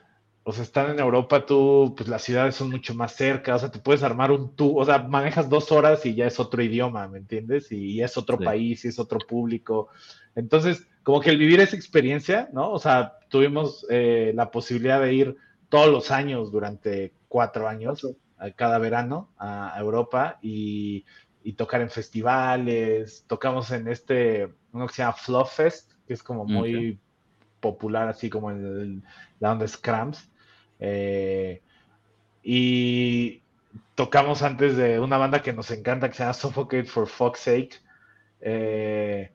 o 0.48 0.54
sea, 0.54 0.64
están 0.64 0.91
en 0.91 1.00
Europa, 1.00 1.43
tú, 1.43 1.96
pues 1.98 2.08
las 2.08 2.22
ciudades 2.22 2.54
son 2.54 2.70
mucho 2.70 2.93
más 2.93 3.16
cerca, 3.16 3.56
o 3.56 3.60
sea, 3.60 3.72
te 3.72 3.80
puedes 3.80 4.04
armar 4.04 4.32
un 4.32 4.56
tú, 4.56 4.78
o 4.80 4.86
sea, 4.86 5.00
manejas 5.00 5.50
dos 5.50 5.72
horas 5.72 6.06
y 6.06 6.14
ya 6.14 6.28
es 6.28 6.39
otro 6.39 6.62
idioma, 6.62 7.08
¿me 7.08 7.18
entiendes? 7.18 7.72
Y 7.72 7.96
ya 7.96 8.06
es 8.06 8.16
otro 8.16 8.38
sí. 8.38 8.46
país, 8.46 8.86
y 8.86 8.89
es 8.89 9.00
otro 9.00 9.18
público. 9.18 9.89
Entonces, 10.36 10.88
como 11.02 11.20
que 11.20 11.32
el 11.32 11.39
vivir 11.39 11.62
esa 11.62 11.76
experiencia, 11.76 12.48
¿no? 12.54 12.70
O 12.70 12.78
sea, 12.78 13.18
tuvimos 13.30 13.88
eh, 13.89 14.34
la 14.36 14.52
posibilidad 14.52 15.02
de 15.02 15.16
ir 15.16 15.36
todos 15.68 15.89
los 15.89 16.12
años 16.12 16.52
durante 16.52 17.12
cuatro 17.28 17.68
años, 17.68 18.08
cada 18.56 18.78
verano, 18.78 19.34
a 19.39 19.76
Europa 19.80 20.38
y, 20.43 21.06
y, 21.43 21.54
tocar 21.54 21.82
en 21.82 21.89
festivales, 21.89 23.26
tocamos 23.26 23.72
en 23.72 23.88
este, 23.88 24.54
uno 24.74 24.86
que 24.86 24.93
se 24.93 25.02
llama 25.02 25.14
Fluff 25.14 25.56
Fest, 25.56 25.93
que 26.06 26.14
es 26.14 26.22
como 26.22 26.46
muy 26.46 26.76
okay. 26.76 27.00
popular, 27.60 28.08
así 28.10 28.30
como 28.30 28.52
en 28.52 28.58
el, 28.58 29.04
la 29.39 29.54
onda 29.54 29.68
Scrams. 29.68 30.30
Eh, 30.80 31.61
y 32.43 33.41
tocamos 33.95 34.43
antes 34.43 34.78
de 34.78 34.99
una 34.99 35.17
banda 35.17 35.41
que 35.41 35.53
nos 35.53 35.71
encanta, 35.71 36.09
que 36.09 36.15
se 36.15 36.23
llama 36.23 36.34
Suffocate 36.34 36.86
for 36.86 37.07
Fuck's 37.07 37.39
Sake. 37.39 37.76
Eh, 38.41 39.32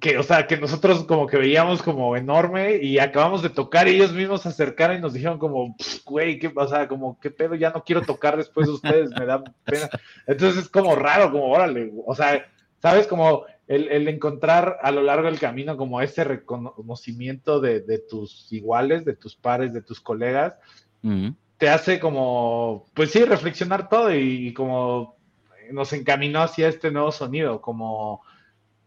que, 0.00 0.18
o 0.18 0.22
sea, 0.22 0.46
que 0.46 0.56
nosotros 0.56 1.04
como 1.04 1.26
que 1.26 1.38
veíamos 1.38 1.82
como 1.82 2.16
enorme 2.16 2.76
y 2.76 2.98
acabamos 2.98 3.42
de 3.42 3.50
tocar 3.50 3.88
y 3.88 3.94
ellos 3.94 4.12
mismos 4.12 4.42
se 4.42 4.50
acercaron 4.50 4.98
y 4.98 5.00
nos 5.00 5.14
dijeron 5.14 5.38
como, 5.38 5.74
güey, 6.04 6.38
¿qué 6.38 6.50
pasa? 6.50 6.86
Como, 6.88 7.18
¿qué 7.20 7.30
pedo? 7.30 7.54
Ya 7.54 7.70
no 7.70 7.82
quiero 7.82 8.02
tocar 8.02 8.36
después 8.36 8.66
de 8.66 8.74
ustedes, 8.74 9.10
me 9.18 9.26
da 9.26 9.42
pena. 9.64 9.88
Entonces 10.26 10.64
es 10.64 10.68
como 10.68 10.94
raro, 10.94 11.30
como, 11.32 11.50
órale, 11.50 11.92
o 12.04 12.14
sea, 12.14 12.46
¿sabes? 12.80 13.06
Como 13.06 13.44
el, 13.68 13.88
el 13.88 14.08
encontrar 14.08 14.78
a 14.82 14.90
lo 14.90 15.02
largo 15.02 15.26
del 15.26 15.40
camino 15.40 15.76
como 15.76 16.00
ese 16.00 16.24
reconocimiento 16.24 17.60
de, 17.60 17.80
de, 17.80 17.98
tus 17.98 18.52
iguales, 18.52 19.04
de 19.04 19.16
tus 19.16 19.34
pares, 19.34 19.72
de 19.72 19.82
tus 19.82 20.00
colegas, 20.00 20.54
uh 21.02 21.08
-huh. 21.08 21.36
te 21.58 21.68
hace 21.68 21.98
como, 21.98 22.86
pues 22.94 23.10
sí, 23.10 23.24
reflexionar 23.24 23.88
todo 23.88 24.14
y, 24.14 24.48
y 24.48 24.52
como 24.54 25.16
nos 25.72 25.92
encaminó 25.92 26.42
hacia 26.42 26.68
este 26.68 26.90
nuevo 26.90 27.10
sonido, 27.10 27.60
como 27.60 28.22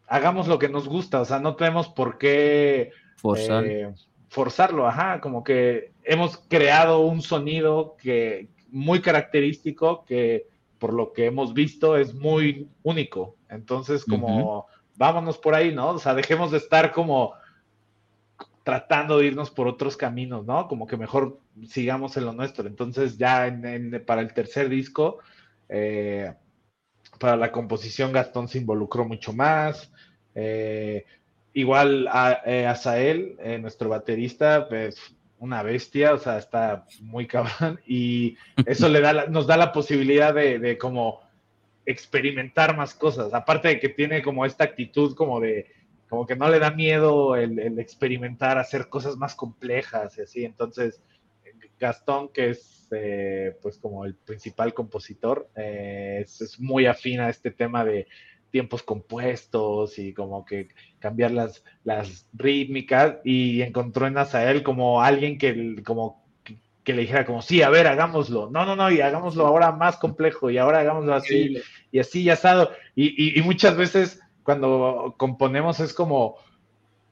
hagamos 0.07 0.47
lo 0.47 0.57
que 0.59 0.69
nos 0.69 0.87
gusta, 0.87 1.21
o 1.21 1.25
sea, 1.25 1.39
no 1.39 1.55
tenemos 1.55 1.89
por 1.89 2.17
qué 2.17 2.91
Forzar. 3.17 3.65
eh, 3.65 3.93
forzarlo, 4.29 4.87
ajá, 4.87 5.19
como 5.21 5.43
que 5.43 5.91
hemos 6.03 6.37
creado 6.47 6.99
un 7.01 7.21
sonido 7.21 7.95
que 8.01 8.47
muy 8.71 9.01
característico 9.01 10.05
que 10.05 10.47
por 10.79 10.93
lo 10.93 11.13
que 11.13 11.25
hemos 11.25 11.53
visto 11.53 11.97
es 11.97 12.13
muy 12.13 12.69
único. 12.83 13.35
Entonces, 13.49 14.05
como 14.05 14.27
uh 14.27 14.61
-huh. 14.61 14.65
vámonos 14.95 15.37
por 15.37 15.53
ahí, 15.53 15.73
¿no? 15.73 15.89
O 15.89 15.99
sea, 15.99 16.13
dejemos 16.13 16.51
de 16.51 16.57
estar 16.57 16.91
como 16.91 17.33
tratando 18.63 19.17
de 19.17 19.27
irnos 19.27 19.49
por 19.49 19.67
otros 19.67 19.97
caminos, 19.97 20.45
¿no? 20.45 20.67
Como 20.67 20.87
que 20.87 20.97
mejor 20.97 21.39
sigamos 21.67 22.15
en 22.17 22.25
lo 22.25 22.33
nuestro. 22.33 22.67
Entonces, 22.67 23.17
ya 23.17 23.47
en, 23.47 23.65
en, 23.65 24.05
para 24.05 24.21
el 24.21 24.33
tercer 24.33 24.69
disco, 24.69 25.19
eh, 25.67 26.33
para 27.19 27.35
la 27.35 27.51
composición 27.51 28.11
Gastón 28.11 28.47
se 28.47 28.59
involucró 28.59 29.05
mucho 29.05 29.33
más. 29.33 29.91
Eh, 30.35 31.05
igual 31.53 32.07
a, 32.07 32.41
eh, 32.45 32.65
Azael, 32.67 33.35
eh, 33.39 33.57
nuestro 33.59 33.89
baterista, 33.89 34.67
pues 34.69 35.15
una 35.39 35.63
bestia, 35.63 36.13
o 36.13 36.17
sea, 36.17 36.37
está 36.37 36.85
muy 37.01 37.27
cabrón 37.27 37.79
y 37.87 38.37
eso 38.65 38.87
le 38.89 39.01
da 39.01 39.27
nos 39.27 39.47
da 39.47 39.57
la 39.57 39.71
posibilidad 39.71 40.33
de, 40.33 40.59
de, 40.59 40.77
como 40.77 41.21
experimentar 41.85 42.77
más 42.77 42.93
cosas, 42.93 43.33
aparte 43.33 43.69
de 43.69 43.79
que 43.79 43.89
tiene 43.89 44.21
como 44.21 44.45
esta 44.45 44.63
actitud 44.63 45.15
como 45.15 45.39
de, 45.39 45.67
como 46.07 46.27
que 46.27 46.35
no 46.35 46.49
le 46.49 46.59
da 46.59 46.71
miedo 46.71 47.35
el, 47.35 47.57
el 47.59 47.79
experimentar, 47.79 48.57
hacer 48.57 48.89
cosas 48.89 49.15
más 49.17 49.33
complejas 49.33 50.17
y 50.17 50.21
así, 50.21 50.45
entonces 50.45 51.01
Gastón, 51.79 52.29
que 52.29 52.51
es 52.51 52.87
eh, 52.91 53.55
pues 53.61 53.77
como 53.77 54.05
el 54.05 54.15
principal 54.15 54.73
compositor, 54.73 55.49
eh, 55.55 56.19
es, 56.23 56.41
es, 56.41 56.59
muy 56.59 56.85
afín 56.85 57.19
a 57.19 57.29
este 57.29 57.51
tema 57.51 57.85
de 57.85 58.07
tiempos 58.51 58.83
compuestos 58.83 59.99
y 59.99 60.13
como 60.13 60.45
que 60.45 60.69
cambiar 60.99 61.31
las, 61.31 61.63
las 61.83 62.27
rítmicas 62.33 63.17
y 63.23 63.61
encontró 63.61 64.07
en 64.07 64.17
Azael 64.17 64.63
como 64.63 65.01
alguien 65.01 65.37
que 65.37 65.81
como 65.83 66.23
que 66.89 66.95
le 66.95 67.01
dijera 67.01 67.23
como, 67.23 67.43
sí, 67.43 67.61
a 67.61 67.69
ver, 67.69 67.85
hagámoslo, 67.85 68.49
no, 68.49 68.65
no, 68.65 68.75
no, 68.75 68.89
y 68.89 68.99
hagámoslo 68.99 69.45
ahora 69.45 69.71
más 69.71 69.97
complejo 69.97 70.49
y 70.49 70.57
ahora 70.57 70.79
hagámoslo 70.79 71.13
así 71.13 71.55
sí. 71.55 71.61
y 71.91 71.99
así 71.99 72.21
y 72.23 72.29
asado. 72.31 72.71
Y, 72.95 73.09
y, 73.09 73.39
y, 73.39 73.43
muchas 73.43 73.77
veces 73.77 74.19
cuando 74.41 75.13
componemos 75.17 75.79
es 75.81 75.93
como 75.93 76.37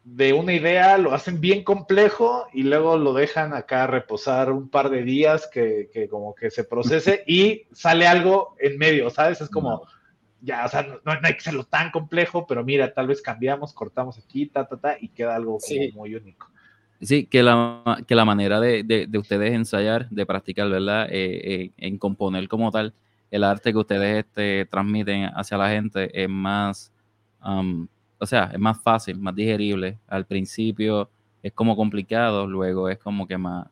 de 0.03 0.33
una 0.33 0.53
idea, 0.53 0.97
lo 0.97 1.13
hacen 1.13 1.41
bien 1.41 1.63
complejo 1.63 2.47
y 2.53 2.63
luego 2.63 2.97
lo 2.97 3.13
dejan 3.13 3.53
acá 3.53 3.85
reposar 3.85 4.51
un 4.51 4.67
par 4.67 4.89
de 4.89 5.03
días 5.03 5.47
que, 5.53 5.91
que 5.93 6.07
como 6.07 6.33
que 6.33 6.49
se 6.49 6.63
procese 6.63 7.23
y 7.27 7.67
sale 7.71 8.07
algo 8.07 8.55
en 8.59 8.79
medio, 8.79 9.11
¿sabes? 9.11 9.41
Es 9.41 9.49
como... 9.49 9.69
No 9.69 9.96
ya, 10.41 10.65
o 10.65 10.69
sea, 10.69 10.83
no, 10.83 10.99
no, 11.03 11.11
hay 11.23 11.33
que 11.33 11.39
hacerlo 11.39 11.63
tan 11.63 11.91
complejo, 11.91 12.45
pero 12.45 12.63
mira, 12.63 12.93
tal 12.93 13.07
vez 13.07 13.21
cambiamos, 13.21 13.73
cortamos 13.73 14.17
aquí, 14.17 14.45
ta, 14.45 14.67
ta, 14.67 14.77
ta, 14.77 14.97
y 14.99 15.09
queda 15.09 15.35
algo 15.35 15.57
sí. 15.59 15.91
muy 15.95 16.15
único. 16.15 16.49
Sí, 17.01 17.25
que 17.25 17.43
la, 17.43 18.03
que 18.07 18.15
la 18.15 18.25
manera 18.25 18.59
de, 18.59 18.83
de, 18.83 19.07
de 19.07 19.17
ustedes 19.17 19.53
ensayar, 19.53 20.09
de 20.09 20.25
practicar, 20.25 20.69
¿verdad? 20.69 21.07
Eh, 21.11 21.41
eh, 21.43 21.71
en 21.77 21.97
componer 21.97 22.47
como 22.47 22.71
tal, 22.71 22.93
el 23.29 23.43
arte 23.43 23.71
que 23.71 23.77
ustedes 23.77 24.25
este, 24.25 24.65
transmiten 24.65 25.25
hacia 25.35 25.57
la 25.57 25.69
gente 25.69 26.09
es 26.23 26.29
más, 26.29 26.91
um, 27.45 27.88
o 28.19 28.25
sea, 28.25 28.49
es 28.53 28.59
más 28.59 28.81
fácil, 28.81 29.19
más 29.19 29.35
digerible. 29.35 29.99
Al 30.07 30.25
principio 30.25 31.09
es 31.43 31.53
como 31.53 31.75
complicado, 31.75 32.47
luego 32.47 32.89
es 32.89 32.97
como 32.97 33.27
que 33.27 33.38
más, 33.38 33.67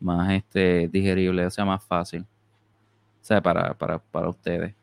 más 0.00 0.32
este, 0.32 0.88
digerible, 0.88 1.46
o 1.46 1.50
sea, 1.50 1.64
más 1.64 1.82
fácil. 1.84 2.22
O 2.22 3.24
sea, 3.24 3.40
para, 3.40 3.72
para, 3.74 3.98
para 3.98 4.28
ustedes 4.28 4.74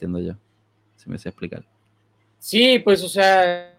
entiendo 0.00 0.20
yo. 0.20 0.34
Si 0.96 1.10
me 1.10 1.18
sé 1.18 1.28
explicar. 1.28 1.64
Sí, 2.38 2.78
pues, 2.78 3.02
o 3.02 3.08
sea, 3.08 3.78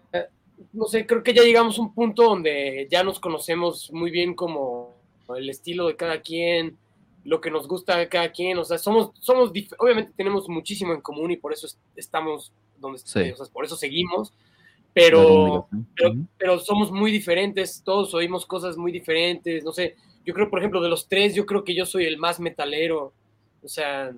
no 0.72 0.86
sé, 0.86 1.06
creo 1.06 1.22
que 1.22 1.34
ya 1.34 1.42
llegamos 1.42 1.78
a 1.78 1.82
un 1.82 1.94
punto 1.94 2.22
donde 2.22 2.86
ya 2.90 3.02
nos 3.02 3.18
conocemos 3.18 3.90
muy 3.92 4.10
bien 4.10 4.34
como 4.34 4.94
el 5.36 5.50
estilo 5.50 5.88
de 5.88 5.96
cada 5.96 6.20
quien, 6.20 6.76
lo 7.24 7.40
que 7.40 7.50
nos 7.50 7.66
gusta 7.66 7.96
de 7.96 8.08
cada 8.08 8.30
quien, 8.30 8.58
o 8.58 8.64
sea, 8.64 8.78
somos, 8.78 9.10
somos, 9.20 9.52
obviamente 9.78 10.12
tenemos 10.16 10.48
muchísimo 10.48 10.92
en 10.92 11.00
común 11.00 11.30
y 11.30 11.36
por 11.36 11.52
eso 11.52 11.66
estamos 11.96 12.52
donde 12.78 12.98
sí. 12.98 13.30
o 13.30 13.36
sea, 13.36 13.46
por 13.52 13.64
eso 13.64 13.76
seguimos, 13.76 14.32
pero, 14.92 15.68
pero, 15.96 16.14
pero, 16.36 16.58
somos 16.58 16.90
muy 16.90 17.10
diferentes, 17.10 17.82
todos 17.84 18.12
oímos 18.14 18.44
cosas 18.44 18.76
muy 18.76 18.92
diferentes, 18.92 19.64
no 19.64 19.72
sé, 19.72 19.96
yo 20.24 20.34
creo, 20.34 20.50
por 20.50 20.58
ejemplo, 20.58 20.80
de 20.80 20.88
los 20.88 21.08
tres, 21.08 21.34
yo 21.34 21.46
creo 21.46 21.64
que 21.64 21.74
yo 21.74 21.86
soy 21.86 22.04
el 22.04 22.18
más 22.18 22.38
metalero, 22.40 23.12
o 23.62 23.68
sea, 23.68 24.12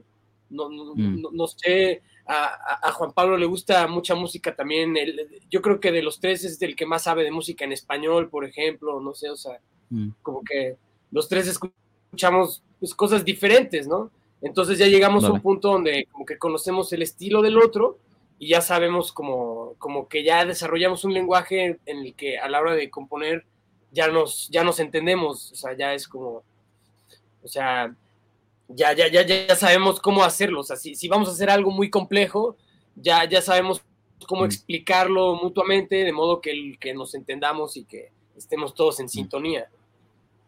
no, 0.55 0.69
no, 0.69 0.95
mm. 0.95 1.21
no, 1.21 1.31
no 1.33 1.47
sé, 1.47 2.03
a, 2.27 2.89
a, 2.89 2.93
Juan 2.93 3.13
Pablo 3.13 3.37
le 3.37 3.47
gusta 3.47 3.87
mucha 3.87 4.15
música 4.15 4.55
también, 4.55 4.97
el, 4.97 5.29
yo 5.51 5.61
creo 5.61 5.81
que 5.81 5.93
de 5.93 6.03
los 6.03 6.21
tres 6.21 6.45
es 6.45 6.61
el 6.63 6.75
que 6.75 6.87
más 6.87 7.03
sabe 7.03 7.25
de 7.25 7.31
música 7.31 7.65
en 7.65 7.73
español, 7.73 8.31
por 8.31 8.45
ejemplo, 8.45 9.01
no 9.01 9.15
sé, 9.15 9.31
o 9.31 9.37
sea, 9.37 9.59
mm. 9.91 10.09
como 10.23 10.43
que 10.43 10.77
los 11.11 11.29
tres 11.29 11.49
escuchamos 11.49 12.63
pues, 12.81 12.95
cosas 12.95 13.25
diferentes, 13.25 13.87
¿no? 13.87 14.11
Entonces 14.41 14.79
ya 14.79 14.87
llegamos 14.87 15.23
vale. 15.23 15.33
a 15.33 15.37
un 15.37 15.43
punto 15.43 15.69
donde 15.73 16.07
como 16.11 16.27
que 16.27 16.39
conocemos 16.39 16.93
el 16.93 17.03
estilo 17.03 17.41
del 17.41 17.59
otro 17.59 17.99
y 18.39 18.49
ya 18.49 18.61
sabemos 18.61 19.13
como, 19.13 19.75
como 19.79 20.09
que 20.09 20.23
ya 20.23 20.45
desarrollamos 20.45 21.05
un 21.05 21.15
lenguaje 21.15 21.79
en 21.87 21.99
el 21.99 22.15
que 22.15 22.39
a 22.39 22.49
la 22.49 22.61
hora 22.61 22.75
de 22.75 22.91
componer 22.91 23.45
ya 23.93 24.09
nos, 24.09 24.49
ya 24.51 24.65
nos 24.65 24.81
entendemos, 24.81 25.53
o 25.53 25.55
sea, 25.55 25.75
ya 25.77 25.95
es 25.95 26.09
como, 26.09 26.43
o 27.43 27.49
sea, 27.49 27.95
ya, 28.69 28.93
ya, 28.93 29.09
ya, 29.09 29.23
ya 29.23 29.57
sabemos 29.57 30.01
cómo 30.01 30.25
hacerlo, 30.25 30.61
o 30.61 30.65
sea, 30.65 30.77
si, 30.77 30.95
si 30.95 31.09
vamos 31.09 31.29
a 31.29 31.33
hacer 31.33 31.51
algo 31.51 31.71
muy 31.71 31.91
complejo, 31.91 32.57
ya, 32.97 33.25
ya 33.29 33.43
sabemos 33.43 33.83
cómo 34.27 34.43
Mm. 34.43 34.47
explicarlo 34.47 35.35
mutuamente, 35.37 35.97
de 35.97 36.13
modo 36.13 36.41
que, 36.41 36.51
el- 36.51 36.79
que 36.79 36.95
nos 36.95 37.15
entendamos 37.15 37.77
y 37.77 37.85
que 37.85 38.11
estemos 38.37 38.75
todos 38.75 39.01
en 39.01 39.09
sintonía. 39.09 39.69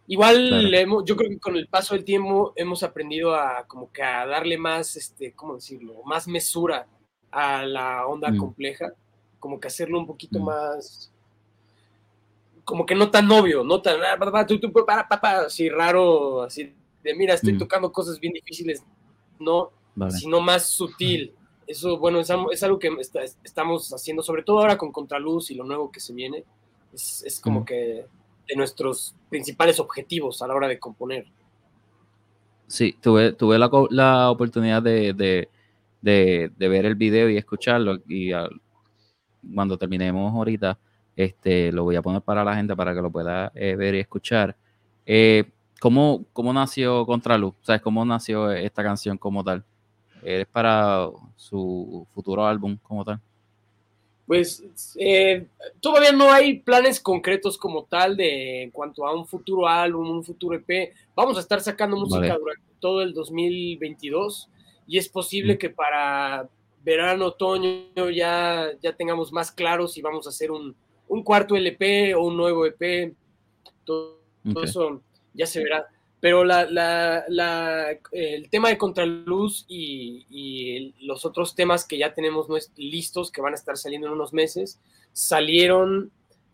Igual 0.08 0.36
Mm. 0.46 0.48
Claro. 0.60 0.76
hemos- 0.78 1.04
yo 1.04 1.16
creo 1.16 1.30
que 1.30 1.38
con 1.40 1.56
el 1.56 1.66
paso 1.68 1.94
del 1.94 2.04
tiempo 2.04 2.52
hemos 2.56 2.82
aprendido 2.82 3.34
a 3.34 3.64
como 3.66 3.90
que 3.92 4.02
a 4.02 4.24
darle 4.26 4.56
más, 4.56 4.96
este, 4.96 5.32
¿cómo 5.32 5.56
decirlo? 5.56 6.02
Más 6.04 6.26
mesura 6.28 6.86
a 7.30 7.64
la 7.66 8.06
onda 8.06 8.30
Mm. 8.30 8.38
compleja, 8.38 8.92
como 9.40 9.60
que 9.60 9.66
hacerlo 9.68 9.98
un 9.98 10.06
poquito 10.06 10.38
Mm. 10.38 10.44
más, 10.44 11.12
como 12.64 12.86
que 12.86 12.94
no 12.94 13.10
tan 13.10 13.30
obvio, 13.30 13.62
no 13.62 13.82
tan, 13.82 14.00
ah, 14.02 14.16
así 15.46 15.68
raro, 15.68 16.42
así 16.42 16.74
de, 17.06 17.14
mira, 17.14 17.34
estoy 17.34 17.54
Mm. 17.54 17.58
tocando 17.58 17.90
cosas 17.92 18.20
bien 18.20 18.32
difíciles, 18.34 18.82
no, 19.38 19.70
Vale. 19.94 20.12
sino 20.12 20.40
más 20.40 20.68
sutil. 20.68 21.32
Eso, 21.66 21.98
bueno, 21.98 22.20
es, 22.20 22.30
am- 22.30 22.46
es 22.52 22.62
algo 22.62 22.78
que 22.78 22.88
está- 23.00 23.22
estamos 23.24 23.90
haciendo, 23.92 24.22
sobre 24.22 24.42
todo 24.42 24.60
ahora 24.60 24.76
con 24.76 24.92
Contraluz 24.92 25.50
y 25.50 25.54
lo 25.54 25.64
nuevo 25.64 25.90
que 25.90 26.00
se 26.00 26.12
viene. 26.12 26.44
Es, 26.92 27.22
es 27.24 27.40
como 27.40 27.60
Mm. 27.60 27.64
que 27.64 28.06
de 28.48 28.56
nuestros 28.56 29.14
principales 29.28 29.80
objetivos 29.80 30.40
a 30.42 30.46
la 30.46 30.54
hora 30.54 30.68
de 30.68 30.78
componer. 30.78 31.26
Sí, 32.68 32.96
tuve, 33.00 33.32
tuve 33.32 33.58
la, 33.58 33.70
la 33.90 34.30
oportunidad 34.30 34.82
de, 34.82 35.12
de, 35.12 35.48
de- 36.00 36.50
de 36.56 36.68
ver 36.68 36.84
el 36.86 36.94
video 36.94 37.28
y 37.30 37.36
escucharlo 37.36 37.98
y 38.08 38.30
cuando 39.54 39.76
terminemos 39.78 40.32
ahorita, 40.34 40.78
este, 41.14 41.70
lo 41.72 41.84
voy 41.84 41.96
a 41.96 42.02
poner 42.02 42.22
para 42.22 42.44
la 42.44 42.54
gente 42.56 42.74
para 42.76 42.94
que 42.94 43.00
lo 43.02 43.10
pueda 43.10 43.50
eh, 43.54 43.74
ver 43.76 43.94
y 43.94 44.00
escuchar. 44.00 44.56
Eh, 45.04 45.44
¿cómo, 45.80 46.24
¿Cómo 46.32 46.52
nació 46.52 47.04
Contraluz? 47.06 47.54
¿Sabes 47.62 47.82
cómo 47.82 48.04
nació 48.04 48.50
esta 48.52 48.82
canción 48.82 49.18
como 49.18 49.42
tal? 49.44 49.64
¿Es 50.22 50.46
para 50.46 51.08
su 51.36 52.06
futuro 52.14 52.44
álbum 52.46 52.76
como 52.82 53.04
tal? 53.04 53.20
Pues 54.26 54.64
eh, 54.96 55.46
todavía 55.80 56.10
no 56.10 56.32
hay 56.32 56.58
planes 56.58 56.98
concretos 57.00 57.56
como 57.56 57.84
tal 57.84 58.16
de 58.16 58.64
en 58.64 58.70
cuanto 58.72 59.06
a 59.06 59.14
un 59.14 59.24
futuro 59.24 59.68
álbum, 59.68 60.10
un 60.10 60.24
futuro 60.24 60.56
EP. 60.56 60.92
Vamos 61.14 61.36
a 61.36 61.40
estar 61.40 61.60
sacando 61.60 61.96
música 61.96 62.20
Vale. 62.20 62.38
durante 62.40 62.62
todo 62.80 63.02
el 63.02 63.14
2022 63.14 64.48
y 64.88 64.98
es 64.98 65.08
posible 65.08 65.54
Mm. 65.54 65.58
que 65.58 65.70
para 65.70 66.48
verano, 66.82 67.26
otoño 67.26 68.10
ya, 68.14 68.70
ya 68.82 68.92
tengamos 68.96 69.32
más 69.32 69.52
claro 69.52 69.86
si 69.86 70.02
vamos 70.02 70.26
a 70.26 70.30
hacer 70.30 70.50
un, 70.50 70.74
un 71.08 71.22
cuarto 71.22 71.56
LP 71.56 72.14
o 72.16 72.22
un 72.24 72.36
nuevo 72.36 72.66
EP. 72.66 73.14
Todo, 73.84 74.18
todo 74.52 74.62
Ok. 74.62 74.64
eso 74.64 75.02
ya 75.36 75.46
se 75.46 75.62
verá. 75.62 75.86
Pero 76.18 76.44
la, 76.44 76.64
la- 76.64 77.24
la- 77.28 77.90
el 78.12 78.48
tema 78.48 78.68
de 78.70 78.78
Contraluz 78.78 79.64
y, 79.68 80.94
los 81.06 81.24
otros 81.24 81.54
temas 81.54 81.84
que 81.86 81.98
ya 81.98 82.14
tenemos 82.14 82.48
listos, 82.76 83.30
que 83.30 83.42
van 83.42 83.52
a 83.52 83.56
estar 83.56 83.76
saliendo 83.76 84.06
en 84.08 84.14
unos 84.14 84.32
meses, 84.32 84.80
salieron 85.12 86.10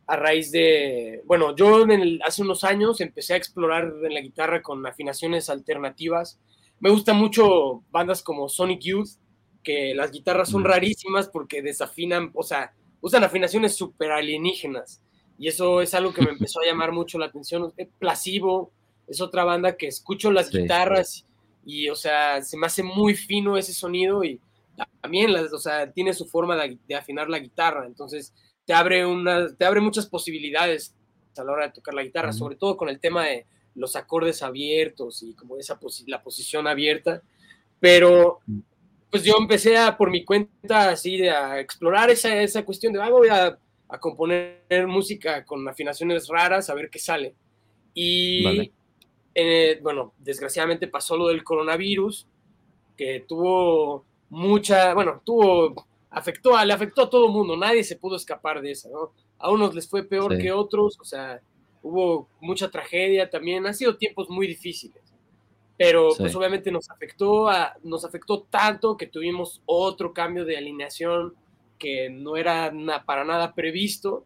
a 0.07 0.16
raíz 0.16 0.51
de, 0.51 1.22
bueno, 1.26 1.55
yo 1.55 1.83
en 1.83 1.91
el- 1.93 2.20
hace 2.24 2.43
unos 2.43 2.64
años 2.64 3.01
empecé 3.01 3.35
a 3.35 3.37
explorar 3.37 3.93
en 4.03 4.14
la 4.14 4.20
guitarra 4.20 4.61
con 4.62 4.85
afinaciones 4.85 5.49
alternativas. 5.49 6.39
Me 6.80 6.91
gustan 6.91 7.16
mucho 7.16 7.83
bandas 7.91 8.22
como 8.22 8.49
Sonic 8.49 8.80
Youth, 8.80 9.11
que 9.62 9.95
las 9.95 10.11
guitarras 10.11 10.51
son 10.51 10.62
Mm. 10.62 10.66
rarísimas 10.66 11.28
porque 11.28 11.62
desafinan, 11.62 12.30
o 12.35 12.43
sea, 12.43 12.72
usan 13.01 13.22
afinaciones 13.22 13.76
súper 13.76 14.11
alienígenas. 14.11 15.01
Y 15.39 15.49
eso 15.49 15.80
es 15.83 15.95
algo 15.95 16.12
que 16.12 16.22
me 16.22 16.30
empezó 16.30 16.61
a 16.61 16.66
llamar 16.66 16.93
mucho 16.93 17.18
la 17.18 17.26
atención. 17.26 17.72
Placebo 17.99 18.70
es 19.09 19.20
otra 19.20 19.45
banda 19.45 19.76
que 19.76 19.89
escucho 19.89 20.30
las 20.30 20.49
Sí. 20.49 20.59
guitarras 20.62 21.26
y, 21.66 21.89
o 21.89 21.95
sea, 21.95 22.43
se 22.43 22.57
me 22.57 22.66
hace 22.66 22.83
muy 22.83 23.14
fino 23.14 23.57
ese 23.57 23.72
sonido 23.72 24.22
y 24.24 24.41
también, 25.01 25.33
las, 25.33 25.53
o 25.53 25.59
sea, 25.59 25.91
tiene 25.91 26.12
su 26.12 26.26
forma 26.26 26.57
de, 26.57 26.78
de 26.89 26.95
afinar 26.95 27.28
la 27.28 27.39
guitarra. 27.39 27.87
Entonces, 27.87 28.33
te 28.64 28.72
abre, 28.72 29.05
una, 29.05 29.53
te 29.55 29.64
abre 29.64 29.80
muchas 29.80 30.07
posibilidades 30.07 30.95
a 31.37 31.45
la 31.45 31.53
hora 31.53 31.66
de 31.66 31.72
tocar 31.72 31.95
la 31.95 32.03
guitarra, 32.05 32.33
sobre 32.33 32.57
todo 32.57 32.76
con 32.76 32.89
el 32.89 33.01
tema 33.01 33.24
de 33.26 33.47
los 33.74 33.97
acordes 33.97 34.43
abiertos 34.43 35.22
y 35.22 35.35
como 35.35 35.57
esa 35.57 35.80
posi- 35.80 36.05
la 36.07 36.22
posición 36.22 36.66
abierta. 36.66 37.22
Pero 37.80 38.41
pues 39.11 39.24
yo 39.24 39.35
empecé 39.39 39.76
a, 39.76 39.97
por 39.97 40.11
mi 40.11 40.24
cuenta, 40.24 40.91
así, 40.91 41.18
de, 41.18 41.30
a 41.30 41.59
explorar 41.61 42.11
esa, 42.11 42.41
esa 42.41 42.64
cuestión 42.64 42.93
de, 42.93 43.03
ah, 43.03 43.11
voy 43.11 43.28
a, 43.28 43.59
a 43.95 43.99
componer 44.01 44.86
música 44.86 45.45
con 45.45 45.68
afinaciones 45.68 46.28
raras, 46.28 46.70
a 46.70 46.74
ver 46.74 46.88
qué 46.90 46.99
sale. 46.99 47.34
Y, 47.95 48.43
Vale. 48.45 48.72
eh, 49.34 49.78
bueno, 49.82 50.14
desgraciadamente 50.18 50.88
pasó 50.88 51.16
lo 51.16 51.28
del 51.28 51.45
coronavirus, 51.45 52.26
que 52.97 53.20
tuvo 53.28 54.05
mucha, 54.30 54.95
bueno, 54.95 55.20
tuvo, 55.24 55.86
afectó, 56.11 56.57
a- 56.57 56.64
le 56.64 56.72
afectó 56.72 57.03
a 57.03 57.11
todo 57.11 57.26
el 57.26 57.32
mundo, 57.32 57.57
nadie 57.57 57.84
se 57.84 57.97
pudo 57.97 58.16
escapar 58.16 58.62
de 58.62 58.70
esa, 58.70 58.88
¿no? 58.88 59.12
A 59.38 59.51
unos 59.51 59.74
les 59.74 59.88
fue 59.88 60.05
peor 60.05 60.36
Sí. 60.36 60.43
que 60.43 60.53
otros, 60.53 60.99
o 61.01 61.05
sea, 61.05 61.40
hubo 61.82 62.28
mucha 62.40 62.70
tragedia 62.70 63.28
también, 63.28 63.66
han 63.66 63.74
sido 63.74 63.97
tiempos 63.97 64.28
muy 64.30 64.47
difíciles 64.47 65.03
pero 65.78 66.12
Sí. 66.12 66.18
pues 66.22 66.34
obviamente 66.36 66.70
nos 66.70 66.88
afectó, 66.90 67.49
a, 67.49 67.74
nos 67.82 68.05
afectó 68.05 68.43
tanto 68.43 68.97
que 68.97 69.09
tuvimos 69.09 69.61
otro 69.66 70.12
cambio 70.12 70.45
de 70.45 70.57
alineación 70.57 71.34
que 71.83 72.09
no 72.11 72.37
era 72.37 72.70
na- 72.70 73.03
para 73.05 73.24
nada 73.24 73.53
previsto 73.55 74.24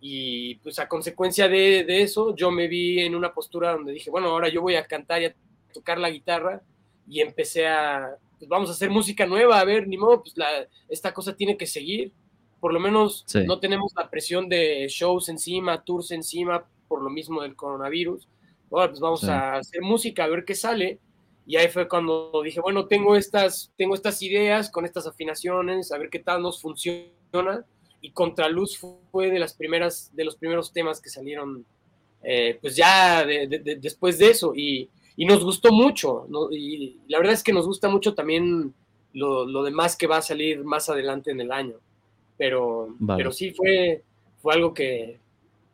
y 0.00 0.54
pues 0.56 0.78
a 0.78 0.88
consecuencia 0.88 1.48
de, 1.48 1.84
de 1.84 2.02
eso 2.02 2.34
yo 2.34 2.50
me 2.50 2.66
vi 2.66 3.00
en 3.00 3.14
una 3.14 3.32
postura 3.34 3.72
donde 3.72 3.92
dije, 3.92 4.10
bueno, 4.10 4.28
ahora 4.28 4.48
yo 4.48 4.62
voy 4.62 4.76
a 4.76 4.86
cantar 4.86 5.20
y 5.22 5.26
a 5.26 5.34
tocar 5.72 5.98
la 5.98 6.08
guitarra 6.10 6.62
y 7.06 7.20
empecé 7.20 7.66
a, 7.66 8.16
pues 8.38 8.48
vamos 8.48 8.70
a 8.70 8.72
hacer 8.72 8.88
música 8.90 9.26
nueva, 9.26 9.60
a 9.60 9.64
ver, 9.64 9.86
ni 9.86 9.98
modo, 9.98 10.22
pues 10.22 10.36
la, 10.36 10.48
esta 10.88 11.12
cosa 11.12 11.36
tiene 11.36 11.56
que 11.58 11.66
seguir, 11.66 12.12
por 12.60 12.72
lo 12.72 12.80
menos 12.80 13.24
Sí. 13.26 13.44
no 13.44 13.60
tenemos 13.60 13.92
la 13.96 14.08
presión 14.08 14.48
de 14.48 14.86
shows 14.88 15.28
encima, 15.28 15.82
tours 15.84 16.10
encima, 16.10 16.64
por 16.88 17.02
lo 17.02 17.10
mismo 17.10 17.42
del 17.42 17.54
coronavirus 17.56 18.28
ahora 18.70 18.88
pues 18.88 19.00
vamos 19.00 19.20
Sí. 19.20 19.28
a 19.30 19.56
hacer 19.56 19.82
música, 19.82 20.24
a 20.24 20.28
ver 20.28 20.44
qué 20.44 20.54
sale. 20.54 20.98
Y 21.46 21.56
ahí 21.56 21.68
fue 21.68 21.86
cuando 21.88 22.32
dije, 22.42 22.60
bueno, 22.60 22.86
tengo 22.86 23.16
estas, 23.16 23.70
tengo 23.76 23.94
estas 23.94 24.22
ideas 24.22 24.70
con 24.70 24.84
estas 24.84 25.06
afinaciones, 25.06 25.92
a 25.92 25.98
ver 25.98 26.08
qué 26.10 26.18
tal 26.18 26.42
nos 26.42 26.60
funciona. 26.60 27.64
Y 28.00 28.10
Contraluz 28.12 28.78
fue 29.10 29.30
de 29.30 29.38
las 29.38 29.54
primeras, 29.54 30.10
de 30.14 30.24
los 30.24 30.36
primeros 30.36 30.72
temas 30.72 31.00
que 31.00 31.10
salieron, 31.10 31.64
eh, 32.22 32.58
pues 32.60 32.76
ya 32.76 33.24
de- 33.26 33.46
de- 33.46 33.58
de- 33.58 33.76
después 33.76 34.18
de 34.18 34.30
eso. 34.30 34.54
Y, 34.54 34.88
y 35.16 35.26
nos 35.26 35.44
gustó 35.44 35.70
mucho, 35.72 36.26
¿no? 36.28 36.50
Y 36.50 36.98
la 37.08 37.18
verdad 37.18 37.34
es 37.34 37.42
que 37.42 37.52
nos 37.52 37.66
gusta 37.66 37.88
mucho 37.88 38.14
también 38.14 38.74
lo, 39.12 39.46
lo 39.46 39.62
demás 39.62 39.96
que 39.96 40.06
va 40.06 40.16
a 40.18 40.22
salir 40.22 40.64
más 40.64 40.88
adelante 40.88 41.30
en 41.30 41.40
el 41.40 41.52
año. 41.52 41.76
Pero, 42.36 42.88
Vale. 42.98 43.18
pero 43.18 43.32
sí 43.32 43.52
fue, 43.52 44.02
fue 44.42 44.54
algo 44.54 44.74
que 44.74 45.20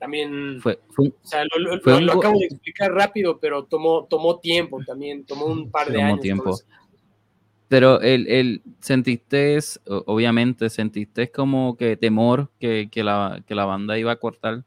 también 0.00 0.58
Fue, 0.60 0.80
fue 0.88 1.04
un- 1.04 1.14
o 1.22 1.26
sea, 1.26 1.44
lo, 1.44 1.58
lo- 1.76 1.80
Fue 1.80 1.92
lo- 1.92 1.98
un 1.98 2.06
lo 2.06 2.14
go- 2.14 2.18
acabo 2.20 2.38
de 2.40 2.46
explicar 2.46 2.90
rápido, 2.92 3.38
pero 3.38 3.62
tomó, 3.64 4.06
tomó 4.06 4.40
tiempo 4.40 4.80
también, 4.84 5.24
tomó 5.24 5.46
un 5.46 5.70
par 5.70 5.86
de 5.88 5.94
Tomó 5.94 6.06
años. 6.06 6.20
tiempo. 6.20 6.56
Pero 7.68 8.00
el, 8.00 8.26
el 8.26 8.62
sentiste, 8.80 9.58
obviamente, 9.86 10.68
sentiste 10.70 11.30
como 11.30 11.76
que 11.76 11.96
temor 11.96 12.50
que, 12.58 12.88
que 12.90 13.04
la, 13.04 13.44
que 13.46 13.54
la 13.54 13.64
banda 13.64 13.96
iba 13.96 14.10
a 14.10 14.16
cortar 14.16 14.64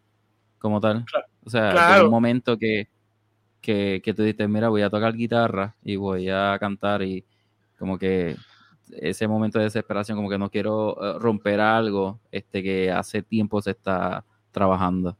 como 0.57 0.79
tal. 0.79 1.03
Cla- 1.03 1.25
O 1.45 1.49
sea, 1.49 1.71
claro. 1.71 2.05
un 2.05 2.11
momento 2.11 2.57
que, 2.57 2.87
que, 3.59 4.01
que 4.05 4.13
tú 4.13 4.23
dices, 4.23 4.47
mira, 4.47 4.69
voy 4.69 4.83
a 4.83 4.89
tocar 4.89 5.13
guitarra 5.17 5.75
y 5.83 5.97
voy 5.97 6.29
a 6.29 6.55
cantar 6.59 7.01
y 7.03 7.25
como 7.77 7.97
que 7.97 8.37
ese 8.91 9.27
momento 9.27 9.57
de 9.59 9.65
desesperación, 9.65 10.17
como 10.17 10.29
que 10.29 10.37
no 10.37 10.49
quiero 10.49 10.95
eh, 11.03 11.19
romper 11.19 11.59
algo 11.59 12.19
este 12.31 12.63
que 12.63 12.89
hace 12.91 13.21
tiempo 13.21 13.61
se 13.61 13.71
está 13.71 14.23
trabajando. 14.51 15.17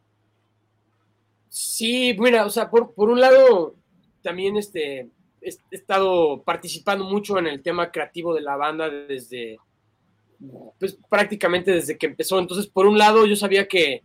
Sí, 1.55 2.15
mira, 2.17 2.47
o 2.47 2.49
sea, 2.49 2.67
por, 2.71 2.95
por 2.95 3.11
un 3.11 3.21
lado, 3.21 3.75
también 4.23 4.57
este, 4.57 5.01
he 5.39 5.49
estado 5.69 6.41
participando 6.41 7.03
mucho 7.05 7.37
en 7.37 7.45
el 7.45 7.61
tema 7.61 7.91
creativo 7.91 8.33
de 8.33 8.41
la 8.41 8.55
banda 8.55 8.89
desde, 8.89 9.57
pues 10.79 10.97
prácticamente 11.07 11.69
desde 11.69 11.95
que 11.95 12.07
empezó. 12.07 12.39
Entonces, 12.39 12.65
por 12.65 12.87
un 12.87 12.97
lado, 12.97 13.27
yo 13.27 13.35
sabía 13.35 13.67
que, 13.67 14.01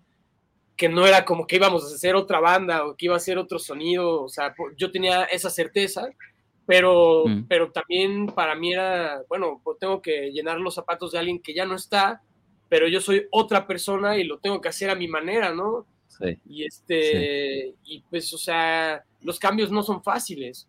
que 0.76 0.90
no 0.90 1.06
era 1.06 1.24
como 1.24 1.46
que 1.46 1.56
íbamos 1.56 1.90
a 1.90 1.94
hacer 1.94 2.16
otra 2.16 2.38
banda 2.38 2.84
o 2.86 2.94
que 2.94 3.06
iba 3.06 3.16
a 3.16 3.20
ser 3.20 3.38
otro 3.38 3.58
sonido, 3.58 4.24
o 4.24 4.28
sea, 4.28 4.54
por- 4.54 4.76
yo 4.76 4.90
tenía 4.90 5.24
esa 5.24 5.48
certeza, 5.48 6.06
pero, 6.66 7.24
Mm. 7.26 7.46
pero 7.48 7.72
también 7.72 8.26
para 8.26 8.54
mí 8.56 8.74
era, 8.74 9.22
bueno, 9.26 9.58
pues 9.64 9.78
tengo 9.78 10.02
que 10.02 10.30
llenar 10.32 10.58
los 10.60 10.74
zapatos 10.74 11.12
de 11.12 11.18
alguien 11.20 11.40
que 11.40 11.54
ya 11.54 11.64
no 11.64 11.76
está, 11.76 12.20
pero 12.68 12.86
yo 12.88 13.00
soy 13.00 13.26
otra 13.30 13.66
persona 13.66 14.18
y 14.18 14.24
lo 14.24 14.38
tengo 14.38 14.60
que 14.60 14.68
hacer 14.68 14.90
a 14.90 14.94
mi 14.94 15.08
manera, 15.08 15.54
¿no? 15.54 15.86
Sí, 16.20 16.38
Y 16.48 16.64
este, 16.64 17.74
y 17.84 18.00
pues, 18.10 18.32
o 18.34 18.38
sea, 18.38 19.04
los 19.20 19.38
cambios 19.38 19.70
no 19.70 19.82
son 19.82 20.02
fáciles. 20.02 20.68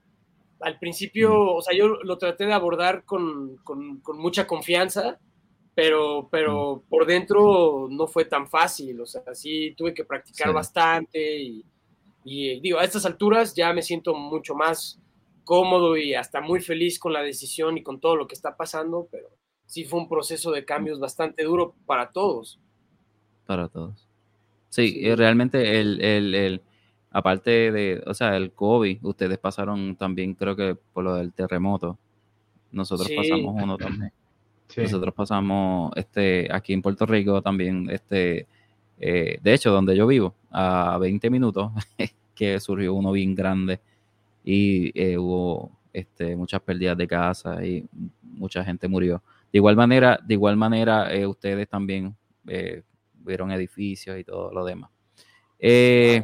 Al 0.62 0.78
principio, 0.78 1.56
o 1.56 1.62
sea, 1.62 1.76
yo 1.76 1.88
lo 1.88 2.18
traté 2.18 2.46
de 2.46 2.54
abordar 2.54 3.04
con, 3.06 3.58
con- 3.64 4.00
con 4.02 4.18
mucha 4.20 4.46
confianza, 4.46 5.18
pero, 5.74 6.28
pero 6.30 6.84
por 6.90 7.06
dentro 7.06 7.88
no 7.90 8.06
fue 8.08 8.26
tan 8.26 8.48
fácil, 8.48 9.00
o 9.02 9.06
sea, 9.06 9.24
sí 9.34 9.74
tuve 9.78 9.94
que 9.94 10.04
practicar 10.04 10.50
Sí. 10.50 10.54
bastante 10.54 11.40
y, 11.42 11.64
y, 12.26 12.60
digo, 12.60 12.78
a 12.80 12.84
estas 12.84 13.06
alturas 13.06 13.56
ya 13.56 13.72
me 13.74 13.82
siento 13.82 14.14
mucho 14.14 14.54
más 14.54 15.00
cómodo 15.46 15.96
y 15.98 16.14
hasta 16.14 16.42
muy 16.42 16.60
feliz 16.60 17.00
con 17.00 17.14
la 17.14 17.22
decisión 17.24 17.78
y 17.78 17.82
con 17.84 18.00
todo 18.02 18.18
lo 18.18 18.28
que 18.28 18.36
está 18.36 18.58
pasando, 18.58 19.08
pero 19.10 19.30
sí 19.66 19.86
fue 19.86 20.00
un 20.02 20.10
proceso 20.10 20.52
de 20.52 20.66
cambios 20.66 21.00
bastante 21.00 21.44
duro 21.46 21.74
para 21.86 22.12
todos. 22.12 22.60
para 23.46 23.68
todos. 23.70 24.09
Sí, 24.70 25.14
realmente 25.16 25.80
el, 25.80 26.02
el, 26.02 26.36
el- 26.36 26.62
aparte 27.12 27.72
de, 27.72 28.04
o 28.06 28.14
sea, 28.14 28.38
el 28.38 28.52
COVID, 28.52 29.00
ustedes 29.04 29.38
pasaron 29.40 29.96
también, 29.96 30.36
creo 30.36 30.56
que 30.56 30.76
por 30.94 31.04
lo 31.04 31.16
del 31.16 31.34
terremoto. 31.34 31.98
Nosotros 32.72 33.08
Sí. 33.08 33.16
pasamos 33.16 33.56
uno 33.64 33.78
también. 33.78 34.12
Sí. 34.70 34.82
Nosotros 34.84 35.16
pasamos, 35.16 35.92
este, 35.96 36.48
aquí 36.54 36.74
en 36.74 36.84
Puerto 36.84 37.08
Rico 37.08 37.42
también, 37.42 37.90
este, 37.90 38.46
eh, 39.00 39.40
de 39.42 39.54
hecho, 39.56 39.72
donde 39.72 39.96
yo 39.98 40.06
vivo, 40.06 40.36
a 40.52 40.98
20 41.00 41.30
minutos, 41.32 41.72
que 42.36 42.60
surgió 42.60 42.94
uno 42.94 43.12
bien 43.12 43.34
grande 43.34 43.80
y 44.46 44.92
eh, 44.94 45.18
hubo 45.18 45.72
este, 45.92 46.36
muchas 46.36 46.62
pérdidas 46.62 46.96
de 46.98 47.08
casa 47.08 47.66
y 47.66 47.84
mucha 48.22 48.64
gente 48.64 48.88
murió. 48.88 49.24
De 49.52 49.58
igual 49.58 49.76
manera, 49.76 50.20
de 50.24 50.36
igual 50.36 50.56
manera, 50.56 51.12
eh, 51.16 51.26
ustedes 51.26 51.68
también 51.68 52.16
eh, 52.48 52.84
vieron 53.20 53.52
edificios 53.52 54.18
y 54.18 54.24
todo 54.24 54.52
lo 54.52 54.66
demás. 54.66 54.92
Eh, 55.60 56.24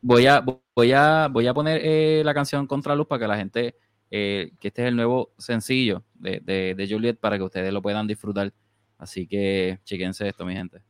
voy 0.00 0.26
a, 0.26 0.44
voy 0.74 0.92
a, 0.92 1.28
voy 1.28 1.46
a 1.46 1.54
poner 1.54 1.80
eh, 1.84 2.22
la 2.24 2.34
canción 2.34 2.66
Contraluz 2.66 3.06
para 3.06 3.20
que 3.20 3.28
la 3.28 3.36
gente, 3.36 3.76
eh, 4.10 4.52
que 4.58 4.68
este 4.68 4.82
es 4.82 4.88
el 4.88 4.96
nuevo 4.96 5.32
sencillo 5.38 6.04
de, 6.14 6.40
de, 6.40 6.88
Juliet 6.88 7.18
para 7.18 7.36
que 7.36 7.44
ustedes 7.44 7.72
lo 7.72 7.82
puedan 7.82 8.06
disfrutar. 8.06 8.52
Así 8.98 9.26
que 9.26 9.80
chequense 9.84 10.28
esto, 10.28 10.44
mi 10.44 10.54
gente. 10.54 10.82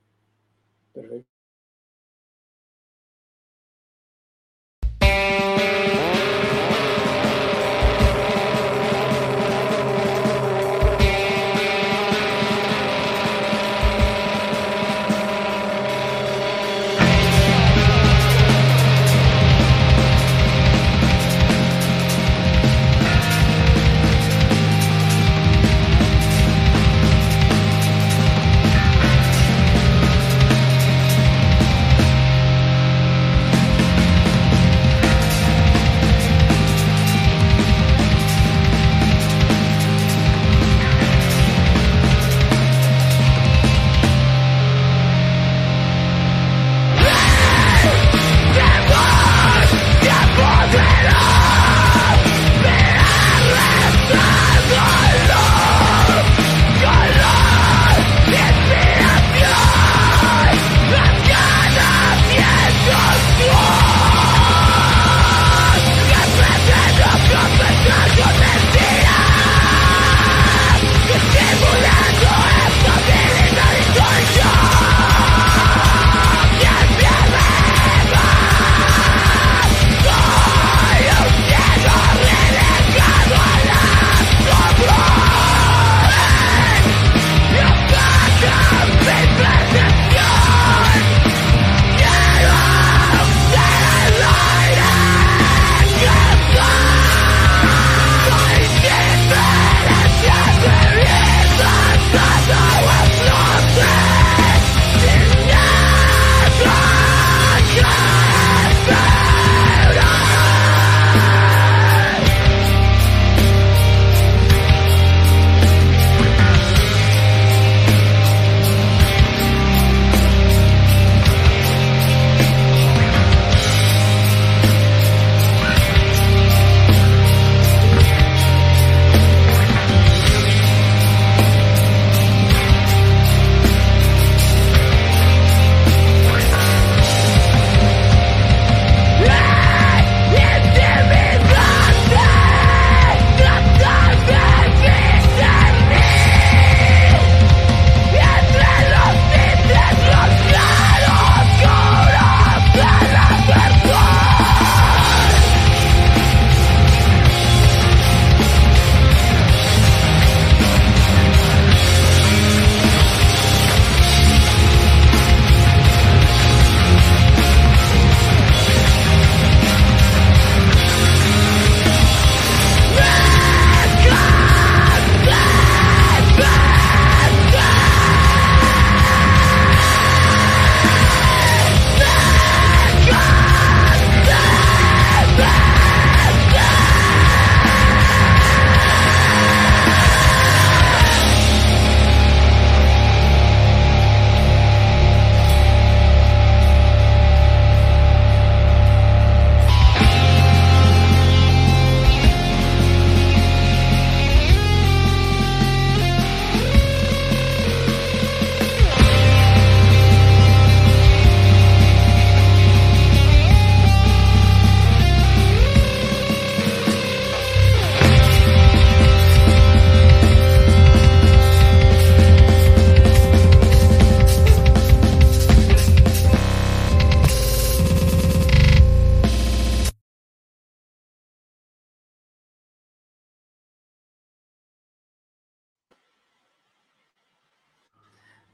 Perfecto. 0.93 1.32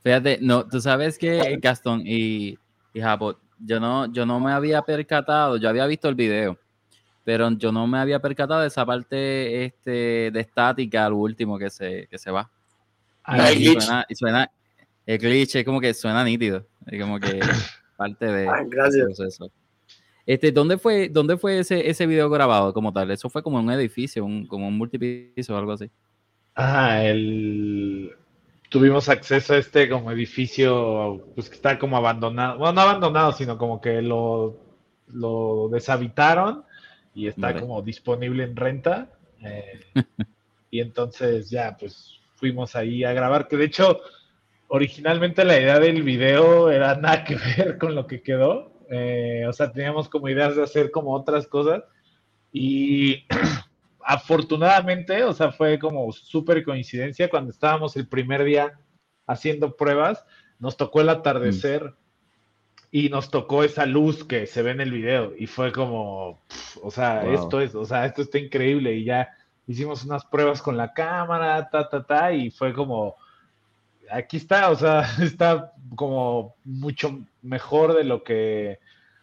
Fíjate, 0.08 0.38
no, 0.40 0.66
tú 0.66 0.80
sabes 0.80 1.18
que 1.18 1.58
Gastón 1.60 2.00
y, 2.02 2.56
y 2.94 3.00
yo 3.58 3.78
no, 3.78 4.10
yo 4.10 4.24
no 4.24 4.40
me 4.40 4.52
había 4.52 4.80
percatado, 4.80 5.58
yo 5.58 5.68
había 5.68 5.84
visto 5.84 6.08
el 6.08 6.14
video, 6.14 6.58
pero 7.24 7.50
yo 7.50 7.70
no 7.72 7.86
me 7.86 7.98
había 7.98 8.18
percatado 8.18 8.62
de 8.62 8.68
esa 8.68 8.86
parte 8.86 9.66
este, 9.66 10.30
de 10.30 10.40
estática, 10.40 11.04
al 11.04 11.12
último 11.12 11.58
que 11.58 11.68
se, 11.68 12.06
que 12.06 12.16
se 12.16 12.30
va. 12.30 12.50
Ah, 13.22 13.52
y, 13.52 13.52
el 13.52 13.58
glitch. 13.58 13.82
suena, 13.82 14.06
y 14.08 14.14
suena, 14.14 14.50
el 15.04 15.18
glitch 15.18 15.56
es 15.56 15.64
como 15.66 15.78
que 15.78 15.92
suena 15.92 16.24
nítido, 16.24 16.66
es 16.86 16.98
como 17.02 17.20
que 17.20 17.40
parte 17.98 18.24
de 18.32 18.48
Ah, 18.48 18.64
gracias. 18.66 19.04
proceso. 19.04 19.52
Este, 20.24 20.52
¿dónde 20.52 20.78
fue, 20.78 21.10
dónde 21.10 21.36
fue 21.36 21.58
ese, 21.58 21.86
ese 21.86 22.06
video 22.06 22.30
grabado 22.30 22.72
como 22.72 22.94
tal? 22.94 23.10
Eso 23.10 23.28
fue 23.28 23.42
como 23.42 23.60
en 23.60 23.66
un 23.66 23.72
edificio, 23.72 24.24
un, 24.24 24.46
como 24.46 24.68
un 24.68 24.78
multipiso 24.78 25.54
o 25.54 25.58
algo 25.58 25.72
así. 25.72 25.90
Ajá, 26.54 27.04
el... 27.04 28.14
tuvimos 28.68 29.08
acceso 29.08 29.54
a 29.54 29.58
este 29.58 29.88
como 29.88 30.10
edificio, 30.10 31.26
pues 31.34 31.48
que 31.48 31.56
está 31.56 31.78
como 31.78 31.96
abandonado, 31.96 32.58
bueno, 32.58 32.72
no 32.74 32.80
abandonado, 32.82 33.32
sino 33.32 33.56
como 33.58 33.80
que 33.80 34.02
lo, 34.02 34.56
lo 35.08 35.68
deshabitaron 35.70 36.64
y 37.14 37.26
está 37.28 37.48
Vale. 37.48 37.60
como 37.60 37.82
disponible 37.82 38.44
en 38.44 38.56
renta. 38.56 39.10
eh, 39.42 39.80
y 40.70 40.80
entonces 40.80 41.48
ya, 41.50 41.76
pues 41.78 42.20
fuimos 42.34 42.76
ahí 42.76 43.04
a 43.04 43.12
grabar, 43.12 43.48
que 43.48 43.56
de 43.56 43.64
hecho, 43.64 44.00
originalmente 44.68 45.44
la 45.44 45.58
idea 45.58 45.78
del 45.80 46.02
video 46.02 46.70
era 46.70 46.94
nada 46.94 47.24
que 47.24 47.36
ver 47.36 47.78
con 47.78 47.94
lo 47.94 48.06
que 48.06 48.22
quedó. 48.22 48.72
eh, 48.90 49.44
o 49.48 49.52
sea, 49.52 49.72
teníamos 49.72 50.08
como 50.08 50.28
ideas 50.28 50.56
de 50.56 50.62
hacer 50.62 50.90
como 50.90 51.12
otras 51.14 51.46
cosas. 51.46 51.82
Y 52.52 53.26
afortunadamente, 54.08 55.22
o 55.22 55.34
sea, 55.34 55.52
fue 55.52 55.78
como 55.78 56.10
súper 56.12 56.64
coincidencia 56.64 57.28
cuando 57.28 57.50
estábamos 57.50 57.94
el 57.94 58.08
primer 58.08 58.42
día 58.42 58.72
haciendo 59.26 59.76
pruebas, 59.76 60.24
nos 60.58 60.78
tocó 60.78 61.02
el 61.02 61.10
atardecer 61.10 61.92
y 62.90 63.10
nos 63.10 63.30
tocó 63.30 63.64
esa 63.64 63.84
luz 63.84 64.24
que 64.24 64.46
se 64.46 64.62
ve 64.62 64.70
en 64.70 64.80
el 64.80 64.92
video 64.92 65.34
y 65.36 65.46
fue 65.46 65.72
como, 65.72 66.40
o 66.82 66.90
sea, 66.90 67.22
Wow. 67.22 67.34
esto 67.34 67.60
es, 67.60 67.74
o 67.74 67.84
sea, 67.84 68.06
esto 68.06 68.22
está 68.22 68.38
increíble 68.38 68.94
y 68.94 69.04
ya 69.04 69.28
hicimos 69.66 70.02
unas 70.06 70.24
pruebas 70.24 70.62
con 70.62 70.78
la 70.78 70.94
cámara, 70.94 71.68
ta, 71.68 71.86
ta, 71.86 72.02
ta, 72.02 72.32
y 72.32 72.50
fue 72.50 72.72
como, 72.72 73.14
aquí 74.10 74.38
está, 74.38 74.70
o 74.70 74.74
sea, 74.74 75.02
está 75.22 75.74
como 75.96 76.54
mucho 76.64 77.26
mejor 77.42 77.94
de 77.94 78.04
lo 78.04 78.24
que, 78.24 78.78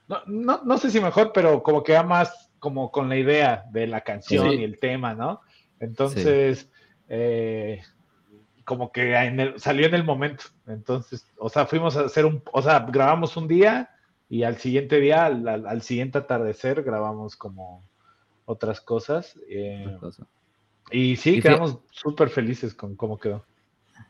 no, 0.07 0.19
no, 0.27 0.61
no 0.63 0.77
sé 0.77 0.91
si 0.91 0.99
mejor, 0.99 1.31
pero 1.33 1.63
como 1.63 1.81
que 1.81 1.93
va 1.93 2.03
más 2.03 2.44
como 2.65 2.89
con 2.91 3.09
la 3.09 3.15
idea 3.15 3.63
de 3.71 3.85
la 3.85 4.01
canción 4.01 4.49
Sí. 4.49 4.55
y 4.55 4.63
el 4.63 4.79
tema, 4.79 5.13
¿no? 5.13 5.41
Entonces, 5.79 6.67
eh, 7.07 7.83
como 8.63 8.91
que 8.91 9.13
en 9.15 9.39
el- 9.39 9.59
salió 9.59 9.85
en 9.85 9.93
el 9.93 10.03
momento. 10.03 10.45
Entonces, 10.65 11.27
o 11.37 11.47
sea, 11.47 11.67
fuimos 11.67 11.95
a 11.95 12.05
hacer 12.05 12.25
un, 12.25 12.41
o 12.51 12.61
sea, 12.63 12.79
grabamos 12.79 13.37
un 13.37 13.47
día 13.47 13.91
y 14.29 14.41
al 14.41 14.57
siguiente 14.57 14.99
día, 14.99 15.25
al, 15.27 15.47
al- 15.47 15.67
al 15.67 15.81
siguiente 15.83 16.17
atardecer, 16.17 16.81
grabamos 16.81 17.35
como 17.35 17.83
otras 18.45 18.81
cosas. 18.81 19.39
eh, 19.47 19.95
y 20.89 21.15
sí, 21.17 21.35
Y 21.35 21.41
quedamos 21.41 21.77
súper 21.91 22.29
felices 22.29 22.73
con 22.73 22.95
cómo 22.95 23.19
quedó. 23.19 23.45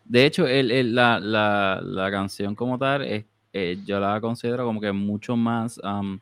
De 0.05 0.25
hecho, 0.25 0.47
el, 0.47 0.71
el- 0.71 0.95
la, 0.95 1.19
la- 1.19 1.81
la 1.83 2.09
canción 2.09 2.55
como 2.55 2.77
tal, 2.79 3.01
es, 3.03 3.25
eh, 3.51 3.77
yo 3.85 3.99
la 3.99 4.21
considero 4.21 4.63
como 4.65 4.79
que 4.79 4.93
mucho 4.93 5.35
más, 5.35 5.77
am, 5.83 5.97
m- 6.05 6.19
ma- 6.19 6.19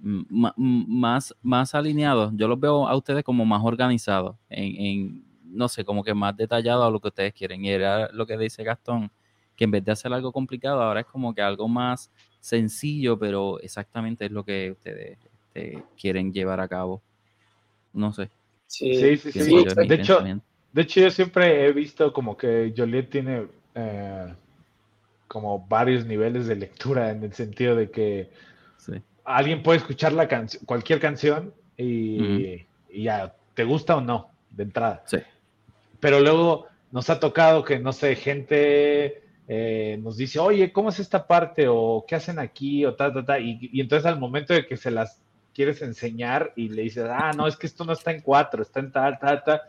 más, 0.00 1.34
más 1.42 1.74
alineado. 1.74 2.30
Yo 2.34 2.48
los 2.48 2.58
veo 2.58 2.88
a 2.88 2.96
ustedes 2.96 3.22
como 3.24 3.44
más 3.44 3.62
organizados, 3.64 4.36
en, 4.48 4.76
en, 4.76 5.24
no 5.44 5.68
sé, 5.68 5.84
como 5.84 6.02
que 6.02 6.14
más 6.14 6.36
detallado 6.36 6.84
a 6.84 6.90
lo 6.90 7.00
que 7.00 7.08
ustedes 7.08 7.34
quieren. 7.34 7.64
Y 7.64 7.70
era 7.70 8.10
lo 8.12 8.26
que 8.26 8.38
dice 8.38 8.64
Gastón, 8.64 9.10
que 9.56 9.64
en 9.64 9.70
vez 9.70 9.84
de 9.84 9.92
hacer 9.92 10.12
algo 10.12 10.32
complicado, 10.32 10.82
ahora 10.82 11.00
es 11.00 11.06
como 11.06 11.34
que 11.34 11.42
algo 11.42 11.68
más 11.68 12.10
sencillo, 12.40 13.18
pero 13.18 13.60
exactamente 13.60 14.26
es 14.26 14.30
lo 14.30 14.44
que 14.44 14.70
ustedes 14.70 15.18
este, 15.54 15.82
quieren 16.00 16.32
llevar 16.32 16.60
a 16.60 16.68
cabo. 16.68 17.02
No 17.92 18.12
sé. 18.12 18.30
Sí, 18.66 19.16
Sí, 19.16 19.32
sí, 19.32 19.64
de 19.86 19.94
hecho. 19.94 20.22
De 20.72 20.82
hecho, 20.82 21.00
yo 21.00 21.10
siempre 21.10 21.66
he 21.66 21.72
visto 21.72 22.12
como 22.12 22.36
que 22.36 22.72
Joliet 22.76 23.10
tiene 23.10 23.48
eh, 23.74 24.34
como 25.26 25.66
varios 25.66 26.06
niveles 26.06 26.46
de 26.46 26.54
lectura 26.54 27.10
en 27.10 27.24
el 27.24 27.32
sentido 27.32 27.74
de 27.74 27.90
que. 27.90 28.30
Alguien 29.24 29.62
puede 29.62 29.78
escuchar 29.78 30.12
la 30.12 30.28
canción, 30.28 30.64
cualquier 30.64 31.00
canción 31.00 31.54
y, 31.76 32.66
y 32.90 33.02
ya, 33.04 33.34
te 33.54 33.64
gusta 33.64 33.96
o 33.96 34.00
no, 34.00 34.30
de 34.50 34.64
entrada. 34.64 35.02
Sí. 35.06 35.18
Pero 35.98 36.20
luego 36.20 36.66
nos 36.90 37.10
ha 37.10 37.20
tocado 37.20 37.64
que, 37.64 37.78
no 37.78 37.92
sé, 37.92 38.16
gente 38.16 39.22
eh, 39.48 39.98
nos 40.02 40.16
dice, 40.16 40.38
oye, 40.38 40.72
¿cómo 40.72 40.90
es 40.90 40.98
esta 40.98 41.26
parte? 41.26 41.66
O 41.68 42.04
¿qué 42.06 42.14
hacen 42.14 42.38
aquí? 42.38 42.84
O 42.84 42.94
ta, 42.94 43.12
ta, 43.12 43.24
ta. 43.24 43.38
Y, 43.38 43.58
y 43.72 43.80
entonces 43.80 44.06
al 44.06 44.18
momento 44.18 44.54
de 44.54 44.66
que 44.66 44.76
se 44.76 44.90
las 44.90 45.20
quieres 45.54 45.82
enseñar 45.82 46.52
y 46.56 46.68
le 46.68 46.82
dices, 46.82 47.06
ah, 47.08 47.32
no, 47.36 47.46
es 47.46 47.56
que 47.56 47.66
esto 47.66 47.84
no 47.84 47.92
está 47.92 48.12
en 48.12 48.20
cuatro, 48.20 48.62
está 48.62 48.80
en 48.80 48.92
tal, 48.92 49.18
tal, 49.18 49.42
tal. 49.44 49.60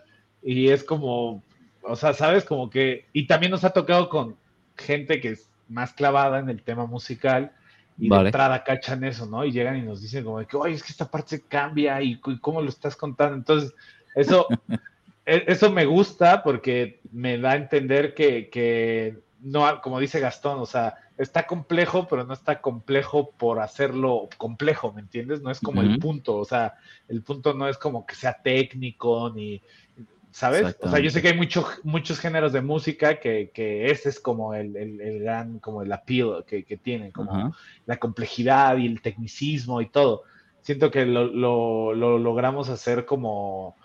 Y 0.41 0.69
es 0.69 0.83
como, 0.83 1.43
o 1.81 1.95
sea, 1.95 2.13
¿sabes? 2.13 2.45
Como 2.45 2.69
que, 2.69 3.05
y 3.13 3.27
también 3.27 3.51
nos 3.51 3.63
ha 3.63 3.71
tocado 3.71 4.09
con 4.09 4.35
gente 4.77 5.19
que 5.19 5.29
es 5.29 5.49
más 5.67 5.93
clavada 5.93 6.39
en 6.39 6.49
el 6.49 6.63
tema 6.63 6.85
musical 6.85 7.51
y 8.01 8.09
Vale. 8.09 8.23
de 8.23 8.27
entrada 8.29 8.63
cachan 8.63 9.03
eso, 9.03 9.27
¿no? 9.27 9.45
Y 9.45 9.51
llegan 9.51 9.77
y 9.77 9.83
nos 9.83 10.01
dicen 10.01 10.23
como 10.23 10.39
de 10.39 10.47
que, 10.47 10.57
oye, 10.57 10.73
es 10.73 10.81
que 10.81 10.91
esta 10.91 11.09
parte 11.09 11.37
se 11.37 11.43
cambia 11.43 12.01
y, 12.01 12.19
cómo 12.19 12.59
lo 12.59 12.67
estás 12.67 12.95
contando. 12.95 13.35
Entonces, 13.35 13.75
eso, 14.15 14.47
e- 15.25 15.43
eso 15.45 15.71
me 15.71 15.85
gusta 15.85 16.41
porque 16.41 16.99
me 17.11 17.37
da 17.37 17.51
a 17.51 17.57
entender 17.57 18.15
que, 18.15 18.49
que 18.49 19.19
no, 19.39 19.81
como 19.83 19.99
dice 19.99 20.19
Gastón, 20.19 20.59
o 20.59 20.65
sea, 20.65 20.95
está 21.15 21.45
complejo, 21.45 22.07
pero 22.07 22.23
no 22.23 22.33
está 22.33 22.59
complejo 22.59 23.29
por 23.37 23.59
hacerlo 23.59 24.29
complejo, 24.37 24.91
¿me 24.93 25.01
entiendes? 25.01 25.43
No 25.43 25.51
es 25.51 25.59
como 25.59 25.83
el 25.83 25.99
punto, 25.99 26.37
o 26.37 26.45
sea, 26.45 26.73
el 27.07 27.21
punto 27.21 27.53
no 27.53 27.69
es 27.69 27.77
como 27.77 28.03
que 28.07 28.15
sea 28.15 28.41
técnico 28.41 29.29
ni, 29.29 29.61
¿sabes? 30.31 30.77
O 30.81 30.89
sea, 30.89 30.99
yo 30.99 31.09
sé 31.09 31.21
que 31.21 31.29
hay 31.29 31.37
mucho- 31.37 31.67
muchos 31.83 32.19
géneros 32.19 32.53
de 32.53 32.61
música 32.61 33.19
que, 33.19 33.51
que 33.53 33.91
ese 33.91 34.09
es 34.09 34.19
como 34.19 34.53
el, 34.53 34.75
el- 34.77 35.01
el 35.01 35.19
gran, 35.19 35.59
como 35.59 35.81
el 35.83 35.91
appeal 35.91 36.45
que, 36.45 36.63
que 36.63 36.77
tienen, 36.77 37.11
como 37.11 37.31
Ajá. 37.35 37.51
la 37.85 37.97
complejidad 37.97 38.77
y 38.77 38.87
el 38.87 39.01
tecnicismo 39.01 39.81
y 39.81 39.89
todo. 39.89 40.23
Siento 40.61 40.89
que 40.91 41.05
lo, 41.05 41.25
lo- 41.25 41.93
lo 41.93 42.17
logramos 42.19 42.69
hacer 42.69 43.05
como, 43.05 43.75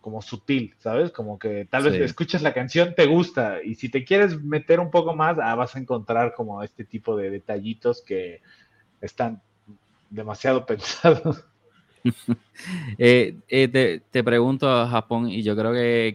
como 0.00 0.20
sutil, 0.20 0.74
¿sabes? 0.78 1.10
Como 1.10 1.38
que 1.38 1.64
tal 1.70 1.84
vez 1.84 1.94
Sí. 1.94 2.02
escuchas 2.02 2.42
la 2.42 2.52
canción, 2.52 2.94
te 2.94 3.06
gusta, 3.06 3.62
y 3.62 3.74
si 3.76 3.88
te 3.88 4.04
quieres 4.04 4.42
meter 4.42 4.80
un 4.80 4.90
poco 4.90 5.14
más, 5.14 5.38
ah, 5.40 5.54
vas 5.54 5.74
a 5.74 5.78
encontrar 5.78 6.34
como 6.34 6.62
este 6.62 6.84
tipo 6.84 7.16
de 7.16 7.30
detallitos 7.30 8.02
que 8.02 8.42
están 9.00 9.40
demasiado 10.10 10.66
pensados. 10.66 11.44
Eh, 12.98 13.36
eh, 13.48 13.68
te, 13.68 14.00
te 14.10 14.22
pregunto 14.24 14.66
Japón, 14.88 15.28
y 15.28 15.42
yo 15.42 15.56
creo 15.56 15.72
que, 15.72 16.14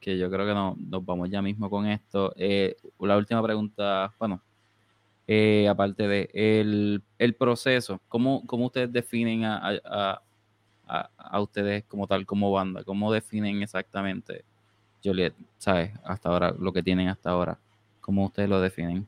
que- 0.00 0.18
yo 0.18 0.30
creo 0.30 0.46
que 0.46 0.54
no, 0.54 0.76
nos 0.78 1.04
vamos 1.04 1.28
ya 1.30 1.42
mismo 1.42 1.68
con 1.68 1.86
esto. 1.86 2.32
Eh, 2.36 2.76
la 3.00 3.16
última 3.16 3.42
pregunta, 3.42 4.12
bueno, 4.18 4.40
aparte 5.68 6.06
de 6.08 6.30
el, 6.32 7.02
el 7.18 7.34
proceso, 7.34 8.00
¿cómo, 8.08 8.46
cómo 8.46 8.66
ustedes 8.66 8.92
definen 8.92 9.44
a, 9.44 9.56
a- 9.84 10.22
a- 10.86 11.10
a- 11.16 11.40
ustedes 11.40 11.84
como 11.84 12.06
tal, 12.06 12.24
como 12.26 12.52
banda? 12.52 12.84
¿Cómo 12.84 13.12
definen 13.12 13.62
exactamente, 13.62 14.44
Juliet, 15.02 15.34
sabes, 15.58 15.90
hasta 16.04 16.28
ahora, 16.28 16.54
lo 16.58 16.72
que 16.72 16.82
tienen 16.82 17.08
hasta 17.08 17.30
ahora? 17.30 17.58
¿Cómo 18.00 18.26
ustedes 18.26 18.48
lo 18.48 18.60
definen? 18.60 19.06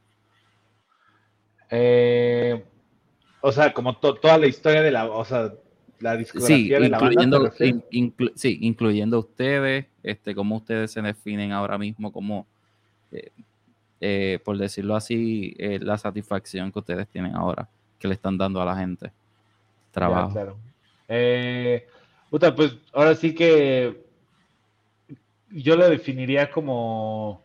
O 3.40 3.52
sea, 3.52 3.72
como 3.72 3.96
to- 3.98 4.14
toda 4.14 4.38
la 4.38 4.46
historia 4.46 4.82
de 4.82 4.90
la, 4.90 5.06
o 5.10 5.24
sea, 5.24 5.52
la 6.00 6.22
Sí, 6.24 6.68
de 6.68 6.88
la 6.88 6.98
banda. 6.98 6.98
¿te 6.98 7.04
incluyendo, 7.14 7.44
refieres? 7.44 7.82
in- 7.90 8.12
inclu- 8.12 8.32
sí, 8.34 8.58
incluyendo 8.62 9.18
ustedes, 9.20 9.86
este, 10.02 10.34
cómo 10.34 10.56
ustedes 10.56 10.90
se 10.92 11.00
definen 11.02 11.52
ahora 11.52 11.78
mismo 11.78 12.12
como, 12.12 12.46
eh, 13.12 13.30
eh, 14.00 14.38
por 14.44 14.58
decirlo 14.58 14.96
así, 14.96 15.54
eh, 15.58 15.78
la 15.80 15.96
satisfacción 15.98 16.70
que 16.72 16.78
ustedes 16.80 17.08
tienen 17.08 17.34
ahora, 17.34 17.68
que 17.98 18.08
le 18.08 18.14
están 18.14 18.36
dando 18.36 18.60
a 18.60 18.64
la 18.64 18.76
gente. 18.76 19.06
Ya, 19.06 19.12
Trabajo. 19.92 20.32
claro. 20.32 20.56
Puta, 22.30 22.54
pues 22.54 22.76
ahora 22.92 23.14
sí 23.14 23.34
que 23.34 24.04
yo 25.50 25.76
lo 25.76 25.88
definiría 25.88 26.50
como 26.50 27.42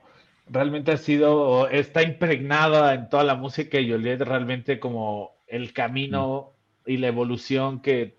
realmente 0.48 0.92
ha 0.92 0.98
sido, 0.98 1.70
está 1.70 2.02
impregnada 2.02 2.96
en 2.96 3.08
toda 3.10 3.24
la 3.24 3.36
música 3.36 3.80
y 3.80 3.92
Joliet 3.92 4.20
realmente 4.22 4.80
como 4.80 5.32
el 5.48 5.74
camino 5.74 6.52
y 6.88 6.98
la 6.98 7.08
evolución 7.08 7.82
que 7.82 8.16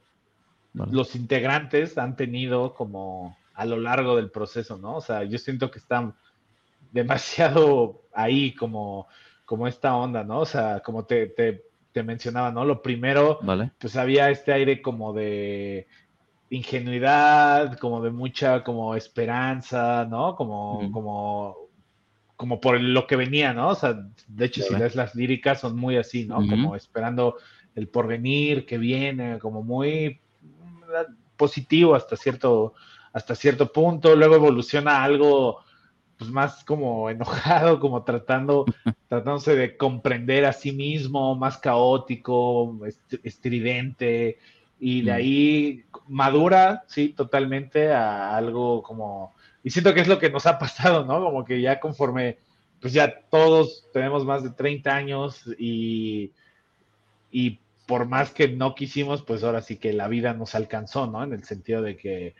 Vale. 0.72 0.92
los 0.92 1.16
integrantes 1.16 1.98
han 1.98 2.16
tenido 2.16 2.74
como 2.74 3.36
a 3.54 3.64
lo 3.64 3.78
largo 3.78 4.16
del 4.16 4.30
proceso, 4.30 4.78
¿no? 4.78 4.96
O 4.96 5.00
sea, 5.00 5.24
yo 5.24 5.36
siento 5.38 5.70
que 5.70 5.78
están 5.78 6.14
demasiado 6.92 8.02
ahí 8.12 8.54
como, 8.54 9.06
como 9.44 9.68
esta 9.68 9.94
onda, 9.96 10.24
¿no? 10.24 10.40
O 10.40 10.46
sea, 10.46 10.80
como 10.80 11.04
te, 11.04 11.26
te, 11.26 11.64
te 11.92 12.02
mencionaba, 12.02 12.50
¿no? 12.52 12.64
Lo 12.64 12.82
primero 12.82 13.38
¿Vale? 13.42 13.72
pues 13.78 13.96
había 13.96 14.30
este 14.30 14.52
aire 14.52 14.80
como 14.80 15.12
de 15.12 15.86
ingenuidad, 16.50 17.78
como 17.78 18.02
de 18.02 18.10
mucha 18.10 18.64
como 18.64 18.94
esperanza, 18.96 20.06
¿no? 20.08 20.34
Como, 20.34 20.90
como, 20.90 21.56
como 22.36 22.60
por 22.60 22.80
lo 22.80 23.06
que 23.06 23.16
venía, 23.16 23.52
¿no? 23.52 23.68
O 23.68 23.74
sea, 23.74 23.94
de 24.26 24.44
hecho, 24.44 24.62
si 24.62 24.74
lees 24.74 24.96
las 24.96 25.14
líricas 25.14 25.60
son 25.60 25.76
muy 25.76 25.96
así, 25.96 26.26
¿no? 26.26 26.36
Como 26.36 26.74
esperando 26.74 27.36
el 27.74 27.88
porvenir 27.88 28.66
que 28.66 28.78
viene, 28.78 29.38
como 29.38 29.62
muy 29.62 30.20
positivo 31.36 31.94
hasta 31.94 32.16
cierto, 32.16 32.74
hasta 33.12 33.34
cierto 33.34 33.72
punto, 33.72 34.14
luego 34.14 34.34
evoluciona 34.36 34.98
a 34.98 35.04
algo 35.04 35.60
pues 36.16 36.30
más 36.30 36.64
como 36.64 37.08
enojado, 37.08 37.80
como 37.80 38.04
tratando, 38.04 38.66
tratándose 39.08 39.56
de 39.56 39.76
comprender 39.76 40.44
a 40.44 40.52
sí 40.52 40.72
mismo, 40.72 41.34
más 41.34 41.56
caótico, 41.58 42.78
est- 42.86 43.14
estridente, 43.24 44.38
y 44.78 45.02
de 45.02 45.12
Mm. 45.12 45.14
ahí 45.14 45.84
madura, 46.08 46.84
sí, 46.88 47.10
totalmente 47.10 47.92
a 47.92 48.36
algo 48.36 48.82
como, 48.82 49.34
y 49.62 49.70
siento 49.70 49.92
que 49.94 50.00
es 50.00 50.08
lo 50.08 50.18
que 50.18 50.30
nos 50.30 50.46
ha 50.46 50.58
pasado, 50.58 51.04
¿no? 51.04 51.22
Como 51.22 51.44
que 51.44 51.60
ya 51.60 51.80
conforme, 51.80 52.38
pues 52.80 52.92
ya 52.94 53.20
todos 53.30 53.86
tenemos 53.92 54.24
más 54.24 54.42
de 54.42 54.50
30 54.50 54.94
años 54.96 55.42
y, 55.58 56.32
y 57.30 57.58
por 57.90 58.06
más 58.06 58.30
que 58.30 58.46
no 58.46 58.76
quisimos, 58.76 59.24
pues 59.24 59.42
ahora 59.42 59.62
sí 59.62 59.76
que 59.76 59.92
la 59.92 60.06
vida 60.06 60.32
nos 60.32 60.54
alcanzó, 60.54 61.08
¿no? 61.08 61.24
En 61.24 61.32
el 61.32 61.42
sentido 61.42 61.82
de 61.82 61.96
que 61.96 62.36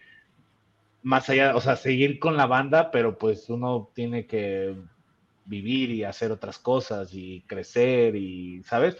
más 1.02 1.28
allá, 1.28 1.56
o 1.56 1.60
sea, 1.60 1.74
seguir 1.74 2.20
con 2.20 2.36
la 2.36 2.46
banda, 2.46 2.92
pero 2.92 3.18
pues 3.18 3.50
uno 3.50 3.90
tiene 3.92 4.28
que 4.28 4.76
vivir 5.44 5.90
y 5.90 6.04
hacer 6.04 6.30
otras 6.30 6.60
cosas 6.60 7.10
y 7.14 7.42
crecer 7.48 8.14
y, 8.14 8.62
¿sabes? 8.62 8.96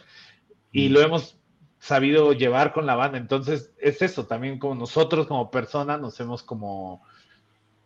Y 0.73 0.89
Mm. 0.89 0.93
lo 0.93 1.01
hemos 1.03 1.39
sabido 1.79 2.33
llevar 2.33 2.73
con 2.73 2.85
la 2.85 2.97
banda, 2.97 3.19
entonces 3.19 3.73
es 3.79 4.03
eso, 4.03 4.27
también 4.27 4.59
como 4.59 4.75
nosotros 4.75 5.29
como 5.29 5.53
personas 5.53 6.01
nos 6.01 6.19
hemos 6.19 6.43
como 6.43 7.01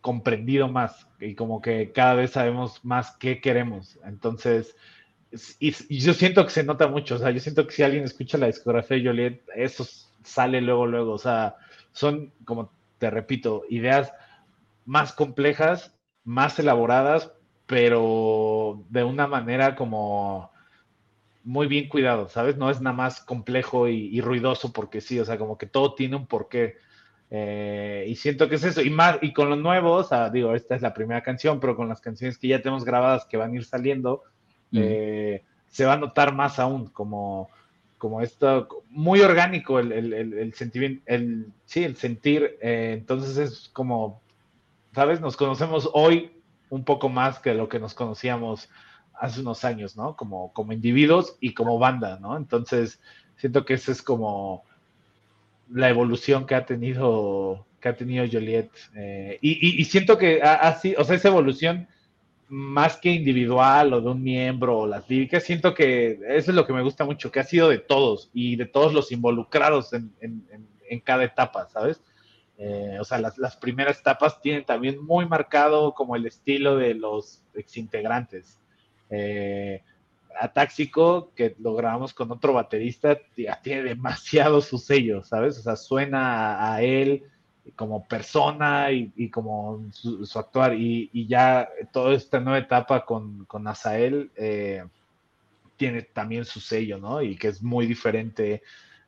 comprendido 0.01 0.69
más 0.69 1.07
y 1.19 1.35
como 1.35 1.61
que 1.61 1.91
cada 1.91 2.15
vez 2.15 2.31
sabemos 2.31 2.83
más 2.83 3.15
qué 3.17 3.41
queremos, 3.41 3.99
entonces 4.05 4.69
es- 4.69 4.75
y, 5.59 5.75
y 5.89 5.99
yo 5.99 6.13
siento 6.13 6.43
que 6.43 6.51
se 6.51 6.63
nota 6.63 6.87
mucho, 6.87 7.15
o 7.15 7.17
sea, 7.17 7.31
yo 7.31 7.39
siento 7.39 7.65
que 7.65 7.73
si 7.73 7.83
alguien 7.83 8.03
escucha 8.03 8.37
la 8.37 8.47
discografía 8.47 8.97
de 8.97 9.05
Joliet, 9.05 9.41
eso 9.55 9.85
sale 10.23 10.61
luego, 10.61 10.87
luego, 10.87 11.13
o 11.13 11.17
sea, 11.17 11.55
son, 11.91 12.31
como 12.45 12.71
te 12.97 13.09
repito, 13.09 13.63
ideas 13.69 14.13
más 14.85 15.13
complejas, 15.13 15.93
más 16.23 16.57
elaboradas, 16.59 17.31
pero 17.65 18.83
de 18.89 19.03
una 19.03 19.27
manera 19.27 19.75
como 19.75 20.51
muy 21.43 21.67
bien 21.67 21.87
cuidado, 21.87 22.27
¿sabes? 22.29 22.57
No 22.57 22.69
es 22.69 22.81
nada 22.81 22.95
más 22.95 23.21
complejo 23.21 23.87
y, 23.87 24.07
y 24.15 24.21
ruidoso 24.21 24.73
porque 24.73 25.01
sí, 25.01 25.19
o 25.19 25.25
sea, 25.25 25.37
como 25.37 25.57
que 25.57 25.67
todo 25.67 25.93
tiene 25.93 26.15
un 26.15 26.27
porqué. 26.27 26.77
Eh, 27.29 28.05
y 28.07 28.15
siento 28.15 28.49
que 28.49 28.55
es 28.55 28.63
eso, 28.63 28.81
y 28.81 28.89
más, 28.89 29.17
y 29.21 29.33
con 29.33 29.49
los 29.49 29.59
nuevos, 29.59 30.11
ah, 30.11 30.29
digo, 30.29 30.55
esta 30.55 30.75
es 30.75 30.81
la 30.81 30.93
primera 30.93 31.21
canción, 31.21 31.59
pero 31.59 31.75
con 31.75 31.89
las 31.89 32.01
canciones 32.01 32.37
que 32.37 32.47
ya 32.47 32.61
tenemos 32.61 32.85
grabadas 32.85 33.25
que 33.25 33.37
van 33.37 33.51
a 33.51 33.55
ir 33.55 33.65
saliendo, 33.65 34.23
Eh, 34.81 35.43
se 35.69 35.85
va 35.85 35.93
a 35.93 35.97
notar 35.97 36.33
más 36.33 36.59
aún, 36.59 36.87
como, 36.87 37.49
como 37.97 38.21
esto, 38.21 38.67
muy 38.89 39.21
orgánico 39.21 39.79
el, 39.79 39.91
el, 39.91 40.13
el, 40.33 40.53
sentimiento, 40.53 41.03
el, 41.07 41.53
sí, 41.65 41.83
el 41.83 41.95
sentir, 41.97 42.57
eh, 42.61 42.95
entonces 42.97 43.37
es 43.37 43.69
como, 43.69 44.21
¿sabes? 44.93 45.21
Nos 45.21 45.37
conocemos 45.37 45.89
hoy 45.93 46.41
un 46.69 46.83
poco 46.85 47.09
más 47.09 47.39
que 47.39 47.53
lo 47.53 47.69
que 47.69 47.79
nos 47.79 47.93
conocíamos 47.93 48.69
hace 49.13 49.41
unos 49.41 49.63
años, 49.65 49.95
¿no? 49.97 50.15
Como, 50.15 50.51
como 50.53 50.73
individuos 50.73 51.37
y 51.39 51.53
como 51.53 51.79
banda, 51.79 52.19
¿no? 52.19 52.37
Entonces, 52.37 52.99
siento 53.37 53.65
que 53.65 53.75
esa 53.75 53.91
es 53.91 54.01
como 54.01 54.63
la 55.69 55.89
evolución 55.89 56.45
que 56.45 56.55
ha 56.55 56.65
tenido, 56.65 57.65
que 57.79 57.89
ha 57.89 57.95
tenido 57.95 58.25
Joliet. 58.31 58.71
eh, 58.95 59.39
y, 59.41 59.51
y- 59.53 59.81
y 59.81 59.85
siento 59.85 60.17
que 60.17 60.41
así, 60.41 60.95
o 60.97 61.03
sea, 61.03 61.15
esa 61.15 61.29
evolución 61.29 61.87
más 62.47 62.97
que 62.97 63.09
individual 63.11 63.93
o 63.93 64.01
de 64.01 64.09
un 64.09 64.21
miembro 64.23 64.79
o 64.79 64.87
las 64.87 65.09
líricas, 65.09 65.43
siento 65.43 65.73
que 65.73 66.19
eso 66.29 66.51
es 66.51 66.55
lo 66.55 66.65
que 66.65 66.73
me 66.73 66.83
gusta 66.83 67.03
mucho, 67.05 67.31
que 67.31 67.39
ha 67.39 67.43
sido 67.43 67.69
de 67.69 67.79
todos 67.79 68.29
y 68.33 68.55
de 68.55 68.65
todos 68.65 68.93
los 68.93 69.11
involucrados 69.11 69.93
en, 69.93 70.11
en- 70.21 70.45
en- 70.51 70.67
en 70.87 70.99
cada 70.99 71.23
etapa, 71.23 71.67
¿sabes? 71.69 72.01
Eh, 72.57 72.97
o 73.01 73.03
sea, 73.03 73.17
las, 73.19 73.37
las 73.37 73.57
primeras 73.57 73.99
etapas 73.99 74.39
tienen 74.41 74.63
también 74.65 75.03
muy 75.03 75.25
marcado 75.27 75.93
como 75.93 76.15
el 76.15 76.25
estilo 76.27 76.77
de 76.77 76.93
los 76.93 77.41
exintegrantes. 77.55 78.59
Eh, 79.09 79.81
Atáxico, 80.39 81.31
que 81.35 81.55
lo 81.59 81.73
grabamos 81.75 82.13
con 82.13 82.29
otro 82.31 82.53
baterista, 82.53 83.17
tiene 83.63 83.83
demasiado 83.83 84.61
su 84.61 84.77
sello, 84.77 85.23
¿sabes? 85.23 85.57
O 85.57 85.61
sea, 85.61 85.75
suena 85.77 86.55
a, 86.57 86.75
a 86.75 86.81
él 86.81 87.23
como 87.75 88.07
persona 88.07 88.91
y, 88.91 89.11
y 89.15 89.29
como 89.29 89.85
su, 89.91 90.27
actuar. 90.37 90.73
Y, 90.73 91.09
y, 91.13 91.27
ya 91.27 91.67
toda 91.91 92.13
esta 92.13 92.39
nueva 92.39 92.59
etapa 92.59 93.05
con, 93.05 93.45
con 93.45 93.67
Azael 93.67 94.31
eh, 94.35 94.83
tiene 95.77 96.03
también 96.03 96.45
su 96.45 96.59
sello, 96.59 96.97
¿no? 96.97 97.21
Y 97.21 97.35
que 97.35 97.47
es 97.47 97.61
muy 97.61 97.85
diferente. 97.85 98.61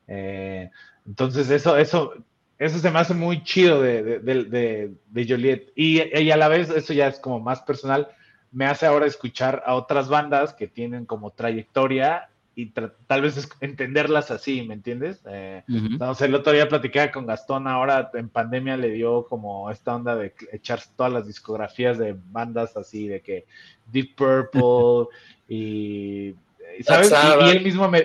Eh, 0.06 0.70
entonces, 1.06 1.50
eso, 1.50 1.76
eso, 1.76 2.14
eso 2.58 2.78
se 2.78 2.90
me 2.90 2.98
hace 2.98 3.14
muy 3.14 3.42
chido 3.44 3.80
de, 3.80 4.02
de, 4.20 4.44
de, 4.44 4.94
de 5.06 5.26
Joliet. 5.28 5.72
Y, 5.76 6.02
y, 6.18 6.30
a 6.30 6.36
la 6.36 6.48
vez, 6.48 6.70
eso 6.70 6.92
ya 6.92 7.08
es 7.08 7.20
como 7.20 7.40
más 7.40 7.62
personal, 7.62 8.08
me 8.50 8.66
hace 8.66 8.86
ahora 8.86 9.06
escuchar 9.06 9.62
a 9.66 9.74
otras 9.74 10.08
bandas 10.08 10.54
que 10.54 10.66
tienen 10.66 11.06
como 11.06 11.30
trayectoria 11.30 12.28
y 12.58 12.72
tal 12.72 13.22
vez 13.22 13.48
entenderlas 13.60 14.32
así, 14.32 14.62
¿me 14.62 14.74
entiendes? 14.74 15.22
Eh, 15.30 15.62
uh 15.68 15.72
-huh. 15.72 15.92
Entonces, 15.92 16.26
el 16.26 16.34
otro 16.34 16.52
día 16.52 16.68
platicaba 16.68 17.12
con 17.12 17.24
Gastón, 17.24 17.68
ahora 17.68 18.10
en 18.14 18.28
pandemia 18.28 18.76
le 18.76 18.90
dio 18.90 19.26
como 19.28 19.70
esta 19.70 19.94
onda 19.94 20.16
de 20.16 20.34
echar 20.50 20.80
todas 20.96 21.12
las 21.12 21.24
discografías 21.24 21.98
de 21.98 22.16
bandas 22.32 22.76
así, 22.76 23.06
de 23.06 23.20
que 23.20 23.46
Deep 23.92 24.16
Purple 24.16 25.06
y 25.48 26.34
¿sabes? 26.82 27.12
Y, 27.12 27.44
y, 27.44 27.50
él 27.50 27.62
mismo 27.62 27.88
me, 27.88 28.04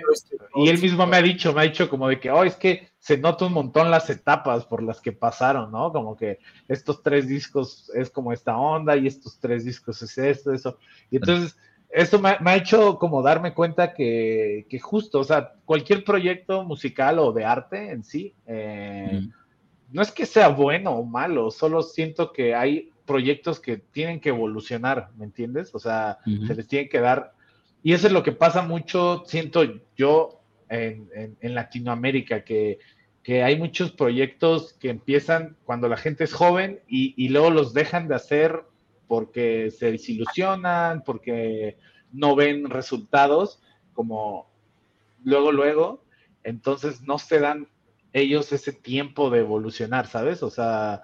y 0.54 0.70
él 0.70 0.80
mismo 0.80 1.08
me 1.08 1.18
ha 1.18 1.22
dicho, 1.24 1.52
me 1.52 1.62
ha 1.62 1.64
dicho 1.64 1.90
como 1.90 2.08
de 2.08 2.20
que, 2.20 2.30
oh, 2.30 2.44
es 2.44 2.56
que 2.56 2.90
se 3.00 3.18
nota 3.18 3.46
un 3.46 3.54
montón 3.54 3.90
las 3.90 4.08
etapas 4.12 4.66
por 4.66 4.84
las 4.84 5.02
que 5.02 5.14
pasaron, 5.14 5.72
¿no? 5.72 5.92
Como 5.92 6.16
que 6.16 6.38
estos 6.68 7.02
tres 7.02 7.28
discos 7.28 7.92
es 7.96 8.12
como 8.12 8.32
esta 8.32 8.56
onda 8.56 8.96
y 8.98 9.08
estos 9.08 9.40
tres 9.40 9.66
discos 9.66 10.00
es 10.04 10.16
esto, 10.20 10.54
eso. 10.54 10.78
Y 11.10 11.16
entonces, 11.16 11.58
eso 11.94 12.20
me, 12.20 12.38
me 12.42 12.52
ha 12.52 12.56
hecho 12.56 12.98
como 12.98 13.22
darme 13.22 13.54
cuenta 13.54 13.94
que, 13.94 14.66
que, 14.70 14.80
justo, 14.80 15.20
o 15.20 15.24
sea, 15.24 15.54
cualquier 15.66 16.04
proyecto 16.04 16.64
musical 16.64 17.20
o 17.20 17.32
de 17.32 17.46
arte 17.46 17.92
en 17.92 18.04
sí, 18.04 18.34
eh, 18.48 19.28
no 19.92 20.02
es 20.02 20.12
que 20.12 20.26
sea 20.26 20.50
bueno 20.50 20.92
o 20.92 21.06
malo, 21.06 21.52
solo 21.52 21.84
siento 21.84 22.34
que 22.34 22.56
hay 22.56 22.90
proyectos 23.06 23.60
que 23.60 23.78
tienen 23.78 24.20
que 24.20 24.30
evolucionar, 24.30 25.10
¿me 25.18 25.26
entiendes? 25.26 25.74
O 25.76 25.80
sea, 25.80 26.18
se 26.26 26.56
les 26.56 26.68
tiene 26.68 26.90
que 26.90 27.00
dar 27.00 27.34
y 27.84 27.94
eso 27.94 28.08
es 28.08 28.14
lo 28.14 28.24
que 28.24 28.32
pasa 28.32 28.62
mucho, 28.62 29.24
siento 29.28 29.62
yo, 29.98 30.42
en, 30.70 31.10
en, 31.14 31.38
en 31.42 31.54
Latinoamérica, 31.54 32.46
que, 32.46 32.80
que, 33.22 33.44
hay 33.44 33.60
muchos 33.60 33.92
proyectos 33.92 34.74
que 34.74 34.90
empiezan 34.90 35.58
cuando 35.66 35.90
la 35.90 35.98
gente 35.98 36.24
es 36.24 36.34
joven 36.34 36.80
y, 36.88 37.14
y, 37.18 37.30
luego 37.30 37.52
los 37.52 37.74
dejan 37.74 38.08
de 38.08 38.16
hacer 38.16 38.64
porque 39.08 39.72
se 39.72 39.92
desilusionan, 39.92 41.04
porque 41.04 41.78
no 42.12 42.36
ven 42.36 42.70
resultados, 42.70 43.62
como 43.94 44.48
luego, 45.24 45.52
luego, 45.52 46.04
entonces 46.44 47.02
no 47.02 47.18
se 47.18 47.40
dan 47.40 47.68
ellos 48.14 48.52
ese 48.54 48.72
tiempo 48.72 49.30
de 49.30 49.40
evolucionar, 49.40 50.08
¿sabes? 50.08 50.44
O 50.44 50.50
sea, 50.50 51.04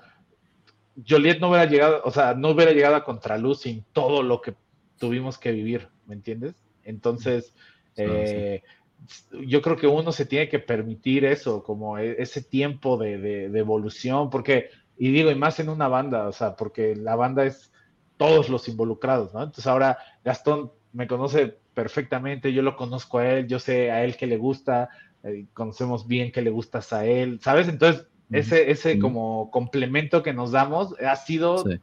Joliet 1.07 1.39
no 1.39 1.49
hubiera 1.49 1.65
llegado, 1.65 2.01
o 2.03 2.11
sea, 2.11 2.35
no 2.35 2.49
hubiera 2.49 2.71
llegado 2.71 2.95
a 2.95 3.03
Contraluz 3.03 3.61
sin 3.61 3.83
todo 3.93 4.21
lo 4.21 4.41
que 4.41 4.53
tuvimos 4.97 5.37
que 5.37 5.51
vivir, 5.51 5.87
¿me 6.05 6.15
entiendes? 6.15 6.55
Entonces, 6.83 7.53
eh, 7.95 8.61
sí. 9.07 9.37
yo 9.47 9.61
creo 9.61 9.77
que 9.77 9.87
uno 9.87 10.11
se 10.11 10.25
tiene 10.25 10.49
que 10.49 10.59
permitir 10.59 11.25
eso, 11.25 11.63
como 11.63 11.97
ese 11.97 12.43
tiempo 12.43 12.97
de, 12.97 13.17
de, 13.17 13.49
de, 13.49 13.59
evolución, 13.59 14.29
porque, 14.29 14.69
y 14.97 15.11
digo, 15.11 15.31
y 15.31 15.35
más 15.35 15.59
en 15.59 15.69
una 15.69 15.87
banda, 15.87 16.27
o 16.27 16.31
sea, 16.31 16.55
porque 16.55 16.95
la 16.95 17.15
banda 17.15 17.45
es 17.45 17.71
todos 18.19 18.49
los 18.49 18.67
involucrados, 18.67 19.33
¿no? 19.33 19.39
Entonces 19.39 19.65
ahora 19.65 19.97
Gastón 20.25 20.73
me 20.91 21.07
conoce 21.07 21.57
perfectamente, 21.73 22.51
yo 22.51 22.61
lo 22.61 22.75
conozco 22.75 23.19
a 23.19 23.29
él, 23.29 23.47
yo 23.47 23.59
sé 23.59 23.91
a 23.91 24.03
él 24.03 24.17
que 24.17 24.27
le 24.27 24.35
gusta, 24.35 24.89
eh, 25.23 25.45
conocemos 25.53 26.05
bien 26.05 26.29
que 26.29 26.41
le 26.41 26.49
gustas 26.49 26.91
a 26.91 27.05
él, 27.05 27.39
¿sabes? 27.41 27.69
Entonces, 27.69 28.01
mm 28.27 28.33
-hmm. 28.35 28.39
ese, 28.39 28.71
ese 28.71 28.95
mm 28.95 28.97
-hmm. 28.97 29.01
como 29.01 29.49
complemento 29.51 30.21
que 30.21 30.33
nos 30.33 30.51
damos 30.51 30.93
ha 30.99 31.15
sido, 31.15 31.59
sí. 31.59 31.79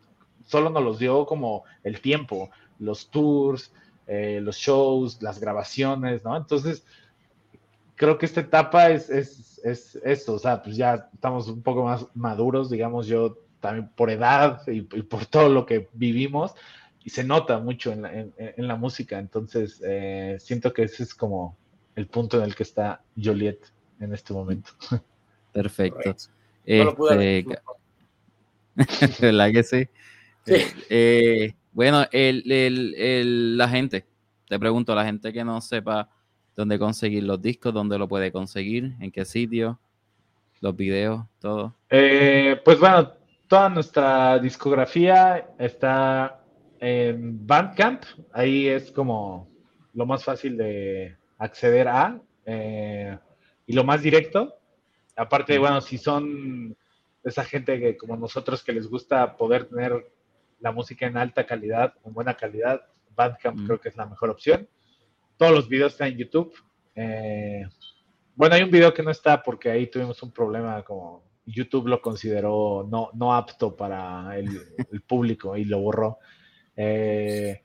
solo 0.47 0.69
nos 0.69 0.85
los 0.85 0.99
dio 0.99 1.25
como 1.25 1.65
el 1.83 2.03
tiempo, 2.03 2.51
los 2.79 3.09
tours, 3.11 3.73
eh, 4.07 4.39
los 4.43 4.57
shows, 4.59 5.23
las 5.23 5.41
grabaciones, 5.41 6.23
¿no? 6.23 6.37
Entonces, 6.37 6.85
creo 7.95 8.19
que 8.19 8.27
esta 8.27 8.43
etapa 8.43 8.91
es, 8.91 9.09
es, 9.09 9.59
es, 9.65 9.99
esto, 10.05 10.35
o 10.35 10.39
sea, 10.39 10.63
pues 10.63 10.77
ya 10.77 11.09
estamos 11.15 11.49
un 11.49 11.63
poco 11.63 11.83
más 11.83 12.07
maduros, 12.15 12.69
digamos, 12.69 13.07
yo 13.07 13.39
también 13.67 13.89
por 13.95 14.11
edad 14.11 14.63
y, 14.69 14.79
y 14.79 15.03
por 15.03 15.27
todo 15.27 15.49
lo 15.49 15.67
que 15.67 15.89
vivimos, 15.93 16.55
y 17.05 17.11
se 17.11 17.23
nota 17.25 17.59
mucho 17.59 17.93
en 17.93 18.03
la, 18.03 18.13
en, 18.13 18.33
en 18.37 18.67
la 18.69 18.77
música, 18.77 19.19
entonces 19.19 19.81
eh, 19.87 20.37
siento 20.41 20.73
que 20.73 20.85
ese 20.85 21.03
es 21.05 21.15
como 21.15 21.57
el 21.95 22.07
punto 22.07 22.39
en 22.39 22.45
el 22.45 22.55
que 22.55 22.63
está 22.65 23.01
Joliet 23.23 23.59
en 24.01 24.13
este 24.13 24.33
momento. 24.33 24.71
Perfecto. 25.53 26.15
No 26.67 26.91
este, 26.91 27.47
¿Verdad 29.21 29.53
que 29.53 29.63
sí? 29.63 29.89
sí. 30.45 30.55
Eh, 30.91 31.55
Bueno, 31.73 32.07
el, 32.13 32.51
el- 32.51 32.95
el- 32.95 33.57
la 33.59 33.69
gente, 33.69 34.05
te 34.49 34.59
pregunto, 34.59 34.95
la 34.95 35.05
gente 35.05 35.33
que 35.33 35.45
no 35.45 35.61
sepa 35.61 36.09
dónde 36.57 36.79
conseguir 36.79 37.23
los 37.25 37.41
discos, 37.41 37.73
dónde 37.75 37.99
lo 37.99 38.09
puede 38.09 38.33
conseguir, 38.33 38.95
en 39.01 39.11
qué 39.11 39.25
sitio, 39.25 39.79
los 40.61 40.75
videos, 40.75 41.25
todo. 41.41 41.75
Eh, 41.91 42.61
pues 42.65 42.79
bueno, 42.81 43.13
toda 43.49 43.69
nuestra 43.69 44.39
discografía 44.39 45.49
está 45.59 46.43
en 46.81 47.47
Bandcamp. 47.47 48.03
Ahí 48.33 48.69
es 48.69 48.91
como 48.91 49.49
lo 49.95 50.07
más 50.07 50.25
fácil 50.25 50.57
de 50.57 51.17
acceder 51.39 51.89
a 51.89 52.21
eh, 52.45 53.19
y 53.67 53.73
lo 53.73 53.85
más 53.85 54.03
directo. 54.03 54.55
Aparte, 55.17 55.59
bueno, 55.59 55.81
si 55.81 55.99
son 55.99 56.77
esa 57.25 57.45
gente 57.45 57.81
que 57.81 57.97
como 57.97 58.17
nosotros 58.17 58.63
que 58.63 58.73
les 58.73 58.87
gusta 58.87 59.37
poder 59.37 59.65
tener 59.65 60.13
la 60.61 60.73
música 60.73 61.07
en 61.07 61.17
alta 61.17 61.47
calidad, 61.47 61.95
en 62.05 62.13
buena 62.13 62.35
calidad, 62.35 62.83
Bandcamp 63.15 63.59
Mm. 63.61 63.67
creo 63.67 63.81
que 63.81 63.89
es 63.89 63.97
la 63.97 64.07
mejor 64.07 64.31
opción. 64.31 64.69
Todos 65.37 65.53
los 65.53 65.69
videos 65.69 65.93
están 65.93 66.09
en 66.09 66.19
YouTube. 66.19 66.55
Eh, 66.95 67.67
bueno, 68.35 68.55
hay 68.55 68.63
un 68.63 68.71
video 68.71 68.93
que 68.93 69.03
no 69.03 69.11
está 69.11 69.43
porque 69.43 69.71
ahí 69.71 69.87
tuvimos 69.87 70.23
un 70.23 70.31
problema 70.31 70.83
como 70.83 71.25
YouTube 71.47 71.89
lo 71.89 72.03
consideró 72.03 72.87
no, 72.91 73.11
no 73.15 73.35
apto 73.35 73.75
para 73.75 74.37
el, 74.37 74.49
el 74.91 75.01
público 75.03 75.57
y 75.57 75.65
lo 75.65 75.79
borró. 75.79 76.19
Eh, 76.77 77.63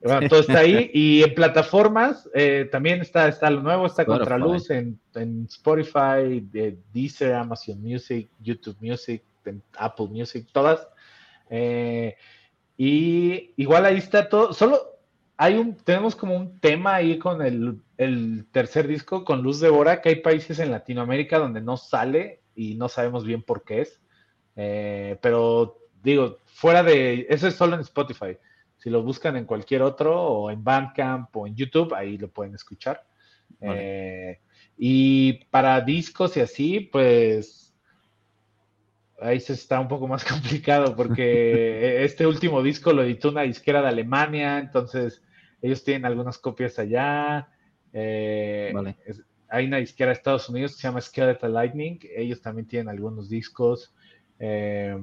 bueno, 0.00 0.28
todo 0.28 0.40
está 0.40 0.60
ahí 0.60 0.90
y 0.94 1.22
en 1.22 1.34
plataformas 1.34 2.28
eh, 2.34 2.68
también 2.70 3.00
está, 3.00 3.28
está 3.28 3.50
lo 3.50 3.62
nuevo, 3.62 3.86
está. 3.86 4.04
Contraluz 4.04 4.70
en, 4.70 4.98
en 5.14 5.46
Spotify, 5.48 6.40
de 6.52 6.78
Deezer, 6.92 7.34
Amazon 7.34 7.80
Music, 7.82 8.28
YouTube 8.40 8.76
Music, 8.80 9.22
en 9.44 9.62
Apple 9.76 10.06
Music, 10.10 10.46
todas. 10.52 10.86
Eh, 11.50 12.16
y 12.76 13.52
igual 13.56 13.84
ahí 13.86 13.96
está 13.96 14.28
todo, 14.28 14.52
solo 14.52 14.94
hay 15.36 15.54
un, 15.54 15.74
tenemos 15.76 16.14
como 16.14 16.36
un 16.36 16.58
tema 16.60 16.96
ahí 16.96 17.18
con 17.18 17.42
el, 17.42 17.80
el 17.96 18.46
tercer 18.52 18.86
disco, 18.86 19.24
con 19.24 19.42
Luz 19.42 19.60
de 19.60 19.68
Hora, 19.68 20.00
que 20.00 20.10
hay 20.10 20.16
países 20.16 20.58
en 20.58 20.70
Latinoamérica 20.70 21.38
donde 21.38 21.60
no 21.60 21.76
sale 21.76 22.40
y 22.54 22.74
no 22.74 22.88
sabemos 22.88 23.24
bien 23.24 23.42
por 23.42 23.64
qué 23.64 23.82
es. 23.82 24.00
Eh, 24.56 25.18
pero 25.20 25.78
digo, 26.02 26.38
fuera 26.46 26.82
de, 26.82 27.26
eso 27.28 27.48
es 27.48 27.54
solo 27.54 27.74
en 27.74 27.80
Spotify. 27.80 28.36
Si 28.76 28.90
lo 28.90 29.02
buscan 29.02 29.36
en 29.36 29.46
cualquier 29.46 29.82
otro, 29.82 30.20
o 30.20 30.50
en 30.50 30.62
Bandcamp 30.62 31.34
o 31.36 31.46
en 31.46 31.54
YouTube, 31.54 31.94
ahí 31.94 32.18
lo 32.18 32.28
pueden 32.28 32.54
escuchar. 32.54 33.06
Vale. 33.60 33.80
Eh, 34.32 34.40
y 34.76 35.44
para 35.46 35.80
discos 35.80 36.36
y 36.36 36.40
así, 36.40 36.80
pues 36.80 37.74
ahí 39.20 39.40
se 39.40 39.54
está 39.54 39.80
un 39.80 39.88
poco 39.88 40.06
más 40.08 40.24
complicado 40.24 40.94
porque 40.94 42.04
este 42.04 42.26
último 42.26 42.62
disco 42.62 42.92
lo 42.92 43.02
editó 43.02 43.30
una 43.30 43.42
disquera 43.42 43.80
de 43.80 43.88
Alemania, 43.88 44.58
entonces 44.58 45.22
ellos 45.62 45.82
tienen 45.84 46.04
algunas 46.04 46.38
copias 46.38 46.78
allá. 46.78 47.48
Eh, 47.92 48.70
Vale. 48.74 48.96
es- 49.06 49.22
hay 49.54 49.66
una 49.66 49.78
disquera 49.78 50.10
de 50.10 50.14
Estados 50.14 50.48
Unidos 50.48 50.72
que 50.72 50.82
se 50.82 50.88
llama 50.88 51.00
Skeletal 51.00 51.52
Lightning, 51.52 51.98
ellos 52.16 52.40
también 52.40 52.66
tienen 52.66 52.88
algunos 52.88 53.28
discos. 53.28 53.94
eh, 54.38 54.96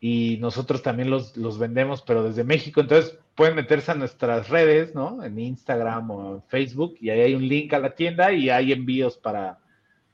y 0.00 0.36
nosotros 0.38 0.82
también 0.82 1.10
los, 1.10 1.36
los 1.36 1.58
vendemos, 1.58 2.02
pero 2.02 2.22
desde 2.22 2.44
México. 2.44 2.80
Entonces 2.80 3.18
pueden 3.34 3.56
meterse 3.56 3.90
a 3.90 3.94
nuestras 3.94 4.48
redes, 4.48 4.94
¿no? 4.94 5.24
En 5.24 5.38
Instagram 5.38 6.10
o 6.10 6.34
en 6.36 6.42
Facebook, 6.44 6.96
y 7.00 7.10
ahí 7.10 7.20
hay 7.20 7.34
un 7.34 7.46
link 7.46 7.72
a 7.72 7.78
la 7.78 7.94
tienda 7.94 8.32
y 8.32 8.48
hay 8.50 8.72
envíos 8.72 9.16
para, 9.16 9.58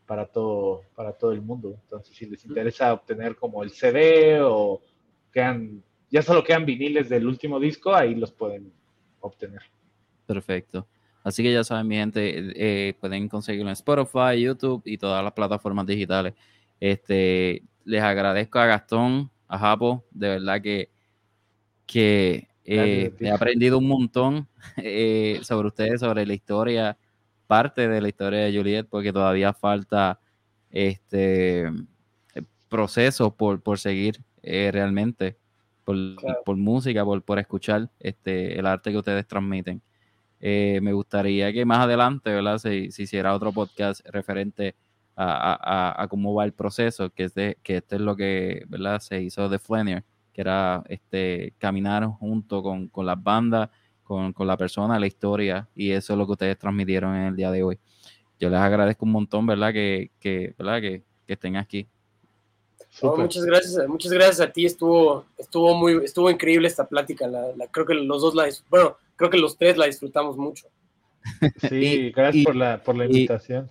para, 0.07 0.27
todo, 0.27 0.83
para 0.95 1.13
todo 1.13 1.33
el 1.33 1.43
mundo. 1.43 1.79
Entonces, 1.83 2.17
si 2.17 2.27
les 2.27 2.45
interesa 2.45 2.95
obtener 2.95 3.37
como 3.37 3.63
el 3.63 3.71
CD 3.71 4.41
o 4.41 4.81
quedan, 5.33 5.83
ya 6.11 6.23
solo 6.23 6.43
quedan 6.43 6.65
viniles 6.65 7.09
del 7.09 7.27
último 7.27 7.61
disco, 7.61 7.95
ahí 7.95 8.15
los 8.15 8.33
pueden 8.33 8.73
obtener. 9.21 9.63
Perfecto. 10.27 10.87
Así 11.25 11.43
que 11.43 11.53
ya 11.55 11.65
saben, 11.65 11.89
mi 11.89 11.97
gente, 11.97 12.53
eh, 12.55 12.95
pueden 13.01 13.29
conseguirlo 13.31 13.71
en 13.71 13.73
Spotify, 13.73 14.39
YouTube 14.39 14.83
y 14.85 14.99
todas 14.99 15.25
las 15.25 15.33
plataformas 15.33 15.87
digitales. 15.87 16.35
Este, 16.79 17.63
les 17.87 18.03
agradezco 18.03 18.59
a 18.59 18.67
Gastón, 18.67 19.31
a 19.49 19.59
Japo, 19.59 20.05
de 20.11 20.29
verdad 20.29 20.61
que, 20.61 20.91
que 21.87 22.47
eh, 22.67 23.09
Gracias 23.09 23.23
he 23.23 23.31
aprendido 23.31 23.79
un 23.79 23.89
montón 23.89 24.49
eh, 24.77 25.41
sobre 25.43 25.69
ustedes, 25.69 26.01
sobre 26.01 26.27
la 26.27 26.35
historia, 26.35 26.99
parte 27.47 27.89
de 27.89 28.03
la 28.03 28.09
historia 28.09 28.41
de 28.41 28.55
Juliet, 28.55 28.87
porque 28.87 29.11
todavía 29.11 29.55
falta 29.55 30.21
este 30.71 31.71
proceso 32.69 33.35
por, 33.35 33.63
por 33.63 33.79
seguir 33.79 34.21
realmente, 34.43 35.39
por, 35.85 35.97
Claro. 36.17 36.43
por 36.45 36.57
música, 36.57 37.03
por, 37.03 37.23
por 37.23 37.39
escuchar 37.39 37.89
este, 37.99 38.59
el 38.59 38.67
arte 38.67 38.91
que 38.91 38.99
ustedes 38.99 39.27
transmiten. 39.27 39.81
Eh, 40.47 40.79
me 40.83 40.93
gustaría 40.93 41.51
que 41.55 41.65
más 41.65 41.79
adelante, 41.79 42.29
¿verdad? 42.31 42.59
Se, 42.59 42.91
se 42.91 43.05
hiciera 43.05 43.35
otro 43.35 43.51
podcast 43.51 44.07
referente 44.11 44.75
a, 45.17 45.25
a- 45.55 45.55
a- 45.95 46.03
a 46.03 46.09
cómo 46.09 46.35
va 46.35 46.45
el 46.45 46.53
proceso, 46.53 47.09
que 47.09 47.25
es 47.25 47.35
de, 47.35 47.57
que 47.63 47.79
esto 47.79 47.95
es 47.95 48.03
lo 48.03 48.15
que, 48.15 48.63
¿verdad? 48.69 49.01
Se 49.01 49.23
hizo 49.23 49.49
de 49.49 49.59
Flanier, 49.59 50.05
que 50.35 50.43
era 50.43 50.83
este 50.89 51.55
caminar 51.57 52.05
junto 52.05 52.63
con, 52.63 52.89
con 52.89 53.07
las 53.07 53.23
bandas, 53.23 53.71
con, 54.03 54.35
con 54.35 54.47
la 54.47 54.59
persona, 54.59 54.99
la 55.01 55.07
historia, 55.07 55.67
y 55.75 55.93
eso 55.93 56.13
es 56.13 56.19
lo 56.19 56.27
que 56.27 56.33
ustedes 56.33 56.59
transmitieron 56.59 57.17
en 57.17 57.23
el 57.29 57.37
día 57.37 57.51
de 57.51 57.63
hoy. 57.63 57.79
Yo 58.39 58.51
les 58.51 58.61
agradezco 58.61 59.07
un 59.07 59.13
montón, 59.13 59.47
¿verdad? 59.47 59.73
Que, 59.73 60.11
que, 60.21 60.55
¿verdad? 60.59 60.83
que, 60.83 61.03
que 61.27 61.33
estén 61.33 61.57
aquí. 61.57 61.87
No, 63.03 63.17
muchas 63.17 63.45
gracias, 63.47 63.89
muchas 63.89 64.13
gracias 64.13 64.41
a 64.41 64.53
ti. 64.53 64.67
Estuvo, 64.67 65.25
estuvo 65.39 65.75
muy, 65.75 66.05
estuvo 66.05 66.31
increíble 66.31 66.69
esta 66.69 66.87
plática. 66.87 67.27
La, 67.27 67.47
la- 67.57 67.67
creo 67.69 67.87
que 67.87 67.95
los 67.95 68.21
dos 68.21 68.35
la, 68.35 68.47
bueno, 68.69 68.97
creo 69.17 69.31
que 69.31 69.39
los 69.39 69.57
tres 69.57 69.77
la 69.77 69.87
disfrutamos 69.87 70.37
mucho. 70.37 70.69
Sí, 71.69 71.77
Y- 71.77 72.11
gracias 72.13 72.43
y- 72.43 72.45
por 72.45 72.57
la, 72.57 72.83
por 72.83 72.97
la 72.97 73.05
y- 73.05 73.09
invitación. 73.09 73.71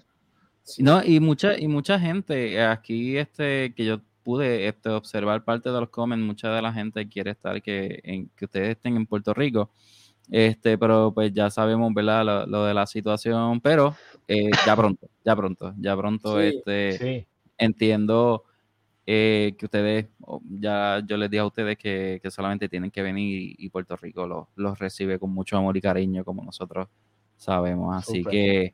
Sí. 0.63 0.81
No, 0.81 1.03
y 1.03 1.19
mucha, 1.19 1.57
y 1.59 1.67
mucha 1.67 1.99
gente, 1.99 2.61
aquí 2.63 3.17
este, 3.17 3.73
que 3.75 3.85
yo 3.85 3.99
pude 4.23 4.67
este, 4.69 4.89
observar 4.89 5.43
parte 5.43 5.69
de 5.69 5.79
los 5.79 5.89
comments, 5.89 6.25
mucha 6.25 6.49
de 6.55 6.61
la 6.61 6.71
gente 6.71 7.07
quiere 7.09 7.31
estar 7.31 7.61
que, 7.61 7.99
en, 8.03 8.29
que 8.37 8.45
ustedes 8.45 8.69
estén 8.69 8.95
en 8.95 9.05
Puerto 9.05 9.33
Rico. 9.33 9.71
Este, 10.31 10.77
pero 10.77 11.11
pues 11.13 11.33
ya 11.33 11.49
sabemos, 11.49 11.93
¿verdad? 11.93 12.23
Lo, 12.23 12.45
lo 12.47 12.65
de 12.65 12.73
la 12.73 12.87
situación, 12.87 13.59
pero 13.59 13.93
eh, 14.29 14.49
ya 14.65 14.73
pronto, 14.77 15.09
ya 15.25 15.35
pronto, 15.35 15.73
ya 15.77 15.97
pronto, 15.97 16.39
Sí, 16.39 16.45
este, 16.55 16.97
Sí, 16.97 17.27
entiendo 17.57 18.45
eh, 19.05 19.53
que 19.57 19.65
ustedes, 19.65 20.07
ya 20.59 21.01
yo 21.05 21.17
les 21.17 21.29
dije 21.29 21.41
a 21.41 21.45
ustedes 21.45 21.77
que, 21.77 22.19
que 22.23 22.31
solamente 22.31 22.69
tienen 22.69 22.89
que 22.91 23.01
venir 23.01 23.41
y, 23.41 23.65
y 23.65 23.69
Puerto 23.69 23.95
Rico 23.97 24.25
los, 24.27 24.47
los 24.55 24.79
recibe 24.79 25.19
con 25.19 25.31
mucho 25.33 25.57
amor 25.57 25.75
y 25.77 25.81
cariño, 25.81 26.23
como 26.23 26.43
nosotros 26.43 26.87
sabemos. 27.35 27.95
Así 27.97 28.23
que 28.31 28.73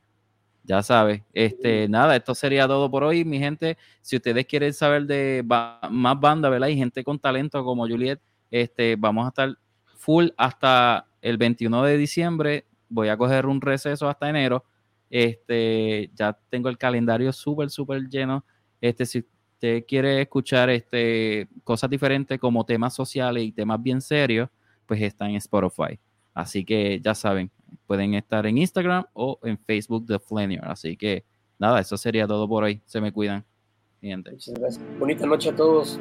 ya 0.63 0.83
sabes, 0.83 1.23
este, 1.33 1.87
nada, 1.89 2.15
esto 2.15 2.35
sería 2.35 2.67
todo 2.67 2.91
por 2.91 3.03
hoy, 3.03 3.25
mi 3.25 3.39
gente. 3.39 3.77
Si 4.01 4.17
ustedes 4.17 4.45
quieren 4.45 4.71
saber 4.73 5.05
de 5.07 5.41
ba- 5.43 5.79
más 5.89 6.19
bandas, 6.19 6.51
¿verdad? 6.51 6.67
Y 6.67 6.75
gente 6.77 7.03
con 7.03 7.17
talento 7.17 7.63
como 7.63 7.87
Juliet, 7.87 8.19
este, 8.51 8.95
vamos 8.95 9.25
a 9.25 9.29
estar 9.29 9.55
full 9.95 10.27
hasta 10.37 11.07
el 11.21 11.37
21 11.37 11.81
de 11.83 11.97
diciembre. 11.97 12.67
Voy 12.87 13.07
a 13.09 13.17
coger 13.17 13.47
un 13.47 13.61
receso 13.61 14.07
hasta 14.07 14.29
enero. 14.29 14.63
Este, 15.09 16.11
ya 16.13 16.37
tengo 16.49 16.69
el 16.69 16.77
calendario 16.77 17.31
súper, 17.33 17.69
súper 17.71 18.07
lleno. 18.07 18.45
Este, 18.79 19.05
si 19.07 19.25
quiere 19.87 20.21
escuchar 20.21 20.69
este, 20.69 21.47
cosas 21.63 21.89
diferentes 21.89 22.39
como 22.39 22.65
temas 22.65 22.93
sociales 22.93 23.43
y 23.43 23.51
temas 23.51 23.81
bien 23.81 24.01
serios, 24.01 24.49
pues 24.85 25.01
está 25.01 25.27
en 25.27 25.35
Spotify. 25.35 25.99
Así 26.33 26.63
que 26.63 26.99
ya 27.01 27.13
saben, 27.13 27.51
pueden 27.85 28.13
estar 28.13 28.45
en 28.45 28.57
Instagram 28.57 29.05
o 29.13 29.39
en 29.43 29.57
Facebook 29.57 30.05
de 30.05 30.19
Flanier. 30.19 30.63
Así 30.65 30.95
que 30.95 31.25
nada, 31.57 31.79
eso 31.79 31.97
sería 31.97 32.25
todo 32.27 32.47
por 32.47 32.63
hoy. 32.63 32.81
Se 32.85 33.01
me 33.01 33.11
cuidan. 33.11 33.45
gente. 34.01 34.31
Muchas 34.31 34.53
gracias. 34.53 34.99
Bonita 34.99 35.25
noche 35.25 35.49
a 35.49 35.55
todos. 35.55 35.99